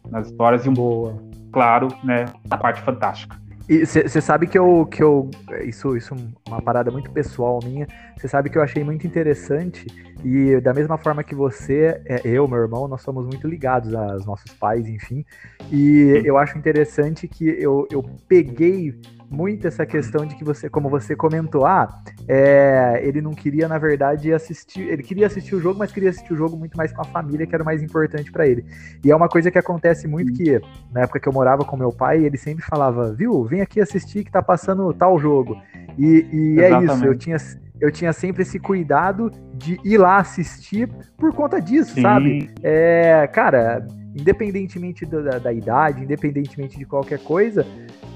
nas 0.09 0.27
histórias. 0.27 0.65
E, 0.65 0.69
Boa. 0.69 1.15
claro, 1.51 1.87
né? 2.03 2.25
A 2.49 2.57
parte 2.57 2.81
fantástica. 2.81 3.44
E 3.67 3.83
você 3.83 4.21
sabe 4.21 4.45
que 4.45 4.57
eu, 4.57 4.85
que 4.85 5.01
eu. 5.01 5.29
Isso, 5.63 5.97
isso 5.97 6.13
é 6.13 6.17
uma 6.49 6.61
parada 6.61 6.91
muito 6.91 7.09
pessoal 7.11 7.59
minha. 7.63 7.87
Você 8.15 8.27
sabe 8.27 8.49
que 8.49 8.57
eu 8.57 8.61
achei 8.61 8.83
muito 8.83 9.07
interessante. 9.07 9.87
E 10.23 10.59
da 10.61 10.73
mesma 10.73 10.97
forma 10.97 11.23
que 11.23 11.33
você, 11.33 11.99
é, 12.05 12.21
eu, 12.23 12.47
meu 12.47 12.59
irmão, 12.59 12.87
nós 12.87 13.01
somos 13.01 13.25
muito 13.25 13.47
ligados 13.47 13.93
aos 13.93 14.25
nossos 14.25 14.51
pais, 14.53 14.87
enfim. 14.87 15.25
E 15.71 16.21
eu 16.23 16.37
acho 16.37 16.57
interessante 16.57 17.27
que 17.27 17.45
eu, 17.45 17.87
eu 17.91 18.03
peguei 18.27 18.93
muito 19.29 19.67
essa 19.67 19.85
questão 19.85 20.25
de 20.25 20.35
que 20.35 20.43
você, 20.43 20.69
como 20.69 20.89
você 20.89 21.15
comentou, 21.15 21.65
ah, 21.65 22.01
é, 22.27 23.01
ele 23.03 23.21
não 23.21 23.31
queria, 23.31 23.67
na 23.67 23.77
verdade, 23.77 24.33
assistir. 24.33 24.81
Ele 24.81 25.03
queria 25.03 25.27
assistir 25.27 25.55
o 25.55 25.59
jogo, 25.59 25.79
mas 25.79 25.91
queria 25.91 26.09
assistir 26.09 26.33
o 26.33 26.37
jogo 26.37 26.55
muito 26.57 26.77
mais 26.77 26.91
com 26.91 27.01
a 27.01 27.05
família, 27.05 27.45
que 27.45 27.53
era 27.53 27.63
o 27.63 27.65
mais 27.65 27.81
importante 27.81 28.31
para 28.31 28.47
ele. 28.47 28.65
E 29.03 29.11
é 29.11 29.15
uma 29.15 29.27
coisa 29.27 29.51
que 29.51 29.57
acontece 29.57 30.07
muito 30.07 30.33
que, 30.33 30.61
na 30.91 31.01
época 31.01 31.19
que 31.19 31.27
eu 31.27 31.33
morava 31.33 31.63
com 31.65 31.77
meu 31.77 31.91
pai, 31.91 32.23
ele 32.23 32.37
sempre 32.37 32.63
falava, 32.63 33.13
viu, 33.13 33.43
vem 33.43 33.61
aqui 33.61 33.79
assistir 33.79 34.23
que 34.23 34.31
tá 34.31 34.41
passando 34.41 34.93
tal 34.93 35.17
jogo. 35.19 35.57
E, 35.97 36.27
e 36.31 36.59
é 36.61 36.83
isso, 36.83 37.05
eu 37.05 37.17
tinha, 37.17 37.37
eu 37.79 37.91
tinha 37.91 38.13
sempre 38.13 38.43
esse 38.43 38.59
cuidado 38.59 39.31
de 39.53 39.79
ir 39.83 39.97
lá 39.97 40.17
assistir 40.17 40.89
por 41.17 41.33
conta 41.33 41.61
disso, 41.61 41.93
Sim. 41.93 42.01
sabe? 42.01 42.51
É, 42.61 43.27
cara, 43.27 43.85
independentemente 44.15 45.05
da, 45.05 45.39
da, 45.39 45.53
idade, 45.53 46.03
independentemente 46.03 46.77
de 46.77 46.85
qualquer 46.85 47.19
coisa, 47.19 47.65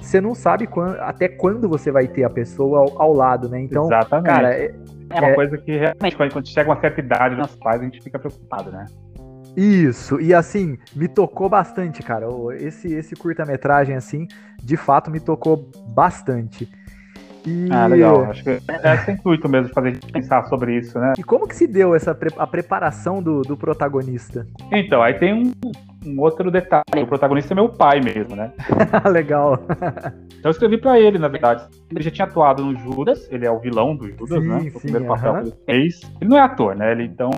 você 0.02 0.22
não 0.22 0.34
sabe 0.34 0.68
quando, 0.68 0.95
até 1.00 1.28
quando 1.28 1.68
você 1.68 1.91
vai 1.91 2.08
ter 2.08 2.24
a 2.24 2.30
pessoa 2.30 2.80
ao, 2.80 3.02
ao 3.02 3.14
lado, 3.14 3.50
né? 3.50 3.62
Então, 3.62 3.86
Exatamente. 3.86 4.26
cara, 4.26 4.54
é, 4.54 4.74
é 5.10 5.20
uma 5.20 5.30
é... 5.30 5.36
coisa 5.36 5.58
que 5.58 5.72
realmente 5.72 6.16
quando 6.16 6.47
chega 6.47 6.70
uma 6.70 6.80
certa 6.80 7.00
idade, 7.00 7.36
nossos 7.36 7.58
pais, 7.58 7.82
a 7.82 7.84
gente 7.84 8.02
fica 8.02 8.18
preocupado, 8.18 8.72
né? 8.72 8.86
Isso, 9.56 10.22
e 10.22 10.34
assim, 10.34 10.78
me 10.95 11.08
tocou 11.08 11.50
bastante, 11.50 12.02
cara. 12.02 12.28
Esse, 12.60 12.93
esse 12.93 13.16
curta-metragem, 13.16 13.95
assim, 13.95 14.28
de 14.64 14.78
fato 14.78 15.12
me 15.12 15.20
tocou 15.20 15.70
bastante. 15.93 16.70
E... 17.45 17.68
Ah, 17.72 17.88
legal. 17.88 18.26
Acho 18.26 18.43
que 18.43 18.50
é 18.50 18.60
esse 18.95 19.12
intuito 19.12 19.50
mesmo 19.50 19.68
de 19.68 19.74
fazer 19.74 19.89
a 19.89 19.93
gente 19.93 20.12
pensar 20.12 20.45
sobre 20.45 20.78
isso, 20.78 21.00
né? 21.00 21.14
E 21.18 21.24
como 21.24 21.47
que 21.47 21.56
se 21.56 21.68
deu 21.68 21.95
essa 21.95 22.18
a 22.38 22.47
preparação 22.47 23.22
do, 23.24 23.41
do 23.41 23.58
protagonista? 23.58 24.45
Então, 24.72 25.02
aí 25.02 25.14
tem 25.16 25.34
um, 25.34 25.52
um 26.06 26.20
outro 26.20 26.50
detalhe. 26.52 27.04
O 27.04 27.08
protagonista 27.08 27.54
é 27.54 27.56
meu 27.56 27.70
pai 27.70 28.00
mesmo, 28.00 28.36
né? 28.36 28.52
Legal. 29.12 29.60
então 29.68 30.45
eu 30.45 30.52
escrevi 30.52 30.78
para 30.78 31.00
ele, 31.00 31.18
na 31.18 31.28
verdade. 31.28 31.68
Ele 31.91 32.04
já 32.04 32.12
tinha 32.12 32.26
atuado 32.26 32.64
no 32.64 32.78
Judas, 32.78 33.28
ele 33.32 33.45
é 33.45 33.52
o 33.52 33.60
vilão 33.60 33.95
do 33.95 34.08
Judas, 34.08 34.41
sim, 34.41 34.47
né? 34.47 34.60
Sim, 34.60 34.70
o 34.70 34.80
primeiro 34.80 35.06
papel 35.06 35.32
uh 35.32 35.36
-huh. 35.36 35.41
que 35.41 35.47
ele 35.47 35.58
fez. 35.66 36.02
Ele 36.22 36.30
não 36.30 36.38
é 36.38 36.41
ator, 36.41 36.76
né? 36.76 36.91
Ele, 36.91 37.04
então 37.04 37.32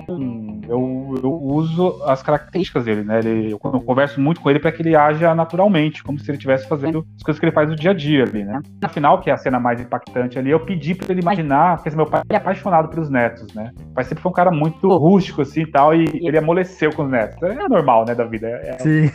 eu, 0.68 1.16
eu 1.24 1.32
uso 1.32 2.02
as 2.06 2.22
características 2.22 2.86
dele, 2.86 3.04
né? 3.04 3.20
Ele, 3.20 3.52
eu, 3.52 3.60
eu 3.64 3.82
converso 3.82 4.20
muito 4.20 4.42
com 4.42 4.50
ele 4.50 4.60
para 4.60 4.72
que 4.72 4.82
ele 4.82 4.96
haja 4.96 5.34
naturalmente, 5.34 6.04
como 6.04 6.20
se 6.20 6.30
ele 6.30 6.38
estivesse 6.38 6.68
fazendo 6.68 7.06
as 7.16 7.24
coisas 7.24 7.40
que 7.40 7.46
ele 7.46 7.54
faz 7.54 7.70
no 7.70 7.76
dia 7.76 7.92
a 7.92 7.94
dia 7.94 8.24
ali, 8.24 8.44
né? 8.44 8.60
Na 8.82 8.90
final, 8.90 9.20
que 9.20 9.30
é 9.30 9.34
a 9.34 9.38
cena 9.38 9.60
mais 9.60 9.80
impactante 9.80 10.38
ali, 10.38 10.50
eu 10.50 10.60
pedi 10.60 10.96
para 10.96 11.12
ele 11.12 11.22
imaginar, 11.22 11.78
porque 11.78 11.96
meu 11.96 12.06
pai 12.06 12.22
é 12.30 12.36
apaixonado 12.36 12.90
pelos 12.90 13.10
netos, 13.10 13.54
né? 13.54 13.72
O 13.92 13.94
pai 13.94 14.04
sempre 14.04 14.22
foi 14.22 14.30
um 14.30 14.34
cara 14.36 14.52
muito 14.52 14.88
rústico 14.98 15.42
assim 15.42 15.62
e 15.62 15.72
tal, 15.72 15.96
e 15.96 16.06
ele 16.14 16.38
amoleceu 16.38 16.92
com 16.94 17.04
os 17.04 17.10
netos. 17.10 17.42
É 17.42 17.68
normal, 17.68 18.06
né, 18.06 18.16
da 18.16 18.24
vida. 18.24 18.51
É, 18.58 18.78
Sim. 18.80 19.12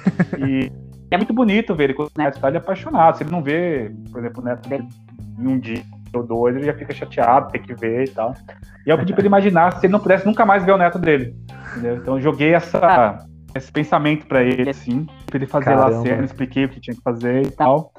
E 0.46 0.70
é 1.10 1.16
muito 1.16 1.32
bonito 1.32 1.74
ver 1.74 1.84
ele 1.84 1.94
com 1.94 2.04
os 2.04 2.14
netos, 2.16 2.40
tá? 2.40 2.48
Ele 2.48 2.56
é 2.56 2.60
apaixonado. 2.60 3.16
Se 3.16 3.22
ele 3.22 3.30
não 3.30 3.42
vê, 3.42 3.92
por 4.10 4.20
exemplo, 4.20 4.42
o 4.42 4.44
neto 4.44 4.68
dele 4.68 4.88
em 5.38 5.46
um 5.46 5.58
dia 5.58 5.82
ou 6.14 6.22
dois, 6.22 6.56
ele 6.56 6.66
já 6.66 6.74
fica 6.74 6.94
chateado, 6.94 7.50
tem 7.50 7.62
que 7.62 7.74
ver 7.74 8.04
e 8.04 8.10
tal. 8.10 8.34
E 8.86 8.90
eu 8.90 8.98
pedi 8.98 9.12
pra 9.12 9.20
ele 9.20 9.28
imaginar 9.28 9.72
se 9.72 9.86
ele 9.86 9.92
não 9.92 10.00
pudesse 10.00 10.24
nunca 10.26 10.46
mais 10.46 10.64
ver 10.64 10.72
o 10.72 10.78
neto 10.78 10.98
dele. 10.98 11.36
Entendeu? 11.72 11.96
Então 11.96 12.16
eu 12.16 12.22
joguei 12.22 12.54
essa, 12.54 13.18
esse 13.54 13.70
pensamento 13.70 14.26
para 14.26 14.42
ele, 14.42 14.70
assim, 14.70 15.06
pra 15.26 15.36
ele 15.36 15.46
fazer 15.46 15.66
Caramba. 15.66 15.90
lá 15.90 15.98
a 15.98 16.02
cena, 16.02 16.24
expliquei 16.24 16.64
o 16.64 16.68
que 16.68 16.80
tinha 16.80 16.96
que 16.96 17.02
fazer 17.02 17.46
e 17.46 17.50
tal. 17.50 17.92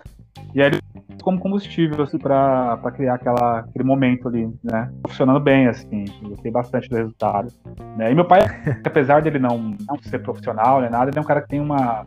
E 0.53 0.61
aí 0.61 0.67
ele 0.67 0.79
como 1.27 1.41
combustível, 1.41 2.01
assim, 2.05 2.17
pra, 2.17 2.77
pra 2.77 2.89
criar 2.89 3.15
aquela, 3.15 3.59
aquele 3.59 3.83
momento 3.83 4.29
ali, 4.29 4.49
né? 4.63 4.89
Funcionando 5.05 5.41
bem, 5.41 5.67
assim, 5.67 6.05
gostei 6.21 6.49
bastante 6.49 6.87
do 6.87 6.95
resultado. 6.95 7.51
Né? 7.97 8.13
E 8.13 8.15
meu 8.15 8.23
pai, 8.23 8.39
apesar 8.85 9.21
dele 9.21 9.37
não, 9.37 9.75
não 9.85 9.97
ser 10.01 10.19
profissional, 10.19 10.79
nem 10.79 10.89
nada, 10.89 11.11
ele 11.11 11.17
é 11.17 11.21
um 11.21 11.25
cara 11.25 11.41
que 11.41 11.49
tem 11.49 11.59
uma 11.59 12.05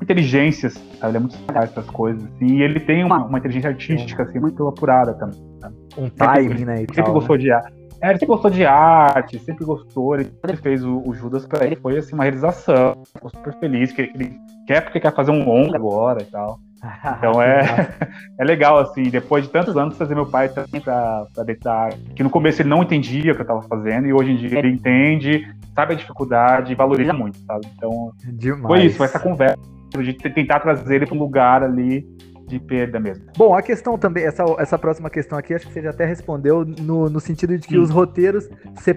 inteligência, 0.00 0.70
sabe? 0.70 1.08
Ele 1.08 1.16
é 1.16 1.20
muito 1.20 1.36
capaz 1.46 1.72
essas 1.72 1.90
coisas, 1.90 2.22
assim, 2.22 2.46
e 2.46 2.62
ele 2.62 2.78
tem 2.78 3.02
uma, 3.02 3.24
uma 3.24 3.38
inteligência 3.38 3.70
artística, 3.70 4.22
assim, 4.22 4.38
muito 4.38 4.68
apurada 4.68 5.14
também. 5.14 5.40
Sabe? 5.60 5.74
Um 5.98 6.08
time, 6.08 6.64
né? 6.64 6.76
Sempre 6.76 7.02
tal, 7.02 7.12
gostou 7.12 7.34
né? 7.34 7.42
de 7.42 7.50
arte. 7.50 7.84
É, 8.00 8.10
ele 8.10 8.18
sempre 8.18 8.26
gostou 8.26 8.50
de 8.52 8.64
arte, 8.64 9.38
sempre 9.40 9.64
gostou. 9.64 10.14
Ele, 10.14 10.30
ele 10.46 10.56
fez 10.58 10.84
o, 10.84 11.02
o, 11.04 11.12
Judas 11.12 11.44
pra 11.44 11.64
ele, 11.66 11.74
foi 11.74 11.98
assim, 11.98 12.14
uma 12.14 12.22
realização. 12.22 13.02
Ficou 13.12 13.30
super 13.30 13.54
feliz, 13.54 13.90
que 13.90 14.02
ele 14.02 14.36
quer 14.66 14.82
porque 14.82 15.00
quer 15.00 15.12
fazer 15.12 15.32
um 15.32 15.44
longo 15.44 15.74
agora 15.74 16.22
e 16.22 16.26
tal. 16.26 16.60
Então 17.18 17.40
é, 17.42 17.96
é 18.38 18.44
legal, 18.44 18.78
assim, 18.78 19.04
depois 19.04 19.44
de 19.44 19.50
tantos 19.50 19.76
anos, 19.76 19.96
trazer 19.96 20.14
meu 20.14 20.26
pai 20.26 20.48
também 20.48 20.80
pra, 20.80 21.26
pra 21.34 21.44
deitar. 21.44 21.94
Que 22.14 22.22
no 22.22 22.30
começo 22.30 22.62
ele 22.62 22.68
não 22.68 22.82
entendia 22.82 23.32
o 23.32 23.34
que 23.34 23.42
eu 23.42 23.46
tava 23.46 23.62
fazendo, 23.62 24.06
e 24.06 24.12
hoje 24.12 24.32
em 24.32 24.36
dia 24.36 24.58
ele 24.58 24.70
entende, 24.70 25.46
sabe 25.74 25.94
a 25.94 25.96
dificuldade 25.96 26.72
e 26.72 26.74
valoriza 26.74 27.12
muito, 27.12 27.38
sabe? 27.38 27.66
Então, 27.76 28.12
Demais. 28.24 28.66
foi 28.66 28.84
isso, 28.84 28.96
foi 28.96 29.06
essa 29.06 29.18
conversa 29.18 29.58
de 29.96 30.12
tentar 30.14 30.60
trazer 30.60 30.96
ele 30.96 31.06
para 31.06 31.14
um 31.14 31.20
lugar 31.20 31.62
ali 31.62 32.04
de 32.46 32.58
perda 32.58 33.00
mesmo. 33.00 33.24
Bom, 33.36 33.54
a 33.54 33.62
questão 33.62 33.96
também, 33.98 34.24
essa, 34.24 34.44
essa 34.58 34.78
próxima 34.78 35.10
questão 35.10 35.38
aqui, 35.38 35.54
acho 35.54 35.66
que 35.66 35.72
você 35.72 35.82
já 35.82 35.90
até 35.90 36.04
respondeu 36.04 36.64
no, 36.64 37.08
no 37.08 37.20
sentido 37.20 37.56
de 37.56 37.66
que 37.66 37.74
Sim. 37.74 37.80
os 37.80 37.90
roteiros, 37.90 38.48
você, 38.74 38.94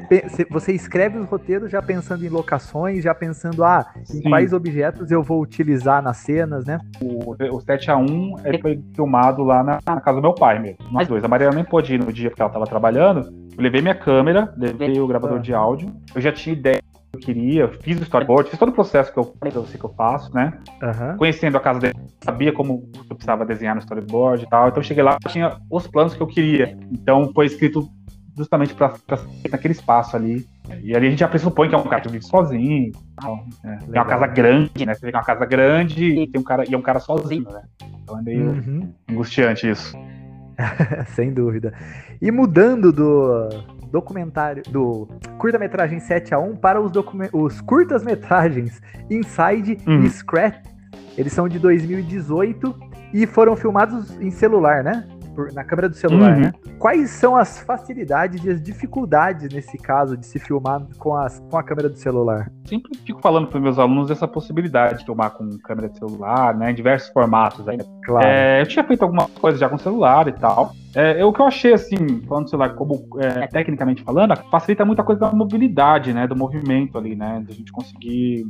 você 0.50 0.74
escreve 0.74 1.18
os 1.18 1.28
roteiros 1.28 1.72
já 1.72 1.82
pensando 1.82 2.26
em 2.26 2.30
locações, 2.30 3.04
já 3.04 3.14
pensando, 3.14 3.64
ah, 3.64 3.86
em 3.98 4.06
Sim. 4.06 4.30
quais 4.30 4.54
objetos 4.54 5.12
eu 5.12 5.24
vou 5.24 5.42
utilizar 5.42 6.02
nas 6.02 6.18
cenas, 6.18 6.66
né? 6.66 6.80
O, 7.02 7.32
o 7.32 7.60
7x1 7.60 8.46
ele 8.46 8.60
foi 8.60 8.82
filmado 8.96 9.44
lá 9.44 9.64
na, 9.64 9.80
na, 9.86 10.02
casa 10.02 10.18
do 10.18 10.22
meu 10.22 10.34
pai 10.34 10.60
mesmo, 10.60 10.80
nós 10.92 11.08
dois. 11.08 11.24
A 11.24 11.28
Mariana 11.28 11.56
nem 11.56 11.64
pôde 11.66 11.96
ir 11.96 12.00
no 12.00 12.12
dia 12.12 12.30
porque 12.30 12.42
ela 12.42 12.50
estava 12.50 12.66
trabalhando, 12.66 13.22
eu 13.58 13.64
levei 13.64 13.82
minha 13.82 13.96
câmera, 13.96 14.54
levei 14.58 15.00
o 15.00 15.08
gravador 15.08 15.40
de 15.40 15.54
áudio, 15.54 15.94
eu 16.14 16.22
já 16.22 16.32
tinha 16.32 16.54
ideia 16.54 16.82
eu 17.18 17.20
queria, 17.20 17.68
fiz 17.68 18.00
o 18.00 18.04
storyboard, 18.04 18.50
fiz 18.50 18.60
todo 18.60 18.70
o 18.70 18.74
processo 18.74 19.12
que 19.12 19.20
eu 19.20 19.24
falei 19.24 19.52
pra 19.52 19.62
você 19.62 19.78
que 19.78 19.84
eu 19.84 19.94
faço, 19.94 20.34
né? 20.34 20.54
Uhum. 20.82 21.18
Conhecendo 21.18 21.58
a 21.58 21.60
casa 21.60 21.80
dele, 21.80 21.96
sabia 22.22 22.54
como 22.54 22.90
eu 23.10 23.16
precisava 23.16 23.46
desenhar 23.46 23.76
no 23.76 23.82
storyboard 23.82 24.44
e 24.44 24.50
tal. 24.50 24.70
Então 24.70 24.84
cheguei 24.84 25.04
lá, 25.04 25.18
tinha 25.28 25.58
os 25.70 25.88
planos 25.88 26.14
que 26.14 26.22
eu 26.22 26.28
queria. 26.28 26.78
Então 26.92 27.32
foi 27.34 27.48
escrito 27.48 27.90
justamente 28.36 28.76
para 28.76 28.94
naquele 29.50 29.74
espaço 29.74 30.16
ali. 30.16 30.46
E 30.84 30.96
ali 30.96 31.08
a 31.08 31.10
gente 31.10 31.20
já 31.20 31.28
pressupõe 31.28 31.70
que 31.70 31.76
é 31.76 31.78
um 31.78 31.84
cara 31.84 32.02
que 32.02 32.10
vive 32.10 32.26
sozinho. 32.26 32.92
né? 33.64 33.80
Tem 33.80 34.00
uma 34.00 34.06
casa 34.06 34.28
grande, 34.28 34.86
né? 34.86 34.94
Você 34.94 35.06
vê 35.06 35.12
que 35.12 35.18
é 35.18 35.20
uma 35.20 35.26
casa 35.26 35.46
grande 35.46 36.06
e 36.06 36.28
tem 36.28 36.40
um 36.40 36.44
cara 36.44 36.64
e 36.70 36.74
é 36.74 36.78
um 36.78 36.82
cara 36.82 37.00
sozinho, 37.00 37.50
né? 37.52 37.64
Então 38.04 38.20
é 38.20 38.22
meio 38.22 38.50
uhum. 38.50 38.94
angustiante 39.10 39.70
isso. 39.70 39.98
Sem 41.16 41.34
dúvida. 41.34 41.74
E 42.22 42.32
mudando 42.32 42.92
do, 42.92 43.50
documentário 43.92 44.64
do 44.70 45.08
curta-metragem 45.38 46.00
7 46.00 46.34
a 46.34 46.40
1 46.40 46.56
para 46.58 46.82
os, 46.82 46.92
os 47.34 47.62
curtas-metragens 47.62 48.82
Inside 49.10 49.78
hum. 49.88 50.04
e 50.04 50.10
Scratch. 50.10 50.66
Eles 51.18 51.34
são 51.34 51.48
de 51.48 51.58
2018 51.58 52.76
e 53.14 53.26
foram 53.26 53.56
filmados 53.56 54.20
em 54.22 54.30
celular, 54.30 54.84
né? 54.84 55.08
Por, 55.38 55.54
na 55.54 55.64
câmera 55.64 55.88
do 55.88 55.96
celular, 55.96 56.34
uhum. 56.34 56.42
né? 56.42 56.54
Quais 56.80 57.12
são 57.12 57.36
as 57.36 57.60
facilidades 57.60 58.44
e 58.44 58.50
as 58.50 58.60
dificuldades 58.60 59.54
nesse 59.54 59.78
caso 59.78 60.18
de 60.18 60.26
se 60.26 60.40
filmar 60.40 60.82
com, 60.98 61.16
as, 61.16 61.40
com 61.48 61.60
a 61.60 61.62
câmera 61.62 61.88
do 61.88 61.96
celular? 61.96 62.52
Sempre 62.66 62.98
fico 63.06 63.22
falando 63.22 63.46
para 63.46 63.60
meus 63.60 63.78
alunos 63.78 64.08
dessa 64.08 64.28
possibilidade 64.28 64.98
de 64.98 65.06
filmar 65.06 65.30
com 65.30 65.48
câmera 65.60 65.90
de 65.90 66.00
celular, 66.00 66.58
né? 66.58 66.72
Em 66.72 66.74
diversos 66.74 67.10
formatos 67.10 67.70
ainda. 67.70 67.86
Claro. 68.04 68.26
É, 68.26 68.62
eu 68.62 68.66
tinha 68.66 68.84
feito 68.84 69.04
alguma 69.04 69.28
coisa 69.28 69.60
já 69.60 69.70
com 69.70 69.78
celular 69.78 70.28
e 70.28 70.32
tal. 70.32 70.72
É, 70.96 71.24
o 71.24 71.32
que 71.32 71.40
eu 71.40 71.46
achei, 71.46 71.72
assim, 71.72 72.24
falando 72.28 72.46
do 72.46 72.50
celular, 72.50 72.74
como 72.74 73.08
é, 73.20 73.46
tecnicamente 73.46 74.02
falando, 74.02 74.36
facilita 74.50 74.84
muita 74.84 75.04
coisa 75.04 75.22
da 75.22 75.32
mobilidade, 75.32 76.14
né? 76.14 76.26
Do 76.26 76.36
movimento 76.36 76.98
ali, 76.98 77.16
né? 77.16 77.44
Da 77.48 77.54
gente 77.54 77.72
conseguir 77.72 78.44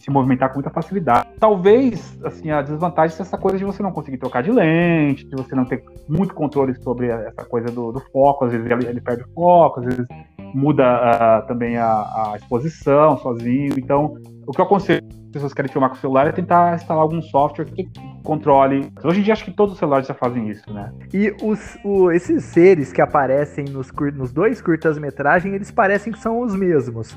se 0.00 0.10
movimentar 0.10 0.48
com 0.48 0.56
muita 0.56 0.70
facilidade. 0.70 1.28
Talvez, 1.38 2.18
assim, 2.24 2.50
a 2.50 2.62
desvantagem 2.62 3.16
seja 3.16 3.28
essa 3.28 3.38
coisa 3.38 3.58
de 3.58 3.64
você 3.64 3.82
não 3.82 3.92
conseguir 3.92 4.18
trocar 4.18 4.42
de 4.42 4.50
lente, 4.50 5.26
de 5.26 5.36
você 5.36 5.54
não 5.54 5.64
ter 5.64 5.84
muito 6.08 6.34
controle 6.34 6.74
sobre 6.82 7.08
essa 7.08 7.44
coisa 7.44 7.68
do, 7.68 7.92
do 7.92 8.00
foco, 8.12 8.44
às 8.44 8.52
vezes 8.52 8.66
ele, 8.66 8.86
ele, 8.86 9.00
perde 9.00 9.22
o 9.24 9.28
foco, 9.34 9.80
às 9.80 9.86
vezes 9.86 10.06
muda 10.54 10.84
uh, 10.84 11.46
também 11.46 11.76
a, 11.76 11.86
a, 11.86 12.34
exposição 12.36 13.16
sozinho. 13.18 13.74
Então, 13.78 14.14
o 14.46 14.52
que 14.52 14.60
eu 14.60 14.64
aconselho 14.64 15.20
as 15.30 15.32
pessoas 15.32 15.52
que 15.52 15.56
querem 15.56 15.70
filmar 15.70 15.90
com 15.90 15.96
o 15.96 15.98
celular 16.00 16.26
é 16.26 16.32
tentar 16.32 16.74
instalar 16.74 17.04
algum 17.04 17.22
software 17.22 17.66
que 17.66 17.88
controle. 18.24 18.90
Hoje 19.04 19.20
em 19.20 19.22
dia 19.22 19.32
acho 19.32 19.44
que 19.44 19.52
todos 19.52 19.74
os 19.74 19.78
celulares 19.78 20.08
já 20.08 20.14
fazem 20.14 20.48
isso, 20.48 20.72
né? 20.72 20.92
E 21.14 21.32
os, 21.40 21.78
o, 21.84 22.10
esses 22.10 22.42
seres 22.46 22.92
que 22.92 23.00
aparecem 23.00 23.64
nos, 23.66 23.92
nos 24.12 24.32
dois 24.32 24.60
curtas-metragens, 24.60 25.54
eles 25.54 25.70
parecem 25.70 26.12
que 26.12 26.18
são 26.18 26.40
os 26.40 26.56
mesmos. 26.56 27.16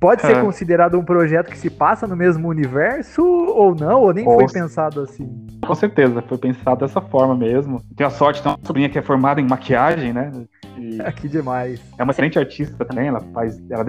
Pode 0.00 0.22
ser 0.22 0.38
é. 0.38 0.40
considerado 0.40 0.98
um 0.98 1.04
projeto 1.04 1.50
que 1.50 1.58
se 1.58 1.68
passa 1.68 2.06
no 2.06 2.16
mesmo 2.16 2.48
universo 2.48 3.22
ou 3.22 3.74
não? 3.74 4.00
Ou 4.00 4.14
nem 4.14 4.24
foi 4.24 4.46
pensado 4.50 5.02
assim? 5.02 5.28
Com 5.64 5.74
certeza, 5.74 6.22
foi 6.22 6.38
pensado 6.38 6.80
dessa 6.80 7.02
forma 7.02 7.36
mesmo. 7.36 7.82
Tenho 7.94 8.08
a 8.08 8.10
sorte 8.10 8.38
de 8.38 8.44
ter 8.44 8.48
uma 8.48 8.58
sobrinha 8.62 8.88
que 8.88 8.98
é 8.98 9.02
formada 9.02 9.42
em 9.42 9.46
maquiagem, 9.46 10.14
né? 10.14 10.32
E 10.78 10.98
que 11.20 11.28
demais. 11.28 11.82
É 11.98 12.02
uma 12.02 12.12
excelente 12.12 12.38
artista 12.38 12.82
também, 12.82 13.08
ela 13.08 13.20
faz. 13.34 13.62
Ela 13.68 13.84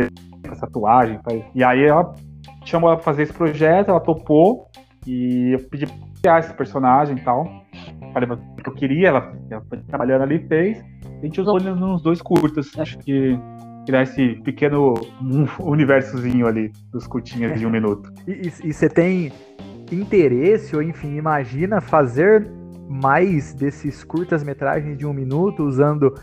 faz 0.46 0.60
tatuagem, 0.60 1.18
faz. 1.24 1.42
E 1.56 1.64
aí 1.64 1.86
ela 1.86 2.14
chamou 2.66 2.90
ela 2.90 2.98
pra 2.98 3.06
fazer 3.06 3.24
esse 3.24 3.34
projeto, 3.34 3.90
ela 3.90 4.02
topou. 4.02 4.68
E 5.08 5.54
eu 5.54 5.60
pedi 5.70 5.88
pra 5.88 5.96
criar 6.22 6.40
esse 6.40 6.54
personagem 6.54 7.16
e 7.16 7.22
tal. 7.22 7.48
Falei 8.14 8.30
o 8.30 8.62
que 8.62 8.70
eu 8.70 8.74
queria, 8.74 9.08
ela, 9.08 9.34
ela 9.50 9.64
foi 9.70 9.78
trabalhando 9.80 10.24
ali 10.24 10.36
e 10.36 10.48
fez. 10.48 10.84
A 11.06 11.26
gente 11.26 11.40
usou 11.40 11.58
nos 11.58 12.02
dois 12.02 12.22
curtas. 12.22 12.78
Acho 12.78 12.98
que 13.00 13.40
criar 13.86 14.04
esse 14.04 14.36
pequeno 14.44 14.94
universozinho 15.60 16.48
ali 16.48 16.72
dos 16.92 17.08
curtinhas 17.08 17.60
de 17.60 17.66
um 17.66 17.70
minuto. 17.72 18.12
E 18.28 18.50
você 18.74 18.90
tem 18.90 19.32
interesse, 19.92 20.76
ou 20.76 20.82
enfim, 20.82 21.16
imagina 21.18 21.82
fazer 21.82 22.48
mais 22.88 23.54
desses 23.54 24.04
curtas-metragens 24.04 24.98
de 24.98 25.06
um 25.06 25.14
minuto 25.14 25.64
usando 25.64 26.14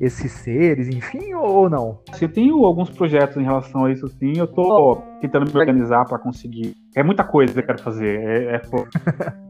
esses 0.00 0.32
seres, 0.32 0.88
enfim, 0.88 1.34
ou 1.34 1.68
não? 1.70 2.00
Eu 2.20 2.28
tenho 2.28 2.64
alguns 2.64 2.90
projetos 2.90 3.36
em 3.36 3.44
relação 3.44 3.84
a 3.84 3.92
isso, 3.92 4.08
sim. 4.08 4.32
Eu 4.36 4.46
tô 4.46 4.96
tentando 5.20 5.50
me 5.50 5.58
organizar 5.58 6.04
para 6.04 6.18
conseguir. 6.18 6.74
É 6.96 7.02
muita 7.02 7.24
coisa 7.24 7.52
que 7.52 7.60
eu 7.60 7.64
quero 7.64 7.82
fazer. 7.82 8.20
É, 8.20 8.56
é, 8.56 8.62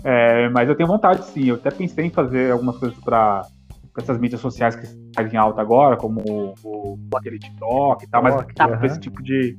é, 0.46 0.48
mas 0.50 0.68
eu 0.68 0.74
tenho 0.74 0.88
vontade, 0.88 1.24
sim. 1.26 1.48
Eu 1.48 1.54
até 1.56 1.70
pensei 1.70 2.06
em 2.06 2.10
fazer 2.10 2.52
algumas 2.52 2.76
coisas 2.76 2.98
para 2.98 3.42
essas 4.00 4.18
mídias 4.18 4.40
sociais 4.40 4.74
que 4.74 4.84
estão 4.84 5.26
em 5.26 5.36
alta 5.36 5.60
agora, 5.60 5.96
como 5.96 6.20
o, 6.28 6.54
o 6.64 6.98
aquele 7.16 7.38
TikTok 7.38 8.04
e 8.04 8.08
tal, 8.08 8.22
mas 8.22 8.34
tá, 8.54 8.68
uhum. 8.68 8.84
esse 8.84 9.00
tipo 9.00 9.22
de 9.22 9.56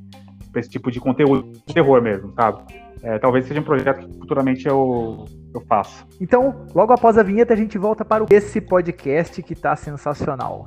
esse 0.55 0.69
tipo 0.69 0.89
de 0.89 0.99
conteúdo 0.99 1.51
de 1.51 1.73
terror 1.73 2.01
mesmo, 2.01 2.33
sabe? 2.33 2.63
É, 3.03 3.19
talvez 3.19 3.45
seja 3.45 3.59
um 3.59 3.63
projeto 3.63 4.07
que 4.07 4.17
futuramente 4.17 4.67
eu, 4.67 5.25
eu 5.53 5.61
faço. 5.67 6.07
Então, 6.19 6.65
logo 6.73 6.93
após 6.93 7.17
a 7.17 7.23
vinheta, 7.23 7.53
a 7.53 7.57
gente 7.57 7.77
volta 7.77 8.05
para 8.05 8.25
esse 8.29 8.61
podcast 8.61 9.43
que 9.43 9.53
está 9.53 9.75
sensacional. 9.75 10.65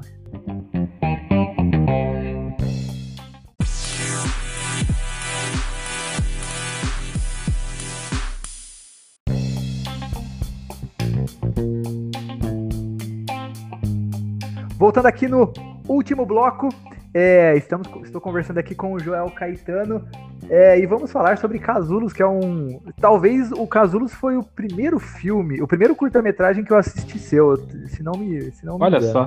Voltando 14.89 15.05
aqui 15.05 15.29
no 15.29 15.53
último 15.87 16.25
bloco, 16.25 16.71
é, 17.13 17.55
estamos, 17.59 17.87
estou 18.05 18.23
conversando 18.23 18.57
aqui 18.57 18.75
com 18.75 18.95
o 18.95 18.99
Joel 18.99 19.31
Caetano 19.33 20.03
é, 20.49 20.81
e 20.81 20.87
vamos 20.87 21.13
falar 21.13 21.37
sobre 21.37 21.59
Casulos, 21.59 22.15
que 22.15 22.23
é 22.23 22.27
um. 22.27 22.81
Talvez 22.99 23.53
o 23.53 23.67
Casulos 23.67 24.15
foi 24.15 24.39
o 24.39 24.43
primeiro 24.43 24.99
filme, 24.99 25.61
o 25.61 25.67
primeiro 25.67 25.95
curta-metragem 25.95 26.65
que 26.65 26.73
eu 26.73 26.79
assisti 26.79 27.19
seu, 27.19 27.59
se 27.89 28.03
não 28.03 28.13
me, 28.13 28.51
se 28.51 28.65
não 28.65 28.79
me 28.79 28.85
Olha 28.87 28.97
engano. 28.97 29.13
só. 29.13 29.27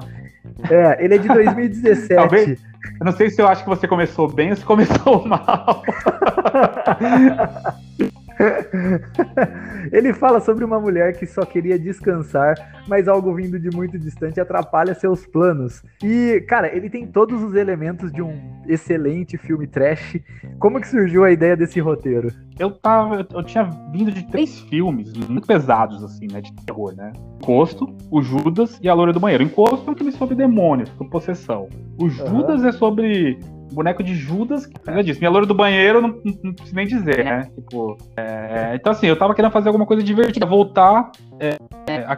É, 0.68 1.06
ele 1.06 1.14
é 1.14 1.18
de 1.20 1.28
2017. 1.28 2.08
Talvez, 2.18 2.60
eu 3.00 3.06
não 3.06 3.12
sei 3.12 3.30
se 3.30 3.40
eu 3.40 3.48
acho 3.48 3.64
que 3.64 3.70
você 3.70 3.88
começou 3.88 4.28
bem 4.28 4.50
ou 4.50 4.56
se 4.56 4.66
começou 4.66 5.24
mal. 5.30 5.84
Ele 9.92 10.14
fala 10.14 10.40
sobre 10.40 10.64
uma 10.64 10.80
mulher 10.80 11.18
que 11.18 11.26
só 11.26 11.46
queria 11.46 11.78
descansar, 11.78 12.84
mas 12.88 13.08
algo 13.08 13.34
vindo 13.34 13.60
de 13.60 13.76
muito 13.76 13.98
distante 13.98 14.40
atrapalha 14.40 14.94
seus 14.94 15.26
planos. 15.26 15.84
E, 16.04 16.44
cara, 16.48 16.74
ele 16.76 16.90
tem 16.90 17.06
todos 17.08 17.42
os 17.44 17.56
elementos 17.56 18.12
de 18.12 18.22
um 18.22 18.34
excelente 18.68 19.38
filme 19.38 19.68
trash. 19.68 20.20
Como 20.60 20.80
que 20.80 20.88
surgiu 20.88 21.24
a 21.24 21.32
ideia 21.32 21.56
desse 21.56 21.80
roteiro? 21.80 22.32
Eu 22.60 22.72
tava. 22.72 23.26
Eu 23.34 23.44
tinha 23.44 23.64
vindo 23.92 24.12
de 24.12 24.24
três 24.30 24.60
filmes 24.62 25.14
muito 25.14 25.48
pesados, 25.48 26.04
assim, 26.04 26.28
né? 26.32 26.42
De 26.42 26.54
terror, 26.66 26.94
né? 26.96 27.12
Encosto, 27.42 27.88
o 28.12 28.22
Judas 28.22 28.80
e 28.82 28.90
a 28.90 28.94
Loura 28.94 29.14
do 29.14 29.20
Banheiro. 29.20 29.44
Encosto 29.44 29.90
é 29.90 29.92
um 29.92 29.96
filme 29.96 30.12
sobre 30.12 30.36
demônios, 30.36 30.90
sobre 30.90 31.10
possessão. 31.10 31.68
O 32.00 32.08
Judas 32.10 32.62
uhum. 32.62 32.68
é 32.68 32.72
sobre 32.72 33.40
boneco 33.72 34.04
de 34.04 34.16
Judas, 34.16 34.66
que 34.66 34.76
eu 34.86 35.04
disse, 35.04 35.20
minha 35.20 35.32
loura 35.32 35.46
do 35.46 35.54
banheiro, 35.54 36.02
não, 36.02 36.10
não, 36.10 36.34
não 36.44 36.54
preciso 36.54 36.76
nem 36.76 36.88
dizer, 36.88 37.24
né? 37.24 37.50
Tipo, 37.56 37.98
é, 38.18 38.76
então 38.76 38.92
assim, 38.92 39.08
eu 39.08 39.16
tava 39.16 39.34
querendo 39.34 39.52
fazer 39.52 39.70
alguma 39.70 39.86
coisa 39.86 40.04
divertida, 40.04 40.46
voltar 40.46 41.12
é, 41.40 41.58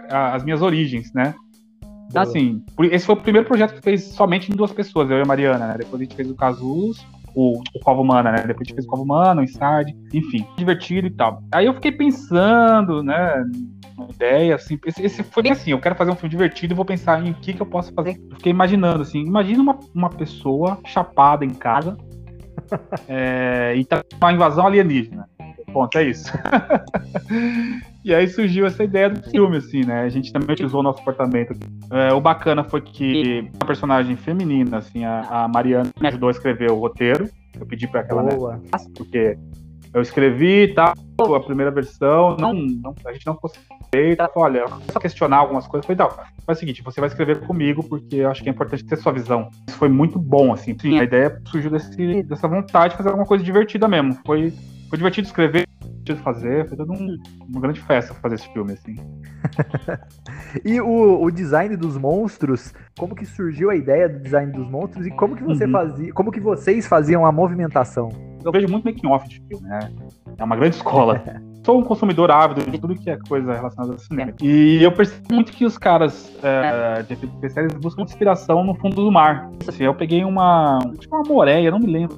às 0.09 0.43
minhas 0.43 0.61
origens, 0.61 1.13
né? 1.13 1.33
Então, 2.09 2.21
assim, 2.21 2.63
esse 2.91 3.07
foi 3.07 3.15
o 3.15 3.19
primeiro 3.19 3.47
projeto 3.47 3.73
que 3.73 3.81
fez 3.81 4.03
somente 4.03 4.51
em 4.51 4.55
duas 4.55 4.71
pessoas, 4.71 5.09
eu 5.09 5.17
e 5.17 5.21
a 5.21 5.25
Mariana, 5.25 5.67
né? 5.67 5.75
Depois 5.79 5.99
a 5.99 6.03
gente 6.03 6.15
fez 6.15 6.29
o 6.29 6.35
Casulos, 6.35 7.03
o, 7.33 7.59
o 7.59 7.79
Cova 7.79 8.01
Humana, 8.01 8.31
né? 8.31 8.43
Depois 8.45 8.59
a 8.61 8.63
gente 8.65 8.75
fez 8.75 8.85
o 8.85 8.87
Cova 8.87 9.01
Humana, 9.01 9.41
o 9.41 9.43
Inside, 9.43 9.97
enfim, 10.13 10.45
divertido 10.55 11.07
e 11.07 11.11
tal. 11.11 11.41
Aí 11.51 11.65
eu 11.65 11.73
fiquei 11.73 11.91
pensando, 11.91 13.01
né? 13.01 13.43
Uma 13.97 14.09
ideia, 14.09 14.55
assim. 14.55 14.79
Esse, 14.85 15.03
esse, 15.03 15.23
foi 15.23 15.43
bem 15.43 15.51
assim, 15.51 15.71
eu 15.71 15.79
quero 15.79 15.95
fazer 15.95 16.11
um 16.11 16.15
filme 16.15 16.29
divertido 16.29 16.73
e 16.73 16.75
vou 16.75 16.85
pensar 16.85 17.25
em 17.25 17.31
o 17.31 17.35
que, 17.35 17.53
que 17.53 17.61
eu 17.61 17.65
posso 17.65 17.93
fazer. 17.93 18.19
Eu 18.29 18.37
fiquei 18.37 18.51
imaginando, 18.51 19.01
assim, 19.01 19.19
imagina 19.19 19.61
uma, 19.61 19.79
uma 19.93 20.09
pessoa 20.09 20.79
chapada 20.85 21.45
em 21.45 21.53
casa 21.53 21.97
é, 23.07 23.73
e 23.75 23.85
tá 23.85 24.03
uma 24.21 24.33
invasão 24.33 24.65
alienígena. 24.65 25.27
Ponto, 25.71 25.97
é 25.97 26.03
isso. 26.03 26.31
e 28.05 28.13
aí 28.13 28.27
surgiu 28.27 28.67
essa 28.67 28.83
ideia 28.83 29.09
do 29.09 29.27
filme, 29.29 29.57
assim, 29.57 29.83
né? 29.83 30.01
A 30.01 30.09
gente 30.09 30.31
também 30.31 30.51
utilizou 30.51 30.81
o 30.81 30.83
nosso 30.83 30.99
comportamento. 30.99 31.55
É, 31.91 32.13
o 32.13 32.21
bacana 32.21 32.63
foi 32.63 32.81
que 32.81 33.49
uma 33.55 33.65
personagem 33.65 34.15
feminina, 34.15 34.77
assim, 34.77 35.03
a, 35.03 35.21
a 35.21 35.47
Mariana 35.47 35.89
me 35.99 36.07
ajudou 36.07 36.29
a 36.29 36.31
escrever 36.31 36.71
o 36.71 36.79
roteiro. 36.79 37.27
Eu 37.59 37.65
pedi 37.65 37.87
para 37.87 38.01
aquela, 38.01 38.21
né? 38.21 38.31
Porque 38.95 39.37
eu 39.93 40.01
escrevi 40.01 40.63
e 40.63 40.73
tal, 40.73 40.93
a 41.35 41.39
primeira 41.39 41.69
versão, 41.69 42.35
não, 42.37 42.53
não, 42.53 42.95
a 43.05 43.13
gente 43.13 43.25
não 43.25 43.35
conseguiu. 43.35 43.67
Falou, 44.17 44.31
olha, 44.35 44.65
só 44.91 44.99
questionar 44.99 45.37
algumas 45.37 45.67
coisas. 45.67 45.85
Falei, 45.85 45.99
não, 45.99 46.09
faz 46.45 46.57
o 46.57 46.59
seguinte, 46.59 46.81
você 46.81 46.99
vai 46.99 47.09
escrever 47.09 47.41
comigo, 47.41 47.83
porque 47.83 48.15
eu 48.17 48.31
acho 48.31 48.41
que 48.41 48.49
é 48.49 48.51
importante 48.51 48.83
ter 48.83 48.97
sua 48.97 49.11
visão. 49.11 49.49
Isso 49.67 49.77
foi 49.77 49.89
muito 49.89 50.17
bom, 50.17 50.51
assim. 50.51 50.75
Sim, 50.79 50.99
a 50.99 51.03
ideia 51.03 51.39
surgiu 51.45 51.69
desse, 51.69 52.23
dessa 52.23 52.47
vontade 52.47 52.91
de 52.91 52.97
fazer 52.97 53.09
alguma 53.09 53.27
coisa 53.27 53.43
divertida 53.43 53.87
mesmo. 53.87 54.17
Foi, 54.25 54.51
foi 54.89 54.97
divertido 54.97 55.27
escrever, 55.27 55.67
divertido 56.03 56.19
fazer, 56.21 56.67
foi 56.67 56.77
toda 56.77 56.91
um, 56.91 57.17
uma 57.49 57.61
grande 57.61 57.81
festa 57.81 58.13
fazer 58.13 58.35
esse 58.35 58.51
filme, 58.53 58.73
assim. 58.73 58.95
e 60.63 60.79
o, 60.79 61.21
o 61.21 61.31
design 61.31 61.75
dos 61.77 61.97
monstros, 61.97 62.73
como 62.97 63.15
que 63.15 63.25
surgiu 63.25 63.69
a 63.69 63.75
ideia 63.75 64.09
do 64.09 64.19
design 64.19 64.51
dos 64.51 64.69
monstros 64.69 65.07
e 65.07 65.11
como 65.11 65.35
que 65.35 65.43
você 65.43 65.65
uhum. 65.65 65.71
fazia, 65.71 66.13
como 66.13 66.31
que 66.31 66.39
vocês 66.39 66.85
faziam 66.85 67.25
a 67.25 67.31
movimentação? 67.31 68.09
eu 68.43 68.51
vejo 68.51 68.67
muito 68.67 68.83
making 68.83 69.07
off 69.07 69.27
de 69.27 69.41
filme, 69.47 69.67
né? 69.67 69.91
É 70.37 70.43
uma 70.43 70.55
grande 70.55 70.75
escola. 70.75 71.23
Sou 71.65 71.79
um 71.79 71.83
consumidor 71.83 72.29
ávido 72.29 72.69
de 72.69 72.77
tudo 72.77 72.93
que 72.95 73.09
é 73.09 73.17
coisa 73.17 73.53
relacionada 73.53 73.93
ao 73.93 73.97
cinema. 73.97 74.33
E 74.41 74.83
eu 74.83 74.91
percebo 74.91 75.33
muito 75.33 75.53
que 75.53 75.65
os 75.65 75.77
caras 75.77 76.29
é, 76.43 77.01
de 77.03 77.13
efeitos 77.13 77.35
especiais 77.35 77.73
buscam 77.75 78.03
inspiração 78.03 78.63
no 78.65 78.75
fundo 78.75 78.97
do 78.97 79.09
mar. 79.09 79.49
Assim, 79.65 79.85
eu 79.85 79.95
peguei 79.95 80.25
uma. 80.25 80.79
Tipo 80.99 81.15
uma 81.15 81.23
moreia, 81.23 81.71
não 81.71 81.79
me 81.79 81.87
lembro 81.87 82.17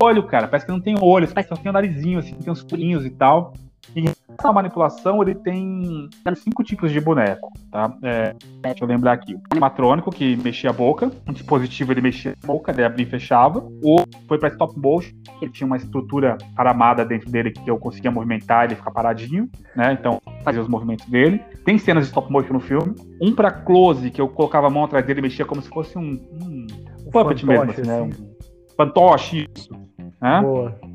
Olho, 0.00 0.22
cara, 0.22 0.48
parece 0.48 0.64
que 0.64 0.72
não 0.72 0.80
tem 0.80 0.96
olhos, 0.98 1.32
parece 1.32 1.50
que 1.50 1.56
só 1.56 1.62
tem 1.62 1.70
um 1.70 1.74
narizinho, 1.74 2.18
assim, 2.18 2.34
tem 2.34 2.50
uns 2.50 2.62
pulinhos 2.62 3.04
e 3.04 3.10
tal. 3.10 3.52
E 3.94 4.04
essa 4.38 4.52
manipulação, 4.52 5.22
ele 5.22 5.34
tem 5.34 6.08
cinco 6.36 6.62
tipos 6.62 6.92
de 6.92 7.00
boneco, 7.00 7.52
tá? 7.70 7.96
É, 8.02 8.34
deixa 8.62 8.84
eu 8.84 8.88
lembrar 8.88 9.12
aqui. 9.12 9.34
O 9.34 9.40
animatrônico, 9.50 10.10
que 10.10 10.36
mexia 10.36 10.70
a 10.70 10.72
boca. 10.72 11.10
Um 11.26 11.32
dispositivo, 11.32 11.92
ele 11.92 12.00
mexia 12.00 12.34
a 12.42 12.46
boca, 12.46 12.72
ele 12.72 12.84
abria 12.84 13.06
e 13.06 13.08
fechava. 13.08 13.60
O 13.82 14.02
foi 14.28 14.38
para 14.38 14.48
stop 14.50 14.78
motion, 14.78 15.14
ele 15.40 15.50
tinha 15.50 15.66
uma 15.66 15.76
estrutura 15.76 16.36
aramada 16.56 17.04
dentro 17.04 17.30
dele 17.30 17.50
que 17.50 17.68
eu 17.70 17.78
conseguia 17.78 18.10
movimentar 18.10 18.64
ele 18.64 18.76
ficar 18.76 18.90
paradinho, 18.90 19.48
né? 19.74 19.92
Então, 19.92 20.20
fazia 20.42 20.60
os 20.60 20.68
movimentos 20.68 21.06
dele. 21.06 21.42
Tem 21.64 21.78
cenas 21.78 22.04
de 22.04 22.08
stop 22.08 22.30
motion 22.30 22.52
no 22.52 22.60
filme. 22.60 22.94
Um 23.20 23.34
para 23.34 23.50
close, 23.50 24.10
que 24.10 24.20
eu 24.20 24.28
colocava 24.28 24.66
a 24.66 24.70
mão 24.70 24.84
atrás 24.84 25.06
dele 25.06 25.20
e 25.20 25.22
mexia 25.22 25.44
como 25.44 25.62
se 25.62 25.68
fosse 25.68 25.96
um, 25.96 26.02
um, 26.02 26.66
um 27.06 27.10
puppet 27.10 27.44
mesmo, 27.46 27.70
assim, 27.70 27.82
né? 27.82 28.00
assim. 28.00 28.22
Um 28.22 28.76
fantoche, 28.76 29.48
isso. 29.54 29.72
Né? 30.20 30.42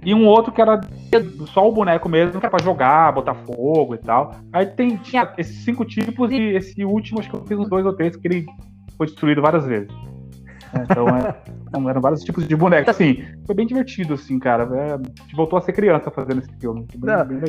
E 0.03 0.13
um 0.13 0.25
outro 0.25 0.51
que 0.51 0.61
era 0.61 0.81
só 1.53 1.67
o 1.67 1.71
boneco 1.71 2.09
mesmo, 2.09 2.39
que 2.39 2.45
era 2.45 2.49
pra 2.49 2.63
jogar, 2.63 3.11
botar 3.11 3.35
fogo 3.35 3.93
e 3.93 3.99
tal. 3.99 4.35
Aí 4.51 4.65
tem, 4.65 4.97
tinha 4.97 5.31
esses 5.37 5.63
cinco 5.63 5.85
tipos 5.85 6.31
e 6.31 6.55
esse 6.55 6.83
último, 6.83 7.19
acho 7.19 7.29
que 7.29 7.35
eu 7.35 7.45
fiz 7.45 7.57
uns 7.57 7.69
dois 7.69 7.85
ou 7.85 7.93
três, 7.93 8.15
que 8.15 8.27
ele 8.27 8.45
foi 8.97 9.05
destruído 9.07 9.41
várias 9.41 9.65
vezes. 9.65 9.91
Então, 10.73 11.07
é, 11.07 11.35
então, 11.71 11.89
eram 11.89 12.01
vários 12.01 12.21
tipos 12.21 12.45
de 12.45 12.53
bonecos. 12.53 12.89
Assim, 12.89 13.23
foi 13.45 13.55
bem 13.55 13.65
divertido, 13.65 14.15
assim, 14.15 14.37
cara. 14.37 14.63
É, 14.75 14.93
a 14.93 14.97
gente 14.97 15.33
voltou 15.33 15.57
a 15.57 15.61
ser 15.61 15.71
criança 15.71 16.11
fazendo 16.11 16.39
esse 16.39 16.53
filme. 16.59 16.85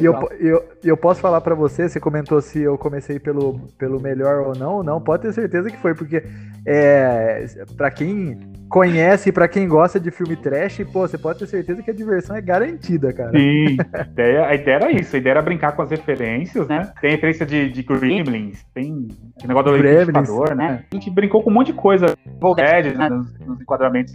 e 0.00 0.04
eu, 0.04 0.14
eu, 0.38 0.64
eu 0.84 0.96
posso 0.96 1.20
falar 1.20 1.40
para 1.40 1.56
você, 1.56 1.88
você 1.88 1.98
comentou 1.98 2.40
se 2.40 2.60
eu 2.60 2.78
comecei 2.78 3.18
pelo, 3.18 3.58
pelo 3.76 4.00
melhor 4.00 4.46
ou 4.46 4.56
não. 4.56 4.80
Não, 4.84 5.00
pode 5.00 5.22
ter 5.22 5.32
certeza 5.32 5.68
que 5.68 5.76
foi, 5.76 5.92
porque 5.92 6.22
é, 6.64 7.44
para 7.76 7.90
quem 7.90 8.38
conhece, 8.68 9.32
para 9.32 9.48
quem 9.48 9.66
gosta 9.66 9.98
de 9.98 10.12
filme 10.12 10.36
trash, 10.36 10.78
pô, 10.92 11.00
você 11.00 11.18
pode 11.18 11.40
ter 11.40 11.46
certeza 11.48 11.82
que 11.82 11.90
a 11.90 11.94
diversão 11.94 12.36
é 12.36 12.40
garantida, 12.40 13.12
cara. 13.12 13.32
Sim, 13.32 13.76
a 13.92 14.02
ideia, 14.02 14.46
a 14.46 14.54
ideia 14.54 14.76
era 14.76 14.92
isso, 14.92 15.16
a 15.16 15.18
ideia 15.18 15.32
era 15.32 15.42
brincar 15.42 15.72
com 15.72 15.82
as 15.82 15.90
referências, 15.90 16.68
né? 16.68 16.92
Tem 17.00 17.10
referência 17.10 17.44
de, 17.44 17.68
de 17.70 17.82
Gremlins, 17.82 18.64
tem 18.72 19.08
o 19.45 19.49
negócio 19.49 19.70
do 19.70 19.78
identificador, 19.78 20.55
né? 20.55 20.84
A 20.90 20.95
gente 20.95 21.11
brincou 21.11 21.43
com 21.43 21.51
um 21.51 21.55
monte 21.55 21.68
de 21.68 21.74
coisa, 21.74 22.16
Dead, 22.57 22.97
né? 22.97 23.09
nos, 23.09 23.38
nos 23.40 23.61
enquadramentos 23.61 24.12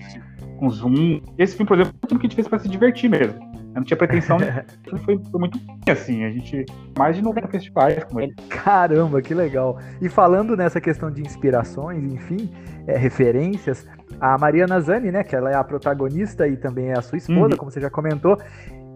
com 0.58 0.70
zoom. 0.70 1.22
Esse 1.38 1.56
filme, 1.56 1.68
por 1.68 1.80
exemplo, 1.80 1.94
foi 2.00 2.10
filme 2.10 2.22
que 2.22 2.28
a 2.28 2.30
gente 2.30 2.36
fez 2.36 2.48
pra 2.48 2.60
se 2.60 2.68
divertir 2.68 3.10
mesmo. 3.10 3.40
Eu 3.54 3.82
não 3.82 3.84
tinha 3.84 3.98
pretensão, 3.98 4.38
foi, 5.06 5.20
foi 5.24 5.40
muito 5.40 5.60
assim, 5.88 6.24
a 6.24 6.32
gente 6.32 6.66
mais 6.98 7.16
de 7.16 7.22
90 7.22 7.48
festivais 7.48 8.04
com 8.06 8.20
ele. 8.20 8.34
Caramba, 8.50 9.22
que 9.22 9.34
legal. 9.34 9.78
E 10.02 10.10
falando 10.10 10.58
nessa 10.58 10.82
questão 10.82 11.12
de 11.12 11.22
inspirações, 11.22 12.04
enfim, 12.12 12.50
é, 12.88 12.98
referências, 12.98 13.88
a 14.20 14.38
Maria 14.38 14.66
Nazani, 14.66 15.12
né, 15.12 15.24
que 15.24 15.36
ela 15.36 15.52
é 15.52 15.56
a 15.56 15.64
protagonista 15.64 16.48
e 16.48 16.58
também 16.58 16.90
é 16.90 16.98
a 16.98 17.02
sua 17.02 17.18
esposa, 17.18 17.52
uhum. 17.52 17.58
como 17.58 17.72
você 17.72 17.80
já 17.80 17.90
comentou, 17.90 18.38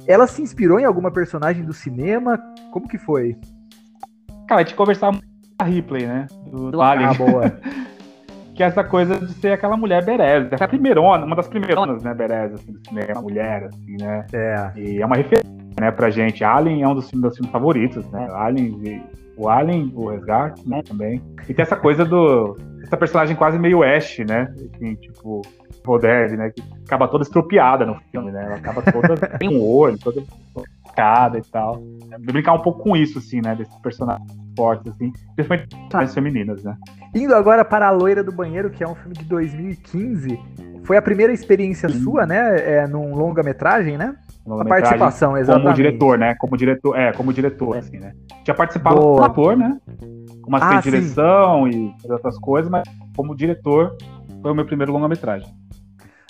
ela 0.07 0.25
se 0.25 0.41
inspirou 0.41 0.79
em 0.79 0.85
alguma 0.85 1.11
personagem 1.11 1.63
do 1.63 1.73
cinema? 1.73 2.39
Como 2.71 2.87
que 2.87 2.97
foi? 2.97 3.37
Cara, 4.47 4.61
a 4.61 4.63
gente 4.63 4.75
conversava 4.75 5.19
Ripley, 5.63 6.05
né? 6.05 6.27
Do, 6.47 6.71
do 6.71 6.81
Alien. 6.81 7.09
Ah, 7.09 7.13
boa. 7.13 7.51
que 8.53 8.63
é 8.63 8.67
essa 8.67 8.83
coisa 8.83 9.15
de 9.17 9.33
ser 9.33 9.53
aquela 9.53 9.77
mulher 9.77 10.03
bereza. 10.05 10.49
Essa 10.51 10.63
é 10.63 10.65
a 10.65 10.69
primeira, 10.69 11.01
uma 11.01 11.35
das 11.35 11.47
primeiras, 11.47 12.03
né, 12.03 12.13
bereza, 12.13 12.55
assim, 12.55 12.71
do 12.71 12.79
cinema, 12.87 13.21
mulher, 13.21 13.63
assim, 13.65 13.97
né? 13.99 14.25
É. 14.33 14.71
E 14.75 15.01
é 15.01 15.05
uma 15.05 15.15
referência 15.15 15.49
né, 15.79 15.89
pra 15.91 16.09
gente. 16.09 16.43
Alien 16.43 16.83
é 16.83 16.87
um 16.87 16.93
dos 16.93 17.09
filmes, 17.09 17.29
dos 17.29 17.37
filmes 17.37 17.51
favoritos, 17.51 18.07
né? 18.11 18.27
Alien, 18.31 19.03
o 19.37 19.49
Alien, 19.49 19.91
o 19.95 20.09
Resgate, 20.09 20.67
né, 20.67 20.81
também. 20.83 21.21
E 21.47 21.53
tem 21.53 21.63
essa 21.63 21.75
coisa 21.75 22.05
do. 22.05 22.55
Essa 22.83 22.97
personagem 22.97 23.35
quase 23.35 23.57
meio 23.57 23.83
Ash, 23.83 24.19
né? 24.19 24.53
Assim, 24.75 24.95
tipo, 24.95 25.41
Roderd, 25.85 26.35
né? 26.35 26.51
Que 26.51 26.61
acaba 26.85 27.07
toda 27.07 27.23
estropiada 27.23 27.85
no 27.85 27.95
filme, 28.11 28.31
né? 28.31 28.43
Ela 28.45 28.55
acaba 28.55 28.81
toda. 28.81 29.15
tem 29.39 29.49
um 29.49 29.63
olho, 29.63 29.97
toda 29.97 30.21
escada 30.91 31.37
e 31.37 31.41
tal. 31.41 31.81
Brincar 32.19 32.53
um 32.53 32.59
pouco 32.59 32.83
com 32.83 32.95
isso, 32.95 33.19
assim, 33.19 33.41
né? 33.41 33.55
Desses 33.55 33.75
personagens 33.77 34.29
fortes, 34.55 34.87
assim. 34.87 35.11
Principalmente 35.35 35.69
personagens 35.69 36.13
femininas, 36.13 36.63
né? 36.63 36.75
Indo 37.15 37.33
agora 37.33 37.63
para 37.63 37.87
A 37.87 37.91
Loira 37.91 38.23
do 38.23 38.31
Banheiro, 38.31 38.69
que 38.69 38.83
é 38.83 38.87
um 38.87 38.95
filme 38.95 39.15
de 39.15 39.25
2015. 39.25 40.39
Foi 40.83 40.97
a 40.97 41.01
primeira 41.01 41.31
experiência 41.31 41.89
Sim. 41.89 42.03
sua, 42.03 42.25
né? 42.25 42.59
É, 42.59 42.87
num 42.87 43.15
longa-metragem, 43.15 43.97
né? 43.97 44.15
a 44.47 44.65
participação, 44.65 45.37
exatamente. 45.37 45.65
Como 45.65 45.75
diretor, 45.75 46.17
né? 46.17 46.35
Como 46.35 46.57
diretor, 46.57 46.97
é, 46.97 47.13
como 47.13 47.33
diretor, 47.33 47.77
assim, 47.77 47.99
né? 47.99 48.13
Tinha 48.43 48.55
participado 48.55 48.95
Boa. 48.95 49.13
como 49.13 49.25
ator, 49.25 49.57
né? 49.57 49.77
Como 50.41 50.57
assistente 50.57 50.79
ah, 50.79 50.81
de 50.81 50.89
direção 50.89 51.71
sim. 51.71 51.95
e 52.03 52.11
outras 52.11 52.37
coisas, 52.39 52.69
mas 52.69 52.83
como 53.15 53.35
diretor 53.35 53.95
foi 54.41 54.51
o 54.51 54.55
meu 54.55 54.65
primeiro 54.65 54.91
longa-metragem. 54.91 55.47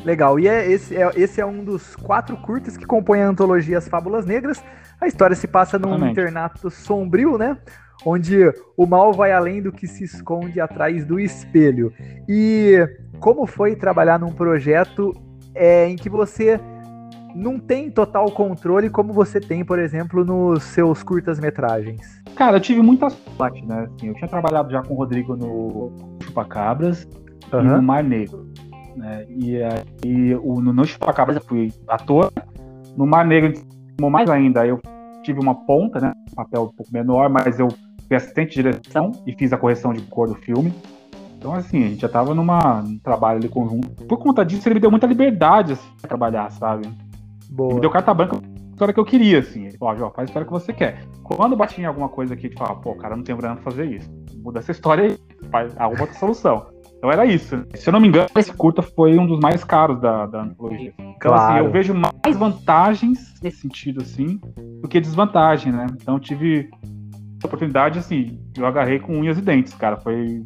Legal, 0.04 0.40
e 0.40 0.48
é, 0.48 0.70
esse, 0.72 0.96
é, 0.96 1.12
esse 1.16 1.40
é 1.40 1.46
um 1.46 1.64
dos 1.64 1.96
quatro 1.96 2.36
curtas 2.38 2.76
que 2.76 2.86
compõem 2.86 3.22
a 3.22 3.28
antologia 3.28 3.78
As 3.78 3.88
Fábulas 3.88 4.26
Negras. 4.26 4.64
A 5.00 5.08
história 5.08 5.36
se 5.36 5.48
passa 5.48 5.78
num 5.78 5.90
Exatamente. 5.90 6.12
internato 6.12 6.70
sombrio, 6.70 7.38
né? 7.38 7.58
Onde 8.04 8.52
o 8.76 8.88
mal 8.88 9.14
vai 9.14 9.32
além 9.32 9.62
do 9.62 9.72
que 9.72 9.88
se 9.88 10.04
esconde 10.04 10.60
atrás 10.60 11.06
do 11.06 11.20
espelho. 11.20 11.94
E 12.28 12.78
como 13.20 13.46
foi 13.46 13.76
trabalhar 13.76 14.20
num 14.20 14.32
projeto 14.32 15.14
é, 15.54 15.88
em 15.88 15.96
que 15.96 16.10
você 16.10 16.60
não 17.36 17.60
tem 17.60 17.90
total 17.90 18.30
controle 18.32 18.90
como 18.90 19.14
você 19.14 19.40
tem, 19.40 19.64
por 19.64 19.80
exemplo, 19.80 20.26
nos 20.26 20.64
seus 20.64 21.04
curtas-metragens? 21.04 22.22
Cara, 22.36 22.58
eu 22.58 22.62
tive 22.62 22.82
muita 22.82 23.10
sorte, 23.10 23.64
né? 23.66 23.88
Assim, 23.96 24.08
eu 24.08 24.14
tinha 24.16 24.28
trabalhado 24.28 24.72
já 24.72 24.82
com 24.82 24.94
o 24.94 24.98
Rodrigo 24.98 25.36
no 25.36 26.18
Chupacabras 26.24 27.08
uhum. 27.54 27.62
e 27.62 27.64
no 27.64 27.82
Mar 27.82 28.04
Negro. 28.04 28.51
Né? 28.96 29.26
E 29.30 29.62
aí, 29.64 30.36
o, 30.36 30.62
no, 30.62 30.74
no 30.74 30.86
Chupacabras 30.86 31.38
eu 31.38 31.44
fui 31.44 31.74
ator, 31.88 32.32
no 32.98 33.06
Mar 33.06 33.26
Negro, 33.26 33.54
mais 34.10 34.30
ainda, 34.30 34.66
eu 34.66 34.80
tive 35.24 35.40
uma 35.40 35.54
ponta, 35.54 36.00
né? 36.00 36.14
Um 36.32 36.36
papel 36.36 36.64
um 36.64 36.76
pouco 36.76 36.92
menor, 36.92 37.30
mas 37.30 37.60
eu 37.60 37.68
fui 38.08 38.16
assistente 38.16 38.56
de 38.56 38.64
direção 38.64 39.12
e 39.26 39.34
fiz 39.34 39.54
a 39.54 39.58
correção 39.58 39.94
de 39.94 40.02
cor 40.04 40.28
do 40.28 40.36
filme. 40.36 40.74
Então, 41.38 41.54
assim, 41.54 41.84
a 41.84 41.88
gente 41.88 42.02
já 42.02 42.10
tava 42.10 42.36
numa, 42.36 42.82
num 42.82 43.00
trabalho 43.00 43.40
ali 43.40 43.50
conjunto. 43.50 43.90
Por 44.06 44.18
conta 44.18 44.46
disso, 44.46 44.68
ele 44.68 44.76
me 44.76 44.80
deu 44.80 44.92
muita 44.92 45.08
liberdade, 45.08 45.74
assim, 45.74 45.90
pra 46.00 46.08
trabalhar, 46.08 46.52
sabe? 46.52 46.88
Boa. 47.50 47.76
Me 47.76 47.82
deu 47.82 47.90
carta 47.90 48.14
branca 48.14 48.38
a 48.38 48.72
história 48.72 48.94
que 48.94 49.00
eu 49.00 49.06
queria, 49.06 49.40
assim. 49.40 49.66
Ele 49.66 49.78
falou, 49.78 50.08
ó, 50.08 50.12
faz 50.12 50.28
a 50.28 50.30
história 50.30 50.46
que 50.46 50.52
você 50.52 50.72
quer. 50.72 51.04
Quando 51.24 51.56
batia 51.56 51.84
em 51.84 51.88
alguma 51.88 52.10
coisa 52.10 52.34
aqui, 52.34 52.46
a 52.46 52.50
gente 52.50 52.58
falava, 52.58 52.80
pô, 52.80 52.94
cara, 52.96 53.16
não 53.16 53.24
tem 53.24 53.36
grana 53.36 53.56
pra 53.56 53.64
fazer 53.72 53.86
isso. 53.86 54.10
Muda 54.38 54.60
essa 54.60 54.72
história 54.72 55.06
aí, 55.06 55.18
faz, 55.50 55.76
arruma 55.78 56.02
outra 56.02 56.16
solução. 56.18 56.68
Então 57.02 57.12
era 57.12 57.26
isso. 57.26 57.66
Se 57.74 57.90
eu 57.90 57.94
não 57.94 58.00
me 58.00 58.08
engano, 58.08 58.30
esse 58.38 58.54
curta 58.54 58.84
foi 58.84 59.18
um 59.18 59.26
dos 59.26 59.40
mais 59.40 59.64
caros 59.64 60.00
da, 60.00 60.28
da 60.28 60.44
antologia. 60.44 60.94
Então, 61.00 61.16
claro. 61.20 61.56
assim, 61.56 61.66
eu 61.66 61.72
vejo 61.72 61.96
mais 61.96 62.38
vantagens 62.38 63.42
nesse 63.42 63.62
sentido, 63.62 64.04
assim, 64.04 64.40
do 64.80 64.88
que 64.88 65.02
desvantagem, 65.02 65.72
né? 65.72 65.88
Então 66.00 66.20
tive 66.20 66.70
a 67.44 67.48
oportunidade, 67.48 67.98
assim, 67.98 68.40
eu 68.56 68.68
agarrei 68.68 69.00
com 69.00 69.18
unhas 69.18 69.40
e 69.40 69.42
dentes, 69.42 69.74
cara. 69.74 69.98
Foi, 69.98 70.46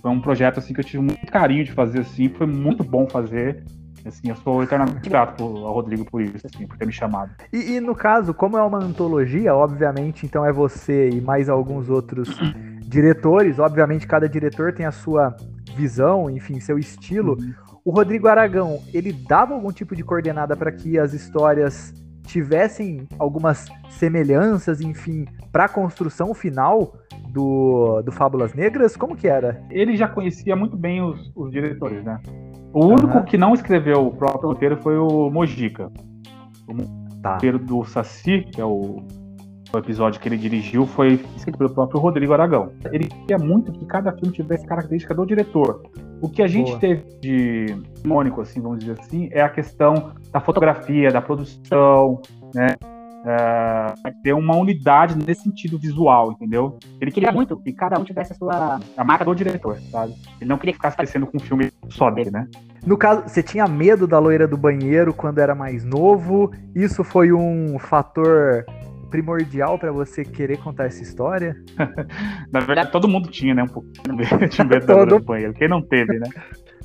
foi 0.00 0.10
um 0.10 0.22
projeto, 0.22 0.56
assim, 0.56 0.72
que 0.72 0.80
eu 0.80 0.84
tive 0.84 1.02
muito 1.02 1.26
carinho 1.26 1.66
de 1.66 1.72
fazer, 1.72 2.00
assim. 2.00 2.30
Foi 2.30 2.46
muito 2.46 2.82
bom 2.82 3.06
fazer. 3.06 3.62
Assim, 4.06 4.30
eu 4.30 4.36
sou 4.36 4.62
eternamente 4.62 5.06
grato 5.06 5.44
ao 5.44 5.74
Rodrigo 5.74 6.06
por 6.06 6.22
isso, 6.22 6.46
assim, 6.46 6.66
por 6.66 6.78
ter 6.78 6.86
me 6.86 6.92
chamado. 6.94 7.30
E, 7.52 7.74
e, 7.74 7.80
no 7.80 7.94
caso, 7.94 8.32
como 8.32 8.56
é 8.56 8.62
uma 8.62 8.78
antologia, 8.78 9.54
obviamente, 9.54 10.24
então 10.24 10.46
é 10.46 10.52
você 10.52 11.10
e 11.10 11.20
mais 11.20 11.50
alguns 11.50 11.90
outros 11.90 12.30
diretores. 12.88 13.58
Obviamente, 13.58 14.06
cada 14.06 14.26
diretor 14.26 14.72
tem 14.72 14.86
a 14.86 14.90
sua 14.90 15.36
visão, 15.76 16.30
enfim, 16.30 16.60
seu 16.60 16.78
estilo. 16.78 17.36
Uhum. 17.38 17.54
O 17.84 17.90
Rodrigo 17.90 18.28
Aragão, 18.28 18.80
ele 18.92 19.12
dava 19.12 19.54
algum 19.54 19.70
tipo 19.70 19.94
de 19.94 20.02
coordenada 20.02 20.56
para 20.56 20.72
que 20.72 20.98
as 20.98 21.12
histórias 21.12 21.92
tivessem 22.26 23.06
algumas 23.18 23.66
semelhanças, 23.90 24.80
enfim, 24.80 25.26
para 25.52 25.66
a 25.66 25.68
construção 25.68 26.34
final 26.34 26.94
do, 27.28 28.00
do 28.02 28.10
Fábulas 28.10 28.54
Negras? 28.54 28.96
Como 28.96 29.16
que 29.16 29.28
era? 29.28 29.62
Ele 29.70 29.96
já 29.96 30.08
conhecia 30.08 30.56
muito 30.56 30.76
bem 30.76 31.02
os, 31.02 31.30
os 31.34 31.50
diretores, 31.50 32.02
né? 32.02 32.18
O 32.72 32.86
único 32.86 33.18
uhum. 33.18 33.24
que 33.24 33.36
não 33.36 33.54
escreveu 33.54 34.06
o 34.06 34.14
próprio 34.14 34.48
roteiro 34.48 34.76
foi 34.82 34.96
o 34.96 35.30
Mojica. 35.30 35.92
O 36.66 37.20
tá. 37.20 37.34
roteiro 37.34 37.58
do 37.58 37.84
Saci, 37.84 38.46
que 38.50 38.60
é 38.60 38.64
o, 38.64 39.04
o, 39.76 39.78
episódio 39.78 40.20
que 40.20 40.28
ele 40.28 40.36
dirigiu, 40.36 40.86
foi 40.86 41.24
escrito 41.36 41.58
pelo 41.58 41.70
próprio 41.70 42.00
Rodrigo 42.00 42.32
Aragão. 42.32 42.72
Ele 42.92 43.06
queria 43.06 43.38
muito 43.38 43.72
que 43.72 43.84
cada 43.86 44.12
filme 44.12 44.32
tivesse 44.32 44.66
característica 44.66 45.14
do 45.14 45.24
diretor. 45.26 45.82
O 46.20 46.28
que 46.28 46.42
a 46.42 46.46
gente 46.46 46.68
Boa. 46.68 46.78
teve 46.78 47.04
de 47.20 47.76
mônico, 48.04 48.40
assim, 48.40 48.60
vamos 48.60 48.78
dizer 48.78 48.98
assim, 48.98 49.28
é 49.32 49.42
a 49.42 49.48
questão 49.48 50.12
da 50.32 50.40
fotografia, 50.40 51.10
da 51.10 51.20
produção, 51.20 52.20
né? 52.54 52.68
uh, 53.24 54.22
ter 54.22 54.32
uma 54.34 54.54
unidade 54.56 55.16
nesse 55.16 55.42
sentido 55.42 55.78
visual, 55.78 56.32
entendeu? 56.32 56.78
Ele 57.00 57.10
queria 57.10 57.32
muito 57.32 57.56
que 57.56 57.72
cada 57.72 57.98
um 57.98 58.04
tivesse 58.04 58.32
a 58.32 58.36
sua 58.36 58.80
a 58.96 59.04
marca 59.04 59.24
do 59.24 59.34
diretor, 59.34 59.78
sabe? 59.90 60.14
Ele 60.40 60.48
não 60.48 60.58
queria 60.58 60.72
que 60.72 60.78
ficasse 60.78 60.96
crescendo 60.96 61.26
com 61.26 61.38
um 61.38 61.40
filme 61.40 61.72
só 61.88 62.10
dele, 62.10 62.30
né? 62.30 62.46
No 62.86 62.98
caso, 62.98 63.22
você 63.26 63.42
tinha 63.42 63.66
medo 63.66 64.06
da 64.06 64.18
loira 64.18 64.46
do 64.46 64.58
banheiro 64.58 65.14
quando 65.14 65.38
era 65.38 65.54
mais 65.54 65.84
novo? 65.84 66.52
Isso 66.74 67.02
foi 67.02 67.32
um 67.32 67.78
fator 67.78 68.66
primordial 69.04 69.78
para 69.78 69.92
você 69.92 70.24
querer 70.24 70.58
contar 70.58 70.86
essa 70.86 71.02
história? 71.02 71.56
Na 72.52 72.60
verdade, 72.60 72.90
todo 72.90 73.08
mundo 73.08 73.28
tinha, 73.28 73.54
né? 73.54 73.62
Um 73.62 73.68
pouco 73.68 73.88
de 73.92 74.64
medo 74.64 74.86
da 74.86 74.94
loira 74.94 75.18
do 75.18 75.24
banheiro. 75.24 75.54
Quem 75.54 75.68
não 75.68 75.82
teve, 75.82 76.18
né? 76.18 76.28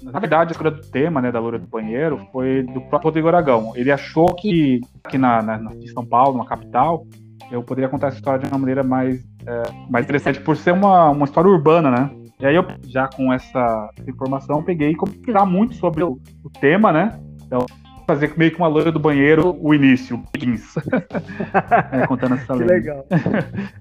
Na 0.01 0.19
verdade, 0.19 0.49
a 0.49 0.51
escolha 0.51 0.71
do 0.71 0.81
tema, 0.81 1.21
né, 1.21 1.31
da 1.31 1.39
Loura 1.39 1.59
do 1.59 1.67
Banheiro, 1.67 2.25
foi 2.31 2.63
do 2.63 2.79
próprio 2.81 3.09
Rodrigo 3.09 3.27
Aragão. 3.27 3.73
Ele 3.75 3.91
achou 3.91 4.33
que 4.33 4.79
aqui 5.03 5.17
na, 5.17 5.41
na, 5.41 5.57
na 5.57 5.71
São 5.93 6.05
Paulo, 6.05 6.37
na 6.37 6.45
capital, 6.45 7.05
eu 7.51 7.61
poderia 7.61 7.89
contar 7.89 8.07
essa 8.07 8.17
história 8.17 8.39
de 8.39 8.47
uma 8.47 8.57
maneira 8.57 8.83
mais, 8.83 9.21
é, 9.45 9.63
mais 9.89 10.05
interessante, 10.05 10.39
por 10.39 10.55
ser 10.55 10.71
uma, 10.71 11.09
uma 11.09 11.25
história 11.25 11.49
urbana, 11.49 11.91
né? 11.91 12.09
E 12.39 12.45
aí 12.45 12.55
eu, 12.55 12.65
já 12.87 13.09
com 13.09 13.33
essa 13.33 13.89
informação, 14.07 14.63
peguei 14.63 14.93
e 14.93 15.31
a 15.37 15.45
muito 15.45 15.75
sobre 15.75 16.03
o, 16.03 16.17
o 16.43 16.49
tema, 16.61 16.93
né? 16.93 17.19
Então, 17.45 17.65
fazer 18.09 18.33
meio 18.35 18.49
que 18.49 18.57
uma 18.57 18.67
loira 18.67 18.91
do 18.91 18.99
banheiro 18.99 19.55
o 19.61 19.71
início, 19.71 20.17
o 20.17 20.23
é, 21.95 22.07
contando 22.07 22.33
essa 22.33 22.55
lenda. 22.55 22.73
Legal, 22.73 23.05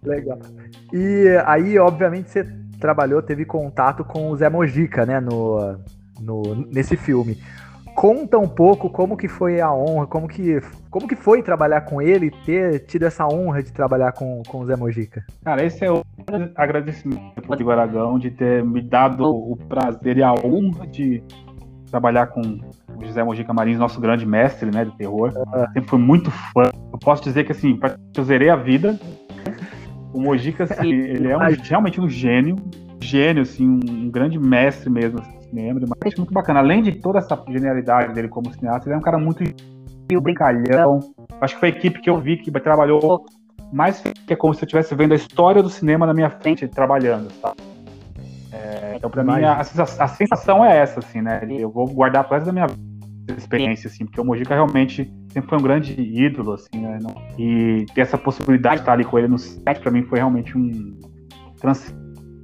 legal. 0.03 0.39
E 0.93 1.29
aí, 1.47 1.79
obviamente, 1.79 2.29
você 2.29 2.47
trabalhou, 2.79 3.23
teve 3.23 3.47
contato 3.47 4.05
com 4.05 4.31
o 4.31 4.37
Zé 4.37 4.51
Mojica, 4.51 5.07
né, 5.07 5.19
no, 5.19 5.79
no, 6.21 6.67
nesse 6.71 6.95
filme. 6.95 7.39
Conta 7.95 8.39
um 8.39 8.47
pouco 8.47 8.91
como 8.91 9.17
que 9.17 9.29
foi 9.29 9.63
a 9.63 9.73
honra, 9.73 10.07
como 10.07 10.29
que, 10.29 10.61
como 10.91 11.09
que 11.09 11.17
foi 11.17 11.43
trabalhar 11.43 11.81
com 11.81 12.03
ele, 12.03 12.31
ter 12.45 12.81
tido 12.81 13.07
essa 13.07 13.27
honra 13.27 13.63
de 13.63 13.73
trabalhar 13.73 14.13
com, 14.13 14.43
com 14.47 14.61
o 14.61 14.67
Zé 14.67 14.77
Mojica. 14.77 15.25
Cara, 15.43 15.65
esse 15.65 15.87
é 15.87 15.91
o 15.91 16.05
agradecimento 16.55 17.43
Rodrigo 17.47 17.71
Aragão 17.71 18.19
de 18.19 18.31
ter 18.31 18.63
me 18.63 18.83
dado 18.83 19.25
o 19.25 19.57
prazer 19.57 20.19
e 20.19 20.23
a 20.23 20.33
honra 20.33 20.87
de 20.87 21.23
trabalhar 21.91 22.29
com 22.29 22.41
o 22.41 23.05
José 23.05 23.23
Mojica 23.23 23.53
Marins, 23.53 23.79
nosso 23.79 24.01
grande 24.01 24.27
mestre, 24.27 24.71
né, 24.71 24.85
do 24.85 24.93
terror. 24.93 25.33
Ah. 25.53 25.67
Sempre 25.73 25.89
fui 25.89 25.99
muito 25.99 26.31
fã. 26.31 26.71
Eu 26.93 26.99
posso 26.99 27.23
dizer 27.23 27.45
que, 27.45 27.53
assim, 27.53 27.79
eu 28.17 28.25
zerei 28.25 28.51
a 28.51 28.57
vida. 28.57 28.99
O 30.13 30.21
Mojica, 30.21 30.65
assim, 30.65 30.89
ele 30.89 31.29
é 31.29 31.37
um, 31.37 31.41
realmente 31.63 32.01
um 32.01 32.09
gênio, 32.09 32.57
gênio, 33.01 33.43
assim, 33.43 33.67
um 33.67 34.11
grande 34.11 34.39
mestre 34.39 34.91
mesmo, 34.91 35.21
assim 35.21 35.39
cinema, 35.49 35.81
mas 36.03 36.15
muito 36.15 36.33
bacana. 36.33 36.61
Além 36.61 36.83
de 36.83 36.93
toda 36.93 37.19
essa 37.19 37.43
genialidade 37.49 38.15
dele 38.15 38.29
como 38.29 38.53
cineasta, 38.53 38.89
ele 38.89 38.95
é 38.95 38.99
um 38.99 39.03
cara 39.03 39.19
muito 39.19 39.43
brincalhão. 40.23 41.01
Acho 41.41 41.55
que 41.55 41.61
foi 41.61 41.69
a 41.71 41.73
equipe 41.73 42.01
que 42.01 42.09
eu 42.09 42.21
vi 42.21 42.37
que 42.37 42.51
trabalhou 42.51 43.25
mais 43.73 44.01
que 44.01 44.33
é 44.33 44.37
como 44.37 44.55
se 44.55 44.63
eu 44.63 44.67
estivesse 44.67 44.95
vendo 44.95 45.13
a 45.13 45.17
história 45.17 45.63
do 45.63 45.69
cinema 45.69 46.07
na 46.07 46.15
minha 46.15 46.31
frente 46.31 46.67
trabalhando, 46.67 47.29
tá? 47.41 47.53
É, 48.81 48.97
então, 48.97 49.11
pra 49.11 49.25
mim, 49.25 49.43
a, 49.45 49.61
a, 49.61 50.09
sensação 50.09 50.65
é 50.65 50.79
essa, 50.79 51.01
assim, 51.01 51.21
né? 51.21 51.41
Eu 51.49 51.71
vou 51.71 51.87
guardar 51.87 52.25
pro 52.25 52.35
resto 52.35 52.47
da 52.47 52.53
minha 52.53 52.67
experiência, 53.37 53.89
assim, 53.89 54.05
porque 54.05 54.21
o 54.21 54.25
Mojica 54.25 54.55
realmente 54.55 55.13
sempre 55.33 55.49
foi 55.49 55.59
um 55.59 55.63
grande 55.63 56.01
ídolo, 56.01 56.53
assim, 56.53 56.81
né? 56.81 56.99
E 57.39 57.87
ter 57.95 58.03
essa 58.03 58.17
possibilidade 58.17 58.77
de 58.77 58.83
estar 58.83 58.93
ali 58.93 59.05
com 59.05 59.19
ele 59.19 59.29
no 59.29 59.39
set, 59.39 59.81
pra 59.81 59.91
mim, 59.91 60.03
foi 60.05 60.19
realmente 60.19 60.57
um 60.57 60.99
trans 61.61 61.95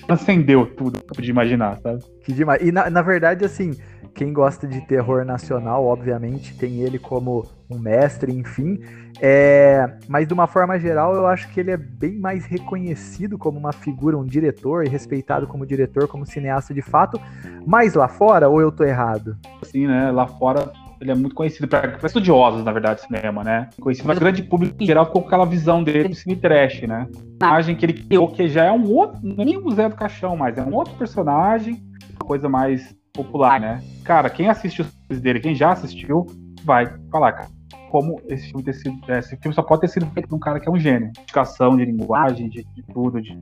transcendeu 0.07 0.67
tudo 0.67 0.99
que 0.99 1.11
eu 1.11 1.17
podia 1.17 1.31
imaginar, 1.31 1.81
sabe? 1.81 2.05
Que 2.25 2.33
demais. 2.33 2.61
E 2.63 2.71
na, 2.71 2.91
na 2.91 3.01
verdade, 3.01 3.45
assim, 3.45 3.71
quem 4.15 4.33
gosta 4.33 4.67
de 4.67 4.81
terror 4.83 5.25
nacional, 5.25 5.85
obviamente, 5.85 6.57
tem 6.57 6.81
ele 6.81 6.99
como 6.99 7.47
um 7.69 7.79
mestre, 7.79 8.33
enfim. 8.33 8.79
É, 9.21 9.97
mas 10.09 10.29
de 10.29 10.33
uma 10.33 10.47
forma 10.47 10.79
geral, 10.79 11.15
eu 11.15 11.27
acho 11.27 11.49
que 11.51 11.59
ele 11.59 11.73
é 11.73 11.77
bem 11.77 12.19
mais 12.19 12.47
reconhecido 12.47 13.37
como 13.37 13.59
uma 13.59 13.73
figura, 13.73 14.17
um 14.17 14.25
diretor, 14.25 14.87
e 14.87 14.89
respeitado 14.89 15.47
como 15.47 15.67
diretor, 15.67 16.07
como 16.07 16.25
cineasta 16.25 16.73
de 16.73 16.81
fato. 16.81 17.21
Mas 17.67 17.95
lá 17.95 18.07
fora, 18.07 18.49
ou 18.49 18.61
eu 18.61 18.71
tô 18.71 18.85
errado? 18.85 19.37
Sim, 19.63 19.89
né? 19.89 20.11
Lá 20.13 20.27
fora 20.27 20.73
ele 21.01 21.11
é 21.11 21.15
muito 21.15 21.35
conhecido 21.35 21.67
para 21.67 21.99
estudiosos, 22.03 22.65
na 22.65 22.73
verdade, 22.73 23.01
de 23.01 23.07
cinema, 23.07 23.43
né? 23.43 23.69
Conhecido, 23.81 24.07
mas 24.07 24.17
o 24.17 24.21
grande 24.21 24.43
público 24.43 24.77
em 24.81 24.87
geral 24.87 25.07
ficou 25.07 25.23
com 25.23 25.29
aquela 25.29 25.45
visão 25.45 25.83
dele 25.83 26.09
do 26.09 26.15
cine 26.15 26.37
trash, 26.37 26.83
né? 26.83 27.09
A 27.43 27.47
imagem 27.47 27.77
que 27.77 27.85
ele 27.85 27.95
criou, 27.95 28.29
que 28.29 28.49
já 28.49 28.65
é 28.65 28.73
um 28.73 28.89
outro, 28.91 29.19
nem 29.23 29.59
o 29.59 29.71
Zé 29.73 29.89
do 29.89 29.97
Caixão, 29.97 30.37
mas 30.37 30.57
é 30.57 30.63
um 30.63 30.73
outro 30.73 30.95
personagem, 30.95 31.83
uma 32.11 32.27
coisa 32.27 32.49
mais 32.49 32.97
popular, 33.15 33.61
né? 33.61 33.81
Cara, 34.05 34.29
quem 34.29 34.49
assiste 34.49 34.83
os 34.83 34.89
filmes 34.89 35.23
dele, 35.23 35.41
quem 35.41 35.55
já 35.55 35.73
assistiu, 35.73 36.27
vai 36.65 36.93
falar, 37.11 37.33
cara, 37.33 37.49
como 37.91 38.21
esse 38.29 38.49
filme 38.49 38.65
ter 38.65 38.75
sido. 38.75 38.99
Esse 39.09 39.37
filme 39.37 39.55
só 39.55 39.63
pode 39.63 39.83
ter 39.83 39.89
sido 39.89 40.07
feito 40.07 40.29
por 40.29 40.37
um 40.37 40.41
cara 40.41 40.59
que 40.59 40.69
é 40.69 40.73
um 40.73 40.79
gênio. 40.79 41.13
De 41.13 41.21
educação, 41.21 41.77
de 41.77 41.85
linguagem, 41.85 42.49
de, 42.49 42.65
de 42.65 42.83
tudo, 42.93 43.23
de 43.23 43.41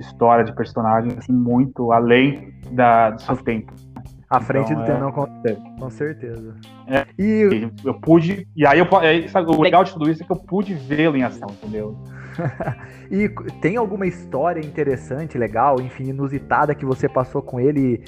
história, 0.00 0.44
de 0.44 0.52
personagem, 0.52 1.12
assim, 1.16 1.32
muito 1.32 1.92
além 1.92 2.52
da, 2.72 3.10
do 3.10 3.22
seu 3.22 3.36
tempo. 3.36 3.72
À 4.28 4.40
frente 4.40 4.72
então, 4.72 4.84
do 4.84 4.90
é... 4.90 4.94
tempo, 4.94 5.12
com, 5.12 5.80
com 5.80 5.90
certeza. 5.90 6.56
É, 6.88 7.06
e 7.16 7.70
eu 7.84 7.94
pude. 7.94 8.48
E 8.56 8.66
aí 8.66 8.80
eu 8.80 8.88
é, 9.00 9.28
sabe, 9.28 9.48
o 9.48 9.62
legal 9.62 9.84
de 9.84 9.92
tudo 9.92 10.10
isso 10.10 10.24
é 10.24 10.26
que 10.26 10.32
eu 10.32 10.36
pude 10.36 10.74
vê-lo 10.74 11.16
em 11.16 11.22
ação, 11.22 11.48
entendeu? 11.50 11.96
e 13.10 13.28
tem 13.60 13.76
alguma 13.76 14.06
história 14.06 14.60
interessante, 14.60 15.38
legal, 15.38 15.80
enfim, 15.80 16.08
inusitada 16.08 16.74
que 16.74 16.84
você 16.84 17.08
passou 17.08 17.42
com 17.42 17.60
ele 17.60 18.02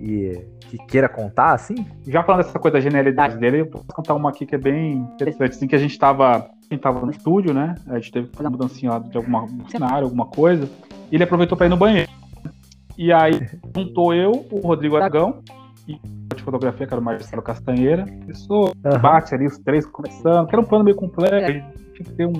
e 0.00 0.44
que 0.68 0.78
queira 0.78 1.08
contar, 1.08 1.52
assim? 1.52 1.86
Já 2.06 2.22
falando 2.22 2.44
dessa 2.44 2.58
coisa 2.58 2.76
da 2.76 2.80
genialidade 2.80 3.38
dele, 3.38 3.60
eu 3.60 3.66
posso 3.66 3.86
contar 3.86 4.14
uma 4.14 4.30
aqui 4.30 4.44
que 4.44 4.54
é 4.54 4.58
bem 4.58 4.94
interessante, 4.94 5.50
assim, 5.52 5.66
que 5.66 5.76
a 5.76 5.78
gente 5.78 5.98
tava, 5.98 6.38
a 6.38 6.50
gente 6.70 6.80
tava 6.80 7.04
no 7.04 7.10
estúdio, 7.10 7.54
né? 7.54 7.74
A 7.86 7.98
gente 7.98 8.12
teve 8.12 8.28
uma 8.38 8.50
mudancinha 8.50 8.92
lá 8.92 8.98
de 8.98 9.16
alguma 9.16 9.46
cenário, 9.68 10.04
alguma 10.04 10.26
coisa, 10.26 10.68
e 11.10 11.14
ele 11.14 11.24
aproveitou 11.24 11.56
para 11.56 11.66
ir 11.66 11.70
no 11.70 11.76
banheiro. 11.76 12.10
E 12.98 13.12
aí 13.12 13.48
juntou 13.74 14.12
eu, 14.14 14.46
o 14.50 14.60
Rodrigo 14.60 14.96
Aragão, 14.96 15.42
e 15.86 15.98
de 16.34 16.42
fotografia, 16.42 16.86
que 16.86 16.92
era 16.92 17.00
o 17.00 17.04
Marcelo 17.04 17.42
Castanheira. 17.42 18.04
Pessoa, 18.26 18.72
uhum. 18.84 18.98
bate 18.98 19.34
ali 19.34 19.46
os 19.46 19.58
três 19.58 19.86
começando, 19.86 20.46
que 20.48 20.54
era 20.54 20.60
um 20.60 20.66
plano 20.66 20.84
meio 20.84 20.96
complexo, 20.96 21.62
tinha 21.96 22.08
que 22.08 22.16
ter 22.16 22.26
um 22.26 22.32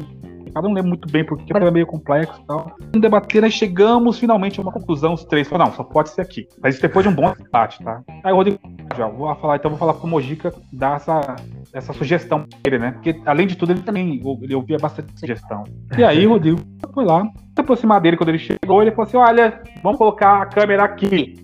cada 0.56 0.68
um 0.68 0.72
lembra 0.72 0.88
muito 0.88 1.12
bem 1.12 1.22
porque 1.22 1.54
era 1.54 1.70
meio 1.70 1.86
complexo 1.86 2.40
e 2.40 2.46
tal. 2.46 2.74
Debater, 2.92 3.44
aí 3.44 3.50
chegamos 3.50 4.18
finalmente 4.18 4.58
a 4.58 4.62
uma 4.62 4.72
conclusão, 4.72 5.12
os 5.12 5.22
três 5.24 5.46
falaram, 5.46 5.70
não, 5.70 5.76
só 5.76 5.84
pode 5.84 6.08
ser 6.08 6.22
aqui. 6.22 6.48
Mas 6.62 6.78
depois 6.78 7.04
de 7.04 7.12
um 7.12 7.14
bom 7.14 7.30
debate, 7.34 7.84
tá? 7.84 8.02
Aí 8.24 8.32
o 8.32 8.36
Rodrigo, 8.36 8.58
já 8.96 9.06
vou 9.06 9.34
falar, 9.36 9.56
então 9.56 9.70
vou 9.70 9.78
falar 9.78 9.92
pro 9.92 10.08
Mojica 10.08 10.54
dar 10.72 10.96
essa, 10.96 11.36
essa 11.74 11.92
sugestão 11.92 12.46
pra 12.48 12.58
ele, 12.64 12.78
né? 12.78 12.92
Porque 12.92 13.20
além 13.26 13.46
de 13.46 13.54
tudo, 13.54 13.72
ele 13.72 13.82
também 13.82 14.18
ele 14.40 14.54
ouvia 14.54 14.78
bastante 14.78 15.12
sugestão. 15.20 15.64
E 15.98 16.02
aí 16.02 16.26
o 16.26 16.30
Rodrigo 16.30 16.58
foi 16.94 17.04
lá, 17.04 17.22
se 17.24 17.60
aproximar 17.60 18.00
dele 18.00 18.16
quando 18.16 18.30
ele 18.30 18.38
chegou, 18.38 18.80
ele 18.80 18.92
falou 18.92 19.06
assim: 19.06 19.18
olha, 19.18 19.60
vamos 19.82 19.98
colocar 19.98 20.40
a 20.40 20.46
câmera 20.46 20.84
aqui. 20.84 21.34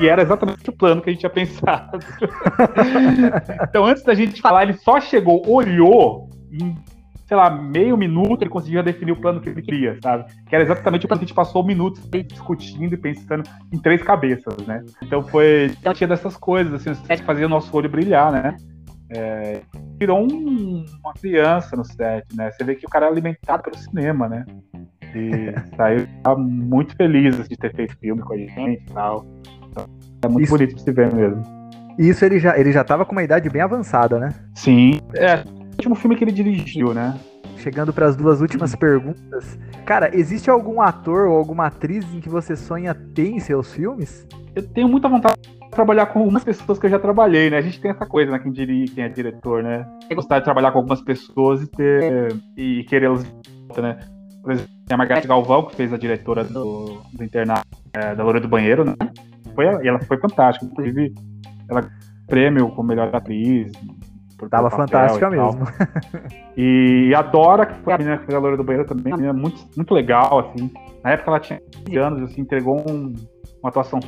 E 0.00 0.08
era 0.08 0.22
exatamente 0.22 0.70
o 0.70 0.72
plano 0.72 1.02
que 1.02 1.10
a 1.10 1.12
gente 1.12 1.20
tinha 1.20 1.30
pensado. 1.30 1.98
então, 3.68 3.84
antes 3.84 4.02
da 4.02 4.14
gente 4.14 4.40
falar, 4.40 4.62
ele 4.62 4.74
só 4.74 4.98
chegou, 5.00 5.42
olhou 5.46 6.30
e 6.50 6.74
sei 7.26 7.36
lá, 7.36 7.50
meio 7.50 7.96
minuto 7.96 8.42
ele 8.42 8.50
conseguia 8.50 8.82
definir 8.82 9.12
o 9.12 9.20
plano 9.20 9.40
que 9.40 9.48
ele 9.48 9.62
queria, 9.62 9.98
sabe? 10.02 10.24
Que 10.46 10.54
era 10.54 10.64
exatamente 10.64 11.04
o 11.04 11.08
que 11.08 11.14
a 11.14 11.18
gente 11.18 11.34
passou 11.34 11.64
minutos 11.64 12.02
discutindo 12.26 12.94
e 12.94 12.96
pensando 12.96 13.42
em 13.72 13.78
três 13.78 14.02
cabeças, 14.02 14.56
né? 14.66 14.84
Então 15.02 15.22
foi. 15.22 15.72
Tinha 15.94 16.08
dessas 16.08 16.36
coisas, 16.36 16.74
assim, 16.74 16.90
o 16.90 16.94
set 16.94 17.22
fazia 17.22 17.46
o 17.46 17.48
nosso 17.48 17.74
olho 17.76 17.88
brilhar, 17.88 18.32
né? 18.32 18.56
É, 19.10 19.60
virou 19.98 20.20
um, 20.20 20.84
uma 21.02 21.12
criança 21.14 21.76
no 21.76 21.84
set, 21.84 22.24
né? 22.34 22.50
Você 22.50 22.64
vê 22.64 22.74
que 22.74 22.86
o 22.86 22.88
cara 22.88 23.06
é 23.06 23.08
alimentado 23.08 23.62
pelo 23.62 23.76
cinema, 23.76 24.28
né? 24.28 24.44
E 25.14 25.54
saiu 25.76 26.06
tá 26.22 26.34
muito 26.34 26.94
feliz 26.96 27.38
assim, 27.38 27.50
de 27.50 27.56
ter 27.56 27.74
feito 27.74 27.96
filme 27.98 28.22
com 28.22 28.34
a 28.34 28.36
gente 28.36 28.82
e 28.82 28.92
tal. 28.92 29.26
Então, 29.70 29.86
é 30.22 30.28
muito 30.28 30.44
Isso. 30.44 30.52
bonito 30.52 30.74
de 30.74 30.82
se 30.82 30.92
ver 30.92 31.14
mesmo. 31.14 31.42
Isso 31.98 32.24
ele 32.24 32.40
já, 32.40 32.58
ele 32.58 32.72
já 32.72 32.82
tava 32.82 33.04
com 33.04 33.12
uma 33.12 33.22
idade 33.22 33.48
bem 33.48 33.62
avançada, 33.62 34.18
né? 34.18 34.30
Sim. 34.54 35.00
É, 35.16 35.44
último 35.84 35.94
filme 35.94 36.16
que 36.16 36.24
ele 36.24 36.32
dirigiu, 36.32 36.94
né? 36.94 37.18
Chegando 37.58 37.92
para 37.92 38.06
as 38.06 38.16
duas 38.16 38.40
últimas 38.40 38.74
perguntas. 38.74 39.58
Cara, 39.84 40.10
existe 40.16 40.48
algum 40.50 40.80
ator 40.80 41.28
ou 41.28 41.36
alguma 41.36 41.66
atriz 41.66 42.04
em 42.14 42.20
que 42.20 42.28
você 42.28 42.56
sonha 42.56 42.94
ter 42.94 43.28
em 43.28 43.38
seus 43.38 43.72
filmes? 43.72 44.26
Eu 44.54 44.66
tenho 44.66 44.88
muita 44.88 45.08
vontade 45.08 45.34
de 45.42 45.70
trabalhar 45.70 46.06
com 46.06 46.20
algumas 46.20 46.42
pessoas 46.42 46.78
que 46.78 46.86
eu 46.86 46.90
já 46.90 46.98
trabalhei, 46.98 47.50
né? 47.50 47.58
A 47.58 47.60
gente 47.60 47.80
tem 47.80 47.90
essa 47.90 48.06
coisa, 48.06 48.32
né? 48.32 48.38
Quem 48.38 48.50
dirige, 48.50 48.94
quem 48.94 49.04
é 49.04 49.08
diretor, 49.08 49.62
né? 49.62 49.86
Gostar 50.14 50.38
de 50.38 50.44
trabalhar 50.44 50.72
com 50.72 50.78
algumas 50.78 51.02
pessoas 51.02 51.62
e 51.62 51.66
ter 51.66 52.34
e 52.56 52.84
querê-las 52.84 53.24
né? 53.76 53.98
Por 54.42 54.52
exemplo, 54.52 54.70
a 54.90 54.96
Margareth 54.96 55.26
Galvão, 55.26 55.66
que 55.66 55.76
fez 55.76 55.92
a 55.92 55.96
diretora 55.98 56.44
do, 56.44 57.00
do 57.12 57.24
internato 57.24 57.66
é, 57.92 58.14
da 58.14 58.22
Loura 58.22 58.40
do 58.40 58.48
Banheiro, 58.48 58.84
né? 58.84 58.94
Foi, 59.54 59.64
e 59.64 59.88
ela 59.88 59.98
foi 60.00 60.18
fantástica. 60.18 60.66
Inclusive, 60.66 61.14
ela 61.68 61.90
prêmio 62.26 62.68
como 62.70 62.88
melhor 62.88 63.14
atriz, 63.14 63.72
Tava 64.48 64.70
fantástica 64.70 65.30
mesmo. 65.30 65.66
E 66.56 67.12
a 67.16 67.20
Dora, 67.20 67.66
que 67.66 67.74
foi 67.80 67.92
a 67.92 67.98
menina 67.98 68.16
que 68.16 68.26
fez 68.26 68.36
a 68.36 68.38
loira 68.38 68.56
do 68.56 68.62
banheiro 68.62 68.86
também, 68.86 69.12
menina 69.12 69.32
muito, 69.32 69.66
muito 69.76 69.92
legal, 69.92 70.38
assim. 70.38 70.70
Na 71.02 71.10
época 71.10 71.30
ela 71.30 71.40
tinha 71.40 71.60
15 71.84 71.98
anos, 71.98 72.22
assim, 72.22 72.42
entregou 72.42 72.80
um, 72.88 73.12
uma 73.60 73.70
atuação 73.70 73.98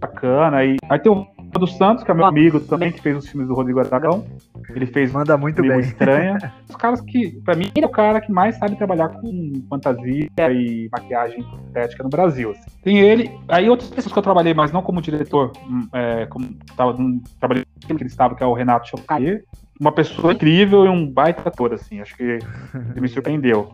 bacana. 0.00 0.64
E 0.64 0.76
aí 0.88 0.98
tem 1.00 1.10
o 1.10 1.26
dos 1.58 1.76
Santos, 1.76 2.04
que 2.04 2.10
é 2.10 2.14
meu 2.14 2.26
amigo 2.26 2.60
também, 2.60 2.92
que 2.92 3.00
fez 3.00 3.16
os 3.16 3.28
filmes 3.28 3.48
do 3.48 3.54
Rodrigo 3.54 3.80
Aragão. 3.80 4.24
Ele 4.70 4.86
fez 4.86 5.12
Manda 5.12 5.36
muito 5.36 5.62
bem. 5.62 5.80
Estranha. 5.80 6.38
Os 6.68 6.76
caras 6.76 7.00
que, 7.00 7.40
pra 7.42 7.54
mim, 7.54 7.70
é 7.74 7.86
o 7.86 7.88
cara 7.88 8.20
que 8.20 8.30
mais 8.32 8.56
sabe 8.56 8.76
trabalhar 8.76 9.08
com 9.08 9.52
fantasia 9.68 10.28
e 10.50 10.88
maquiagem 10.92 11.44
estética 11.66 12.02
no 12.02 12.10
Brasil. 12.10 12.50
Assim. 12.50 12.70
Tem 12.82 12.98
ele, 12.98 13.30
aí 13.48 13.68
outras 13.70 13.90
pessoas 13.90 14.12
que 14.12 14.18
eu 14.18 14.22
trabalhei, 14.22 14.54
mas 14.54 14.72
não 14.72 14.82
como 14.82 15.00
diretor, 15.00 15.52
hum, 15.68 15.88
é, 15.92 16.26
como 16.26 16.48
tava, 16.76 16.96
trabalhei 17.38 17.64
que 17.80 17.92
ele 17.92 18.04
estava, 18.04 18.34
que 18.34 18.42
é 18.42 18.46
o 18.46 18.52
Renato 18.52 18.88
Chopier 18.88 19.44
uma 19.80 19.92
pessoa 19.92 20.32
incrível 20.32 20.84
e 20.86 20.88
um 20.88 21.10
baita 21.10 21.48
ator, 21.48 21.72
assim. 21.72 22.00
Acho 22.00 22.16
que 22.16 22.22
ele 22.22 23.00
me 23.00 23.08
surpreendeu. 23.08 23.72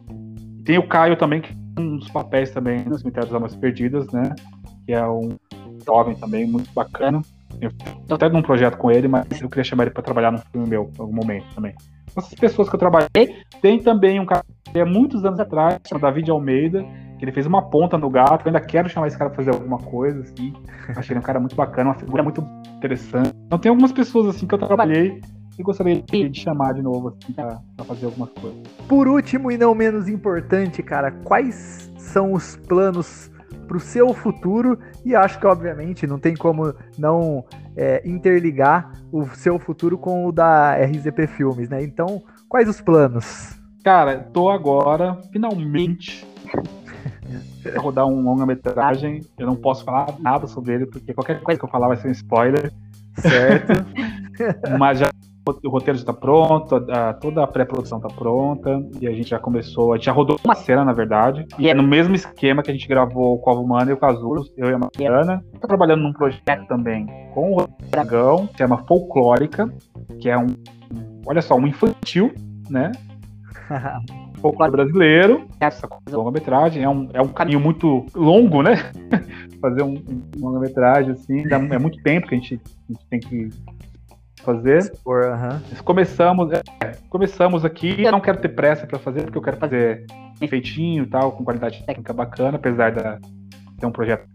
Tem 0.64 0.78
o 0.78 0.86
Caio 0.86 1.16
também, 1.16 1.40
que 1.40 1.55
tem 1.74 1.84
um 1.84 1.96
dos 1.96 2.11
papéis 2.11 2.50
também 2.50 2.84
nas 2.84 3.00
Cemitério 3.00 3.28
das 3.28 3.34
Almas 3.34 3.57
Perdidas, 3.57 4.07
né? 4.12 4.34
Que 4.86 4.92
é 4.92 5.07
um 5.07 5.36
jovem 5.84 6.14
também, 6.14 6.46
muito 6.46 6.72
bacana. 6.72 7.20
Eu 7.61 7.70
tô 8.09 8.14
até 8.14 8.28
num 8.28 8.42
projeto 8.42 8.76
com 8.76 8.90
ele, 8.90 9.09
mas 9.09 9.40
eu 9.40 9.48
queria 9.48 9.64
chamar 9.64 9.84
ele 9.84 9.92
para 9.92 10.03
trabalhar 10.03 10.32
no 10.32 10.38
filme 10.38 10.68
meu 10.68 10.90
em 10.96 11.00
algum 11.00 11.14
momento 11.14 11.46
também. 11.55 11.74
Essas 12.16 12.34
pessoas 12.34 12.68
que 12.68 12.74
eu 12.74 12.78
trabalhei. 12.78 13.42
Tem 13.61 13.78
também 13.78 14.18
um 14.20 14.26
cara 14.26 14.44
que 14.64 14.80
há 14.80 14.86
muitos 14.86 15.24
anos 15.24 15.38
atrás, 15.38 15.78
o 15.92 15.98
David 15.98 16.30
Almeida, 16.30 16.84
que 17.18 17.24
ele 17.24 17.32
fez 17.32 17.46
uma 17.46 17.62
ponta 17.62 17.96
no 17.96 18.11
gato. 18.11 18.46
Eu 18.46 18.48
ainda 18.48 18.61
quero 18.61 18.88
chamar 18.88 19.07
esse 19.07 19.16
cara 19.16 19.30
pra 19.30 19.44
fazer 19.44 19.57
alguma 19.57 19.78
coisa, 19.78 20.20
assim. 20.20 20.53
Achei 20.96 21.14
ele 21.14 21.20
um 21.20 21.22
cara 21.22 21.38
muito 21.38 21.55
bacana, 21.55 21.90
uma 21.90 21.98
figura 21.98 22.22
muito 22.22 22.44
interessante. 22.76 23.32
Então 23.46 23.59
tem 23.59 23.70
algumas 23.70 23.92
pessoas 23.92 24.34
assim 24.34 24.46
que 24.46 24.55
eu 24.55 24.59
trabalhei 24.59 25.20
e 25.62 25.64
gostaria 25.64 26.02
de 26.02 26.40
chamar 26.40 26.74
de 26.74 26.82
novo 26.82 27.08
assim, 27.08 27.32
pra, 27.32 27.60
pra, 27.76 27.84
fazer 27.84 28.06
algumas 28.06 28.30
coisas. 28.30 28.60
Por 28.88 29.08
último 29.08 29.50
e 29.50 29.56
não 29.56 29.74
menos 29.74 30.08
importante, 30.08 30.82
cara, 30.82 31.10
quais 31.10 31.90
são 31.96 32.32
os 32.32 32.56
planos 32.56 33.30
para 33.66 33.76
o 33.76 33.80
seu 33.80 34.12
futuro? 34.12 34.78
E 35.04 35.14
acho 35.14 35.38
que, 35.38 35.46
obviamente, 35.46 36.06
não 36.06 36.18
tem 36.18 36.34
como 36.34 36.74
não 36.98 37.44
é, 37.76 38.02
interligar 38.04 38.92
o 39.10 39.26
seu 39.28 39.58
futuro 39.58 39.96
com 39.96 40.26
o 40.26 40.32
da 40.32 40.74
RZP 40.74 41.26
Filmes, 41.28 41.68
né? 41.68 41.82
Então, 41.82 42.22
quais 42.48 42.68
os 42.68 42.80
planos? 42.80 43.56
Cara, 43.84 44.18
tô 44.32 44.50
agora, 44.50 45.18
finalmente, 45.32 46.26
rodar 47.78 48.06
um 48.06 48.20
longa-metragem. 48.20 49.20
Eu 49.38 49.46
não 49.46 49.56
posso 49.56 49.84
falar 49.84 50.16
nada 50.18 50.46
sobre 50.46 50.74
ele, 50.74 50.86
porque 50.86 51.14
qualquer 51.14 51.40
coisa 51.40 51.58
que 51.58 51.64
eu 51.64 51.70
falar 51.70 51.88
vai 51.88 51.96
ser 51.96 52.08
um 52.08 52.12
spoiler. 52.12 52.72
Certo. 53.16 53.84
Mas 54.78 54.98
já 54.98 55.08
o 55.64 55.68
roteiro 55.68 55.99
já 55.99 56.03
está 56.03 56.12
pronto, 56.12 56.76
a, 56.90 57.14
toda 57.14 57.43
a 57.43 57.47
pré-produção 57.47 57.99
está 57.99 58.09
pronta, 58.09 58.82
e 59.01 59.09
a 59.09 59.11
gente 59.12 59.30
já 59.30 59.38
começou, 59.38 59.93
a 59.93 59.97
gente 59.97 60.07
já 60.07 60.12
rodou 60.12 60.38
uma 60.45 60.55
cena, 60.55 60.84
na 60.84 60.93
verdade, 60.93 61.47
e 61.59 61.68
é 61.68 61.74
no 61.74 61.82
mesmo 61.82 62.14
esquema 62.14 62.62
que 62.62 62.70
a 62.70 62.74
gente 62.74 62.86
gravou 62.86 63.34
o 63.34 63.38
Covo 63.38 63.62
Humano 63.62 63.90
e 63.90 63.95
o 63.95 63.97
Casulo, 63.97 64.45
eu 64.57 64.70
e 64.70 64.74
a 64.74 64.78
Mariana. 64.78 65.45
Estou 65.53 65.68
trabalhando 65.68 66.03
num 66.03 66.12
projeto 66.12 66.66
também 66.68 67.07
com 67.34 67.57
o 67.57 67.68
Dragão, 67.90 68.47
que 68.47 68.59
chama 68.59 68.78
Folclórica, 68.86 69.72
que 70.20 70.28
é 70.28 70.38
um, 70.38 70.47
olha 71.26 71.43
só, 71.43 71.57
um 71.57 71.66
infantil, 71.66 72.32
né? 72.70 72.93
folclore 74.43 74.72
brasileiro, 74.72 75.47
essa 75.61 75.88
longa-metragem, 76.11 76.82
é 76.82 76.88
um, 76.88 77.09
é 77.14 77.22
um 77.22 77.28
caminho 77.28 77.61
muito 77.61 78.05
longo, 78.12 78.61
né? 78.61 78.90
Fazer 79.62 79.82
um, 79.82 79.95
um 80.36 80.40
longa-metragem, 80.40 81.12
assim, 81.12 81.47
dá, 81.47 81.57
é 81.57 81.78
muito 81.78 82.03
tempo 82.03 82.26
que 82.26 82.34
a 82.34 82.38
gente, 82.38 82.61
a 82.88 82.93
gente 82.93 83.07
tem 83.09 83.20
que 83.20 83.49
fazer. 84.43 84.93
Por, 85.03 85.24
uh 85.24 85.32
-huh. 85.32 85.82
Começamos, 85.82 86.53
é, 86.53 86.62
começamos 87.09 87.64
aqui. 87.64 88.03
Eu 88.03 88.12
não 88.12 88.20
quero 88.20 88.38
ter 88.38 88.49
pressa 88.51 88.86
para 88.86 88.99
fazer, 88.99 89.22
porque 89.22 89.38
eu 89.38 89.43
quero 89.43 89.57
fazer 89.57 90.07
feitinho 90.49 91.05
e 91.05 91.07
tal, 91.07 91.32
com 91.32 91.45
qualidade 91.45 91.84
técnica 91.86 92.12
bacana, 92.12 92.57
apesar 92.57 92.90
de 92.90 93.03
ter 93.78 93.86
um 93.86 93.93
projeto 93.93 94.26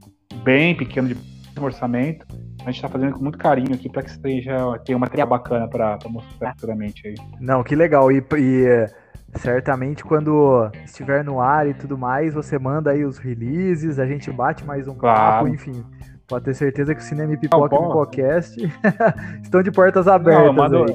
bem 0.43 0.75
pequeno 0.75 1.09
de 1.09 1.17
orçamento. 1.59 2.25
A 2.61 2.71
gente 2.71 2.75
está 2.77 2.89
fazendo 2.89 3.13
com 3.13 3.21
muito 3.21 3.37
carinho 3.37 3.73
aqui 3.73 3.89
para 3.89 4.01
que 4.01 4.11
seja 4.11 4.77
tenha 4.85 4.97
uma 4.97 5.05
material 5.05 5.27
bacana 5.27 5.67
para 5.67 5.97
mostrar 6.09 6.53
futuramente 6.53 7.07
aí. 7.07 7.15
Não, 7.39 7.63
que 7.63 7.75
legal. 7.75 8.11
E, 8.11 8.23
e 8.37 8.87
certamente 9.35 10.03
quando 10.03 10.69
estiver 10.83 11.23
no 11.23 11.39
ar 11.39 11.67
e 11.67 11.73
tudo 11.73 11.97
mais, 11.97 12.33
você 12.33 12.57
manda 12.57 12.91
aí 12.91 13.05
os 13.05 13.17
releases, 13.17 13.99
a 13.99 14.05
gente 14.05 14.31
bate 14.31 14.65
mais 14.65 14.87
um 14.87 14.95
claro. 14.95 15.45
papo, 15.45 15.47
enfim 15.47 15.83
Pode 16.27 16.43
ter 16.43 16.53
certeza 16.53 16.93
que 16.93 17.01
o 17.01 17.03
Cinema 17.03 17.33
e 17.33 17.37
Pipoca 17.37 17.75
e 17.75 17.79
Pipocast 17.79 18.73
estão 19.41 19.63
de 19.63 19.71
portas 19.71 20.07
abertas. 20.07 20.41
Não, 20.41 20.47
eu, 20.47 20.53
mando, 20.53 20.85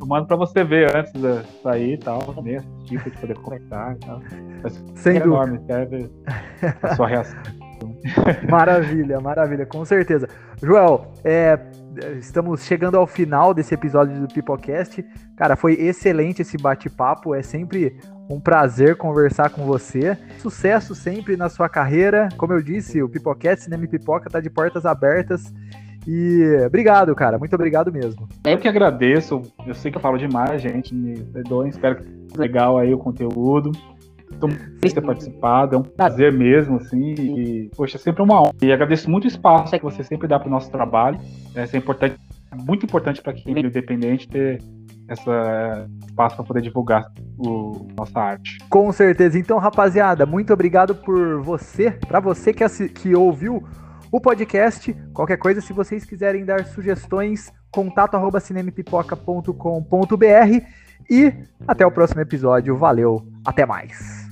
eu 0.00 0.06
mando 0.06 0.26
pra 0.26 0.36
você 0.36 0.62
ver 0.62 0.94
antes 0.94 1.12
de 1.12 1.42
sair 1.62 1.94
e 1.94 1.98
tal, 1.98 2.18
também 2.34 2.56
assistir 2.56 3.00
pra 3.02 3.20
poder 3.20 3.38
comentar 3.38 3.96
e 3.96 3.98
tal. 4.00 4.20
Sem 4.94 5.14
dúvida. 5.14 5.24
enorme, 5.24 5.60
quero 5.66 5.88
ver 5.88 6.10
a 6.82 6.94
sua 6.94 7.08
reação. 7.08 7.38
maravilha, 8.50 9.20
maravilha, 9.20 9.64
com 9.64 9.84
certeza. 9.84 10.28
Joel, 10.62 11.06
é, 11.24 11.58
estamos 12.18 12.64
chegando 12.64 12.96
ao 12.96 13.06
final 13.06 13.54
desse 13.54 13.74
episódio 13.74 14.20
do 14.20 14.28
Pipocast. 14.28 15.04
Cara, 15.36 15.56
foi 15.56 15.74
excelente 15.74 16.42
esse 16.42 16.56
bate-papo. 16.56 17.34
É 17.34 17.42
sempre 17.42 17.98
um 18.28 18.40
prazer 18.40 18.96
conversar 18.96 19.50
com 19.50 19.64
você. 19.64 20.16
Sucesso 20.38 20.94
sempre 20.94 21.36
na 21.36 21.48
sua 21.48 21.68
carreira. 21.68 22.28
Como 22.36 22.52
eu 22.52 22.62
disse, 22.62 23.02
o 23.02 23.08
Pipocast 23.08 23.64
Cinema 23.64 23.84
e 23.84 23.88
Pipoca 23.88 24.30
tá 24.30 24.40
de 24.40 24.50
portas 24.50 24.86
abertas. 24.86 25.52
E 26.06 26.42
obrigado, 26.66 27.14
cara. 27.14 27.38
Muito 27.38 27.54
obrigado 27.54 27.92
mesmo. 27.92 28.28
Eu 28.44 28.58
que 28.58 28.68
agradeço. 28.68 29.42
Eu 29.66 29.74
sei 29.74 29.90
que 29.90 29.96
eu 29.96 30.02
falo 30.02 30.18
demais, 30.18 30.60
gente. 30.60 30.94
Me 30.94 31.18
perdoem. 31.18 31.70
Espero 31.70 31.96
que 31.96 32.38
legal 32.38 32.78
aí 32.78 32.92
o 32.92 32.98
conteúdo. 32.98 33.72
Estou 34.30 34.48
muito 34.48 34.64
feliz 34.80 34.92
ter 34.92 35.00
participado, 35.00 35.76
é 35.76 35.78
um 35.78 35.82
prazer 35.82 36.32
mesmo, 36.32 36.76
assim, 36.76 37.14
e, 37.14 37.70
poxa, 37.76 37.96
é 37.96 38.00
sempre 38.00 38.20
uma 38.20 38.40
honra. 38.40 38.52
E 38.60 38.72
agradeço 38.72 39.08
muito 39.08 39.24
o 39.24 39.28
espaço 39.28 39.76
que 39.76 39.84
você 39.84 40.02
sempre 40.02 40.26
dá 40.26 40.40
para 40.40 40.48
o 40.48 40.50
nosso 40.50 40.70
trabalho. 40.72 41.20
É 41.54 41.76
importante, 41.76 42.16
muito 42.66 42.84
importante 42.84 43.22
para 43.22 43.32
quem 43.32 43.54
é 43.56 43.60
independente 43.60 44.28
ter 44.28 44.60
essa 45.08 45.88
espaço 46.06 46.36
para 46.36 46.44
poder 46.44 46.62
divulgar 46.62 47.12
o 47.38 47.86
nossa 47.96 48.18
arte. 48.18 48.58
Com 48.68 48.90
certeza. 48.92 49.38
Então, 49.38 49.58
rapaziada, 49.58 50.24
muito 50.24 50.52
obrigado 50.52 50.94
por 50.94 51.40
você, 51.42 51.90
para 51.90 52.20
você 52.20 52.52
que, 52.52 52.64
que 52.88 53.14
ouviu 53.14 53.66
o 54.10 54.20
podcast. 54.20 54.94
Qualquer 55.12 55.36
coisa, 55.36 55.60
se 55.60 55.72
vocês 55.72 56.04
quiserem 56.04 56.44
dar 56.44 56.64
sugestões, 56.66 57.52
contato 57.70 58.14
arroba 58.14 58.40
cinemepipoca.com.br 58.40 60.66
e 61.10 61.34
até 61.66 61.84
o 61.84 61.90
próximo 61.90 62.20
episódio. 62.20 62.76
Valeu, 62.76 63.26
até 63.44 63.66
mais. 63.66 64.23